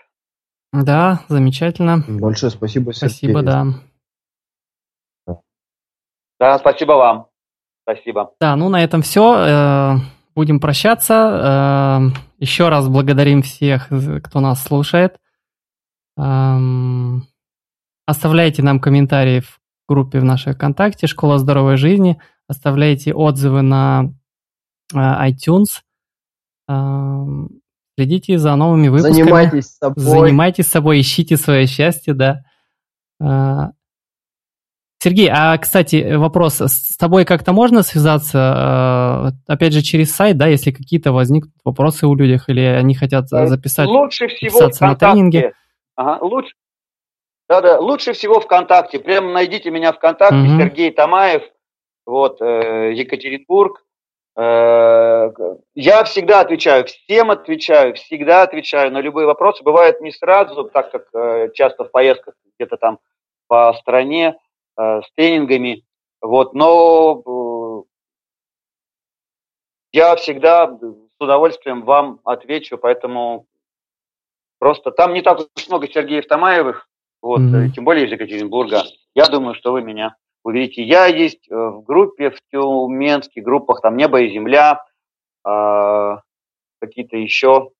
Да, 0.72 1.20
замечательно. 1.28 2.04
Большое 2.06 2.52
спасибо. 2.52 2.92
Спасибо, 2.92 3.42
да. 3.42 3.66
Да, 6.38 6.58
спасибо 6.58 6.92
вам. 6.92 7.26
Спасибо. 7.82 8.32
Да, 8.40 8.54
ну 8.54 8.68
на 8.68 8.84
этом 8.84 9.02
все 9.02 9.98
будем 10.38 10.60
прощаться. 10.60 11.98
Эм, 11.98 12.14
Еще 12.38 12.68
раз 12.68 12.88
благодарим 12.88 13.42
всех, 13.42 13.88
кто 14.22 14.38
нас 14.38 14.62
слушает. 14.62 15.18
Эм, 16.16 17.26
оставляйте 18.06 18.62
нам 18.62 18.78
комментарии 18.78 19.40
в 19.40 19.58
группе 19.88 20.20
в 20.20 20.24
нашей 20.24 20.52
ВКонтакте 20.52 21.06
«Школа 21.06 21.38
здоровой 21.38 21.76
жизни». 21.76 22.20
Оставляйте 22.46 23.12
отзывы 23.14 23.62
на 23.62 24.12
э, 24.94 24.98
iTunes. 24.98 25.80
Эм, 26.68 27.60
следите 27.96 28.38
за 28.38 28.54
новыми 28.56 28.88
выпусками. 28.88 29.22
Занимайтесь 29.22 29.66
собой. 29.66 30.04
Занимайтесь 30.04 30.66
собой, 30.66 31.00
ищите 31.00 31.36
свое 31.36 31.66
счастье, 31.66 32.14
да. 32.14 32.42
Э, 33.20 33.70
Сергей, 35.00 35.30
а, 35.30 35.56
кстати, 35.58 36.14
вопрос. 36.16 36.60
С 36.60 36.96
тобой 36.96 37.24
как-то 37.24 37.52
можно 37.52 37.82
связаться, 37.82 39.32
э, 39.48 39.52
опять 39.52 39.72
же, 39.72 39.82
через 39.82 40.12
сайт, 40.12 40.36
да, 40.36 40.48
если 40.48 40.72
какие-то 40.72 41.12
возникнут 41.12 41.54
вопросы 41.64 42.06
у 42.06 42.14
людей, 42.14 42.40
или 42.48 42.60
они 42.60 42.94
хотят 42.94 43.28
записать, 43.28 43.86
Лучше 43.86 44.26
всего 44.28 44.58
ВКонтакте. 44.58 44.84
на 44.84 44.94
тренинге? 44.96 45.52
Ага, 45.94 46.24
лучше, 46.24 46.52
да, 47.48 47.60
да, 47.60 47.78
лучше 47.78 48.12
всего 48.12 48.40
ВКонтакте. 48.40 48.98
Прямо 48.98 49.32
найдите 49.32 49.70
меня 49.70 49.92
ВКонтакте, 49.92 50.36
угу. 50.36 50.58
Сергей 50.58 50.90
Тамаев, 50.90 51.42
вот, 52.06 52.40
э, 52.40 52.92
Екатеринбург. 52.94 53.84
Э, 54.36 55.30
я 55.74 56.04
всегда 56.04 56.40
отвечаю, 56.40 56.84
всем 56.84 57.30
отвечаю, 57.30 57.94
всегда 57.94 58.42
отвечаю 58.42 58.92
на 58.92 59.00
любые 59.00 59.26
вопросы. 59.26 59.62
Бывает 59.62 60.00
не 60.00 60.12
сразу, 60.12 60.64
так 60.64 60.90
как 60.90 61.06
э, 61.14 61.50
часто 61.54 61.84
в 61.84 61.90
поездках 61.90 62.34
где-то 62.58 62.76
там 62.76 62.98
по 63.46 63.72
стране. 63.74 64.36
Э, 64.78 65.02
с 65.02 65.10
тренингами. 65.16 65.84
Вот, 66.20 66.54
но 66.54 67.22
э, 67.26 67.88
я 69.92 70.14
всегда 70.14 70.68
с 70.68 71.20
удовольствием 71.20 71.84
вам 71.84 72.20
отвечу, 72.22 72.78
поэтому 72.78 73.46
просто 74.60 74.92
там 74.92 75.14
не 75.14 75.22
так 75.22 75.40
уж 75.40 75.68
много 75.68 75.88
Сергеев 75.88 76.28
Тамаевых, 76.28 76.87
вот, 77.22 77.40
mm-hmm. 77.40 77.70
тем 77.70 77.84
более 77.84 78.06
из 78.06 78.12
Екатеринбурга. 78.12 78.82
Я 79.14 79.26
думаю, 79.26 79.54
что 79.54 79.72
вы 79.72 79.82
меня 79.82 80.16
увидите. 80.44 80.82
Я 80.82 81.06
есть 81.06 81.48
в 81.48 81.82
группе 81.82 82.30
в 82.30 82.38
тюменских 82.50 83.42
группах, 83.42 83.80
там 83.80 83.96
«Небо 83.96 84.20
и 84.20 84.30
земля», 84.30 84.82
э, 85.46 86.16
какие-то 86.80 87.16
еще. 87.16 87.70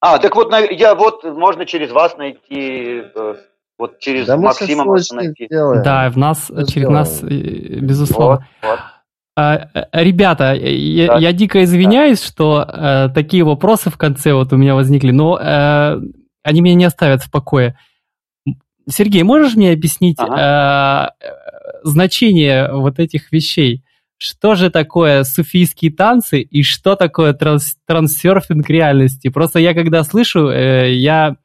А, 0.00 0.18
так 0.18 0.34
вот, 0.36 0.52
я 0.70 0.94
вот, 0.94 1.24
можно 1.24 1.66
через 1.66 1.90
вас 1.92 2.16
найти 2.16 3.02
вот 3.82 3.98
через 3.98 4.26
да 4.26 4.36
Максима 4.36 4.84
можно 4.84 5.22
найти. 5.22 5.46
Сделаем. 5.46 5.82
Да, 5.82 6.08
в 6.08 6.16
нас, 6.16 6.50
мы 6.50 6.66
через 6.66 6.70
сделаем. 6.70 6.92
нас, 6.92 7.22
безусловно. 7.22 8.46
Вот, 8.62 8.70
вот. 8.70 8.78
А, 9.34 9.68
э, 9.74 10.04
ребята, 10.04 10.52
я, 10.54 11.16
я 11.16 11.32
дико 11.32 11.64
извиняюсь, 11.64 12.20
да. 12.20 12.26
что 12.26 12.62
э, 12.68 13.08
такие 13.14 13.44
вопросы 13.44 13.90
в 13.90 13.96
конце 13.96 14.34
вот 14.34 14.52
у 14.52 14.56
меня 14.56 14.74
возникли, 14.74 15.10
но 15.10 15.36
э, 15.36 16.00
они 16.44 16.60
меня 16.60 16.74
не 16.74 16.84
оставят 16.84 17.22
в 17.22 17.30
покое. 17.30 17.76
Сергей, 18.88 19.22
можешь 19.22 19.54
мне 19.54 19.72
объяснить 19.72 20.18
ага. 20.18 21.14
э, 21.20 21.28
значение 21.84 22.72
вот 22.72 22.98
этих 22.98 23.32
вещей? 23.32 23.84
Что 24.18 24.54
же 24.54 24.70
такое 24.70 25.24
суфийские 25.24 25.92
танцы 25.92 26.40
и 26.40 26.62
что 26.62 26.94
такое 26.94 27.32
транс 27.32 27.76
трансерфинг 27.86 28.68
реальности? 28.70 29.28
Просто 29.28 29.58
я 29.58 29.74
когда 29.74 30.04
слышу, 30.04 30.48
э, 30.48 30.94
я 30.94 31.36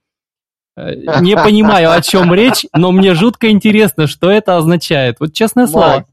Э, 0.77 0.93
не 1.21 1.35
понимаю, 1.43 1.91
о 1.91 2.01
чем 2.01 2.33
речь, 2.33 2.65
но 2.73 2.91
мне 2.91 3.15
жутко 3.15 3.49
интересно, 3.49 4.07
что 4.07 4.29
это 4.29 4.57
означает. 4.57 5.19
Вот 5.19 5.33
честное 5.33 5.67
слово. 5.67 6.05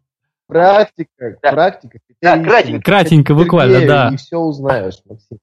Практика, 0.47 1.39
практика. 1.41 1.99
Да, 2.21 2.43
кратенько. 2.43 2.83
Кратенько, 2.83 3.35
буквально, 3.35 3.87
да. 3.87 4.11
И 4.13 4.17
все 4.17 4.39
узнаешь, 4.39 4.97
Максим. 5.05 5.39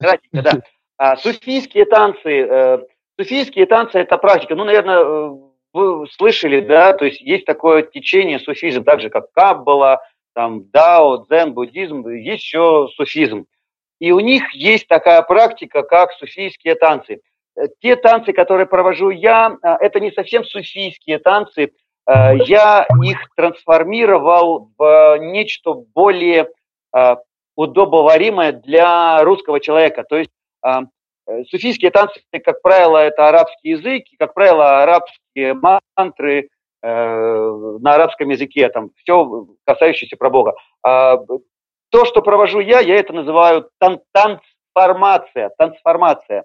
Кратенько, 0.00 0.42
да. 0.42 0.52
А, 1.00 1.16
суфийские 1.16 1.84
танцы, 1.84 2.28
э, 2.28 2.78
суфийские 3.18 3.66
танцы– 3.66 3.98
это 3.98 4.16
практика. 4.16 4.54
Ну, 4.54 4.64
наверное, 4.64 4.98
э, 4.98 5.30
вы 5.72 6.06
слышали, 6.16 6.60
да, 6.60 6.92
то 6.92 7.04
есть 7.04 7.20
есть 7.20 7.44
такое 7.44 7.82
течение 7.82 8.38
суфизм, 8.38 8.84
так 8.84 9.00
же, 9.00 9.10
как 9.10 9.32
Каббала, 9.32 10.00
там, 10.34 10.70
дао, 10.70 11.26
дзен, 11.26 11.52
буддизм, 11.52 12.08
есть 12.08 12.44
еще 12.44 12.88
суфизм. 12.94 13.46
И 13.98 14.12
у 14.12 14.20
них 14.20 14.54
есть 14.54 14.86
такая 14.86 15.22
практика, 15.22 15.82
как 15.82 16.12
суфийские 16.12 16.76
танцы. 16.76 17.20
Э, 17.56 17.66
те 17.80 17.96
танцы, 17.96 18.32
которые 18.32 18.66
провожу 18.66 19.10
я, 19.10 19.56
э, 19.62 19.76
это 19.80 19.98
не 20.00 20.12
совсем 20.12 20.44
суфийские 20.44 21.18
танцы. 21.18 21.72
Я 22.46 22.86
их 23.02 23.18
трансформировал 23.36 24.70
в 24.78 25.18
нечто 25.18 25.74
более 25.74 26.48
удобоваримое 27.54 28.52
для 28.52 29.22
русского 29.24 29.60
человека. 29.60 30.04
То 30.04 30.16
есть 30.16 30.30
суфийские 31.50 31.90
танцы, 31.90 32.20
как 32.44 32.62
правило, 32.62 32.98
это 32.98 33.28
арабский 33.28 33.70
язык, 33.70 34.04
и, 34.10 34.16
как 34.16 34.34
правило, 34.34 34.82
арабские 34.82 35.54
мантры 35.54 36.48
э, 36.82 36.88
на 36.88 37.94
арабском 37.94 38.30
языке, 38.30 38.68
там 38.68 38.90
все 38.96 39.46
касающееся 39.64 40.16
про 40.16 40.30
Бога. 40.30 40.54
А, 40.82 41.18
то, 41.90 42.04
что 42.04 42.22
провожу 42.22 42.60
я, 42.60 42.80
я 42.80 42.96
это 42.96 43.12
называю 43.12 43.68
тан 43.78 44.00
трансформация, 44.12 45.50
трансформация. 45.58 46.44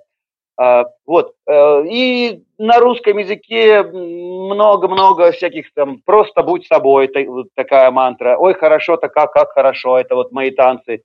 А, 0.58 0.86
вот. 1.06 1.34
Э, 1.48 1.84
и 1.86 2.44
на 2.58 2.80
русском 2.80 3.18
языке 3.18 3.84
много-много 3.84 5.32
всяких 5.32 5.74
там 5.74 6.02
«просто 6.06 6.44
будь 6.44 6.68
собой», 6.68 7.10
такая 7.56 7.90
мантра. 7.92 8.38
«Ой, 8.38 8.54
хорошо, 8.54 8.98
так 8.98 9.14
как, 9.14 9.32
как 9.32 9.54
хорошо», 9.54 9.98
это 9.98 10.16
вот 10.16 10.32
мои 10.32 10.52
танцы. 10.52 11.04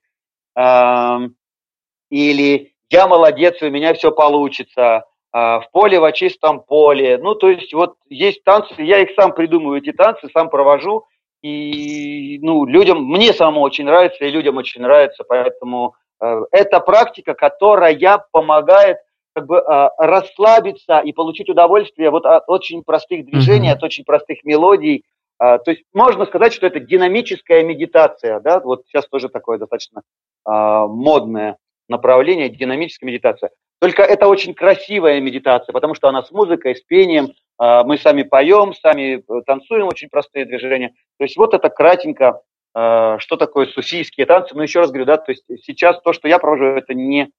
Или 2.11 2.73
«Я 2.91 3.07
молодец, 3.07 3.61
у 3.63 3.71
меня 3.71 3.95
все 3.95 4.11
получится», 4.11 5.05
а, 5.31 5.61
в 5.61 5.71
поле 5.71 6.01
в 6.01 6.11
чистом 6.13 6.61
поле. 6.61 7.19
Ну, 7.19 7.35
то 7.35 7.51
есть 7.51 7.75
вот 7.75 7.97
есть 8.09 8.43
танцы, 8.45 8.75
я 8.79 9.01
их 9.01 9.11
сам 9.15 9.33
придумываю, 9.33 9.81
эти 9.81 9.93
танцы, 9.93 10.29
сам 10.33 10.49
провожу. 10.49 11.05
И, 11.43 12.39
ну, 12.43 12.65
людям, 12.65 13.05
мне 13.05 13.33
самому 13.33 13.61
очень 13.61 13.85
нравится, 13.85 14.25
и 14.25 14.31
людям 14.31 14.57
очень 14.57 14.83
нравится, 14.83 15.23
поэтому 15.23 15.95
э, 16.21 16.41
это 16.51 16.81
практика, 16.81 17.35
которая 17.35 17.97
помогает 18.33 18.99
как 19.35 19.47
бы 19.47 19.59
э, 19.59 19.89
расслабиться 19.99 20.99
и 20.99 21.13
получить 21.13 21.49
удовольствие 21.49 22.11
вот 22.11 22.27
от 22.27 22.43
очень 22.49 22.83
простых 22.83 23.25
движений, 23.27 23.69
mm-hmm. 23.69 23.75
от 23.75 23.83
очень 23.85 24.05
простых 24.05 24.43
мелодий. 24.43 25.05
Э, 25.41 25.59
то 25.59 25.71
есть 25.71 25.85
можно 25.95 26.27
сказать, 26.27 26.53
что 26.53 26.67
это 26.67 26.81
динамическая 26.81 27.63
медитация, 27.63 28.41
да, 28.41 28.59
вот 28.59 28.83
сейчас 28.89 29.07
тоже 29.07 29.29
такое 29.29 29.59
достаточно 29.59 30.01
э, 30.01 30.51
модное 30.51 31.59
направление, 31.89 32.49
динамическая 32.49 33.09
медитация. 33.09 33.51
Только 33.81 34.03
это 34.03 34.27
очень 34.27 34.55
красивая 34.55 35.21
медитация, 35.21 35.73
потому 35.73 35.95
что 35.95 36.09
она 36.09 36.23
с 36.23 36.31
музыкой, 36.31 36.77
с 36.77 36.81
пением, 36.83 37.33
э, 37.61 37.83
мы 37.85 37.97
сами 37.99 38.23
поем, 38.23 38.75
сами 38.75 39.19
э, 39.19 39.43
танцуем, 39.47 39.87
очень 39.87 40.09
простые 40.09 40.45
движения. 40.45 40.95
То 41.19 41.25
есть 41.25 41.37
вот 41.37 41.55
это 41.55 41.69
кратенько, 41.71 42.41
э, 42.75 43.17
что 43.19 43.37
такое 43.37 43.67
суфийские 43.67 44.27
танцы. 44.27 44.55
Но 44.55 44.63
еще 44.63 44.81
раз 44.81 44.91
говорю, 44.91 45.07
да, 45.07 45.17
то 45.17 45.31
есть 45.31 45.45
сейчас 45.63 46.01
то, 46.03 46.13
что 46.13 46.27
я 46.27 46.39
провожу, 46.39 46.65
это 46.65 46.95
не 46.95 47.31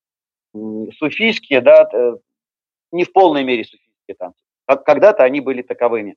суфийские, 0.97 1.62
да, 1.62 1.88
э, 1.93 2.16
не 2.91 3.04
в 3.04 3.12
полной 3.12 3.43
мере 3.43 3.64
суфийские 3.66 4.16
танцы. 4.18 4.39
Когда-то 4.66 5.24
они 5.24 5.41
были 5.41 5.62
таковыми. 5.62 6.16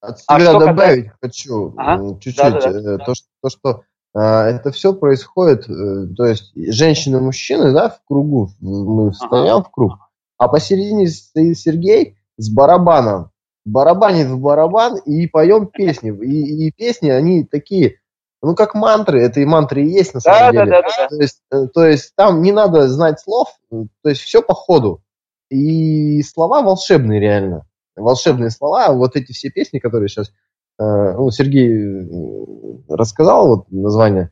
От 0.00 0.18
а 0.26 0.40
себя 0.40 0.50
а 0.50 0.58
добавить 0.58 1.10
касается... 1.10 1.18
хочу 1.20 1.74
ага. 1.76 2.20
чуть-чуть. 2.20 2.36
Да, 2.36 2.50
да, 2.50 2.80
да. 2.80 3.04
То, 3.04 3.14
что, 3.14 3.26
то, 3.40 3.48
что 3.48 3.68
а, 3.68 3.80
это 4.20 4.72
все 4.72 4.92
происходит, 4.92 5.68
э, 5.68 6.06
то 6.16 6.26
есть 6.26 6.52
женщины 6.54 7.16
и 7.16 7.20
мужчины, 7.20 7.72
да, 7.72 7.88
в 7.88 8.00
кругу, 8.06 8.50
мы 8.60 9.12
ага. 9.20 9.62
в 9.62 9.70
круг, 9.70 9.92
а 10.38 10.48
посередине 10.48 11.08
стоит 11.08 11.58
Сергей 11.58 12.18
с 12.36 12.50
барабаном, 12.50 13.30
барабанит 13.64 14.28
в 14.28 14.38
барабан 14.38 14.98
и 14.98 15.26
поем 15.26 15.66
песни. 15.66 16.10
И, 16.10 16.66
и 16.66 16.72
песни, 16.72 17.08
они 17.08 17.44
такие 17.44 17.98
ну, 18.42 18.56
как 18.56 18.74
мантры, 18.74 19.22
это 19.22 19.40
и 19.40 19.44
мантры 19.44 19.84
и 19.84 19.88
есть 19.88 20.14
на 20.14 20.20
самом 20.20 20.52
да, 20.52 20.64
деле. 20.64 20.70
Да, 20.72 20.82
да, 20.82 20.88
да. 20.98 21.08
То, 21.08 21.22
есть, 21.22 21.42
э, 21.52 21.66
то 21.72 21.86
есть 21.86 22.12
там 22.16 22.42
не 22.42 22.50
надо 22.50 22.88
знать 22.88 23.20
слов, 23.20 23.56
то 23.70 24.08
есть 24.08 24.20
все 24.20 24.42
по 24.42 24.54
ходу. 24.54 25.02
И 25.48 26.22
слова 26.22 26.62
волшебные 26.62 27.20
реально. 27.20 27.66
Волшебные 27.94 28.50
слова, 28.50 28.90
вот 28.92 29.16
эти 29.16 29.32
все 29.32 29.50
песни, 29.50 29.78
которые 29.78 30.08
сейчас 30.08 30.28
э, 30.28 30.32
ну, 30.78 31.30
Сергей 31.30 31.68
э, 31.68 32.94
рассказал, 32.94 33.48
вот 33.48 33.70
название, 33.70 34.30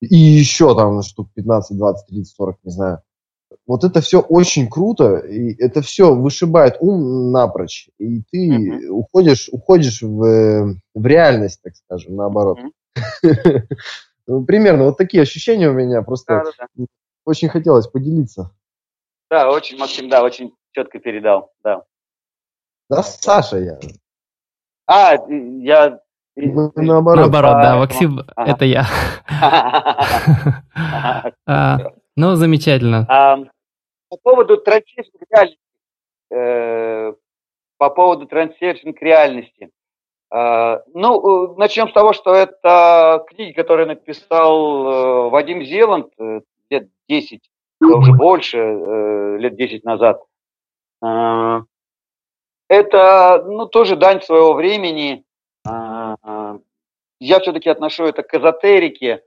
и 0.00 0.16
еще 0.16 0.74
там 0.74 1.02
штук 1.02 1.28
15, 1.34 1.76
20, 1.76 2.06
30, 2.06 2.36
40, 2.36 2.58
не 2.64 2.70
знаю. 2.70 3.02
Вот 3.66 3.84
это 3.84 4.00
все 4.00 4.20
очень 4.20 4.68
круто, 4.68 5.18
и 5.18 5.54
это 5.62 5.82
все 5.82 6.14
вышибает 6.14 6.76
ум 6.80 7.32
напрочь, 7.32 7.90
и 7.98 8.22
ты 8.30 8.48
mm-hmm. 8.48 8.86
уходишь, 8.88 9.48
уходишь 9.52 10.02
в, 10.02 10.74
в 10.94 11.06
реальность, 11.06 11.60
так 11.62 11.74
скажем, 11.76 12.16
наоборот. 12.16 12.58
Mm-hmm. 12.58 13.62
Ну, 14.28 14.44
примерно 14.44 14.84
вот 14.84 14.98
такие 14.98 15.22
ощущения 15.22 15.70
у 15.70 15.72
меня. 15.72 16.02
Просто 16.02 16.42
да, 16.44 16.52
да, 16.58 16.66
да. 16.76 16.84
очень 17.24 17.48
хотелось 17.48 17.86
поделиться. 17.86 18.54
Да, 19.30 19.50
очень, 19.50 19.78
Максим, 19.78 20.10
да, 20.10 20.22
очень 20.22 20.52
четко 20.72 20.98
передал, 20.98 21.50
да. 21.64 21.82
Да, 22.90 23.02
Саша 23.02 23.58
я. 23.58 23.80
А, 24.88 25.16
я... 25.28 26.00
Наоборот. 26.34 27.16
Наоборот, 27.16 27.56
да, 27.62 27.76
Максим, 27.76 28.20
ага. 28.34 28.50
это 28.52 28.64
я. 28.64 28.86
А, 31.46 31.78
ну, 32.16 32.34
замечательно. 32.34 33.06
По 34.08 34.16
поводу 34.22 34.56
трансферинг 34.56 35.14
реальности. 35.30 35.60
Э, 36.30 37.12
по 37.78 37.90
поводу 37.90 38.26
трансферинг 38.26 39.00
реальности. 39.02 39.70
А, 40.30 40.82
ну, 40.92 41.52
э, 41.52 41.54
начнем 41.56 41.88
с 41.88 41.92
того, 41.92 42.12
что 42.12 42.34
это 42.34 43.24
книги, 43.28 43.52
которые 43.52 43.86
написал 43.86 44.86
э, 44.86 45.30
Вадим 45.30 45.64
Зеланд 45.64 46.12
э, 46.18 46.40
лет 46.70 46.88
10, 47.08 47.40
уже 47.80 48.12
больше, 48.12 48.58
лет 49.38 49.56
10 49.56 49.84
назад. 49.84 50.22
А, 52.68 52.74
это, 52.74 53.44
ну, 53.46 53.66
тоже 53.66 53.96
дань 53.96 54.22
своего 54.22 54.54
времени. 54.54 55.24
А, 55.66 56.58
я 57.20 57.40
все-таки 57.40 57.68
отношу 57.68 58.04
это 58.04 58.22
к 58.22 58.34
эзотерике. 58.34 59.22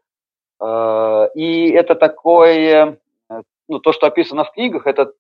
И 1.36 1.72
это 1.72 1.96
такое, 1.96 3.00
ну, 3.68 3.80
то, 3.80 3.94
что 3.94 4.06
описано 4.06 4.44
в 4.44 4.52
книгах, 4.52 4.86
это 4.86 5.14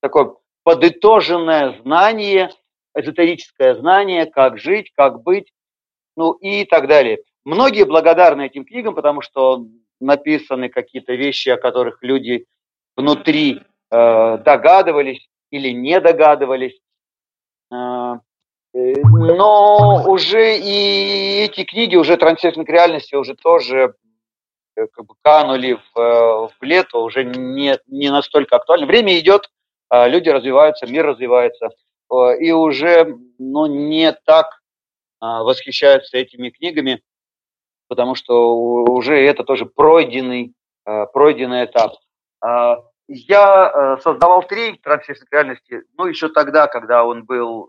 такое 0.00 0.34
подытоженное 0.64 1.80
знание– 1.80 2.50
эзотерическое 2.94 3.74
знание, 3.74 4.26
как 4.26 4.58
жить, 4.58 4.92
как 4.96 5.22
быть, 5.22 5.52
ну 6.16 6.32
и 6.32 6.64
так 6.64 6.88
далее. 6.88 7.20
Многие 7.44 7.84
благодарны 7.84 8.46
этим 8.46 8.64
книгам, 8.64 8.94
потому 8.94 9.22
что 9.22 9.66
написаны 10.00 10.68
какие-то 10.68 11.14
вещи, 11.14 11.50
о 11.50 11.56
которых 11.56 12.02
люди 12.02 12.46
внутри 12.96 13.60
э, 13.90 14.38
догадывались 14.38 15.28
или 15.50 15.70
не 15.70 16.00
догадывались. 16.00 16.78
Э, 17.70 18.14
но 18.72 20.04
уже 20.06 20.58
и 20.58 21.40
эти 21.44 21.64
книги, 21.64 21.96
уже 21.96 22.16
трансерфинг 22.16 22.68
реальности, 22.68 23.14
уже 23.14 23.34
тоже 23.34 23.94
э, 24.76 24.86
как 24.86 25.06
бы 25.06 25.14
канули 25.22 25.72
в, 25.72 25.98
э, 25.98 26.48
в 26.58 26.62
лето, 26.62 26.98
уже 26.98 27.24
не, 27.24 27.78
не 27.86 28.10
настолько 28.10 28.56
актуальны. 28.56 28.86
Время 28.86 29.18
идет, 29.18 29.50
э, 29.90 30.08
люди 30.08 30.28
развиваются, 30.28 30.86
мир 30.86 31.06
развивается. 31.06 31.70
И 32.40 32.50
уже 32.50 33.16
ну, 33.38 33.66
не 33.66 34.10
так 34.10 34.60
а, 35.20 35.44
восхищаются 35.44 36.18
этими 36.18 36.50
книгами, 36.50 37.04
потому 37.86 38.16
что 38.16 38.56
уже 38.56 39.16
это 39.16 39.44
тоже 39.44 39.64
пройденный, 39.64 40.52
пройденный 40.84 41.66
этап. 41.66 41.92
Я 43.12 43.72
э, 43.72 44.00
создавал 44.02 44.42
тренинг 44.44 44.82
трансферной 44.82 45.26
реальности, 45.30 45.82
ну, 45.96 46.06
еще 46.06 46.28
тогда, 46.28 46.68
когда 46.68 47.04
он 47.04 47.24
был 47.24 47.68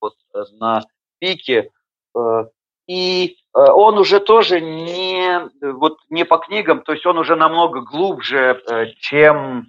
вот, 0.00 0.14
на 0.58 0.82
пике, 1.18 1.70
и 2.86 3.36
он 3.54 3.98
уже 3.98 4.20
тоже 4.20 4.60
не, 4.60 5.48
вот, 5.60 5.98
не 6.10 6.24
по 6.24 6.36
книгам, 6.36 6.82
то 6.82 6.92
есть 6.92 7.06
он 7.06 7.18
уже 7.18 7.34
намного 7.34 7.80
глубже, 7.80 8.62
чем 8.98 9.68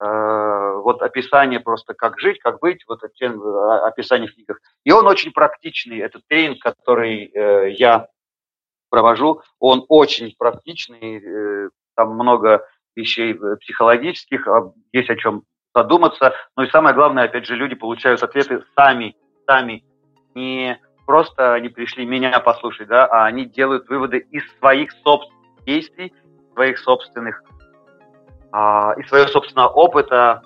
вот 0.00 1.02
описание 1.02 1.60
просто, 1.60 1.94
как 1.94 2.18
жить, 2.18 2.38
как 2.40 2.60
быть, 2.60 2.84
вот 2.88 3.02
описание 3.02 4.28
в 4.28 4.34
книгах. 4.34 4.60
И 4.84 4.92
он 4.92 5.06
очень 5.06 5.32
практичный. 5.32 5.98
Этот 5.98 6.22
тренинг, 6.26 6.62
который 6.62 7.26
э, 7.26 7.72
я 7.72 8.08
провожу, 8.88 9.42
он 9.58 9.84
очень 9.88 10.34
практичный. 10.38 11.18
Э, 11.18 11.70
там 11.94 12.14
много 12.14 12.66
вещей 12.98 13.32
э, 13.32 13.56
психологических, 13.56 14.46
а 14.48 14.72
есть 14.92 15.08
о 15.08 15.16
чем 15.16 15.42
задуматься. 15.74 16.34
Но 16.56 16.64
и 16.64 16.70
самое 16.70 16.94
главное, 16.94 17.24
опять 17.24 17.46
же, 17.46 17.54
люди 17.56 17.74
получают 17.74 18.22
ответы 18.22 18.62
сами, 18.76 19.16
сами. 19.46 19.84
Не 20.34 20.78
просто 21.06 21.54
они 21.54 21.68
пришли 21.68 22.04
меня 22.04 22.38
послушать, 22.40 22.88
да, 22.88 23.06
а 23.06 23.24
они 23.24 23.46
делают 23.46 23.88
выводы 23.88 24.18
из 24.18 24.42
своих 24.58 24.92
собственных 25.04 25.64
действий, 25.64 26.12
своих 26.54 26.78
собственных 26.78 27.42
а, 28.50 28.94
из 28.98 29.08
своего 29.08 29.28
собственного 29.28 29.68
опыта, 29.68 30.42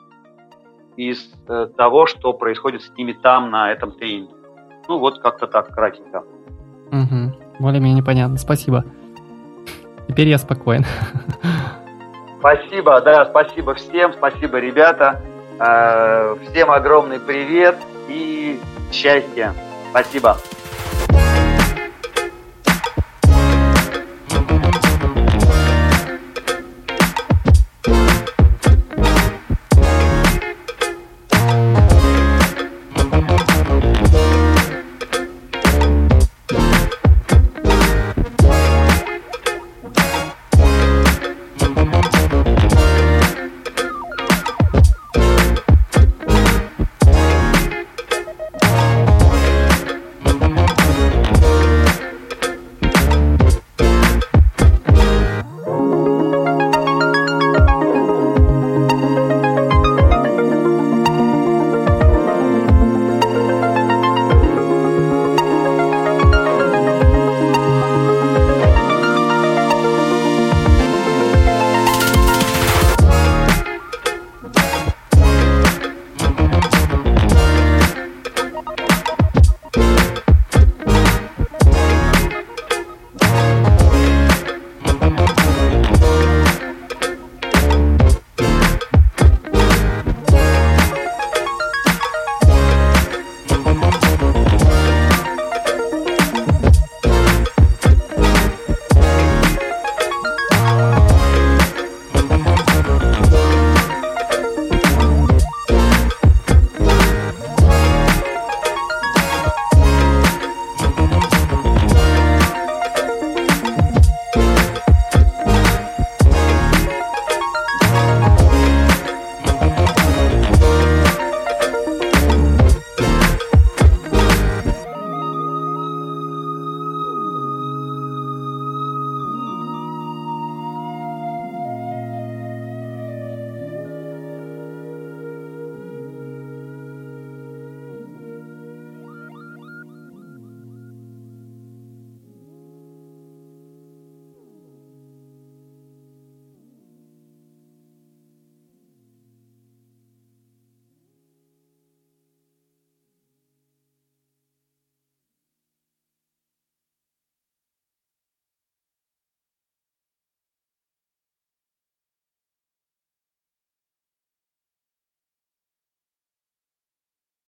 из 0.96 1.32
э, 1.48 1.68
того, 1.76 2.06
что 2.06 2.32
происходит 2.32 2.82
с 2.82 2.90
ними 2.90 3.12
там, 3.12 3.50
на 3.50 3.72
этом 3.72 3.92
тренинге. 3.92 4.34
Ну, 4.88 4.98
вот 4.98 5.20
как-то 5.20 5.46
так, 5.46 5.72
кратенько. 5.72 6.24
Угу. 6.90 7.60
Более-менее 7.60 8.04
понятно. 8.04 8.36
Спасибо. 8.36 8.84
Теперь 10.08 10.28
я 10.28 10.38
спокоен. 10.38 10.84
Спасибо, 12.42 13.00
да, 13.00 13.24
спасибо 13.26 13.74
всем, 13.74 14.12
спасибо, 14.14 14.58
ребята. 14.58 15.20
Э, 15.60 16.34
всем 16.50 16.72
огромный 16.72 17.20
привет 17.20 17.76
и 18.08 18.60
счастья. 18.90 19.54
Спасибо. 19.90 20.36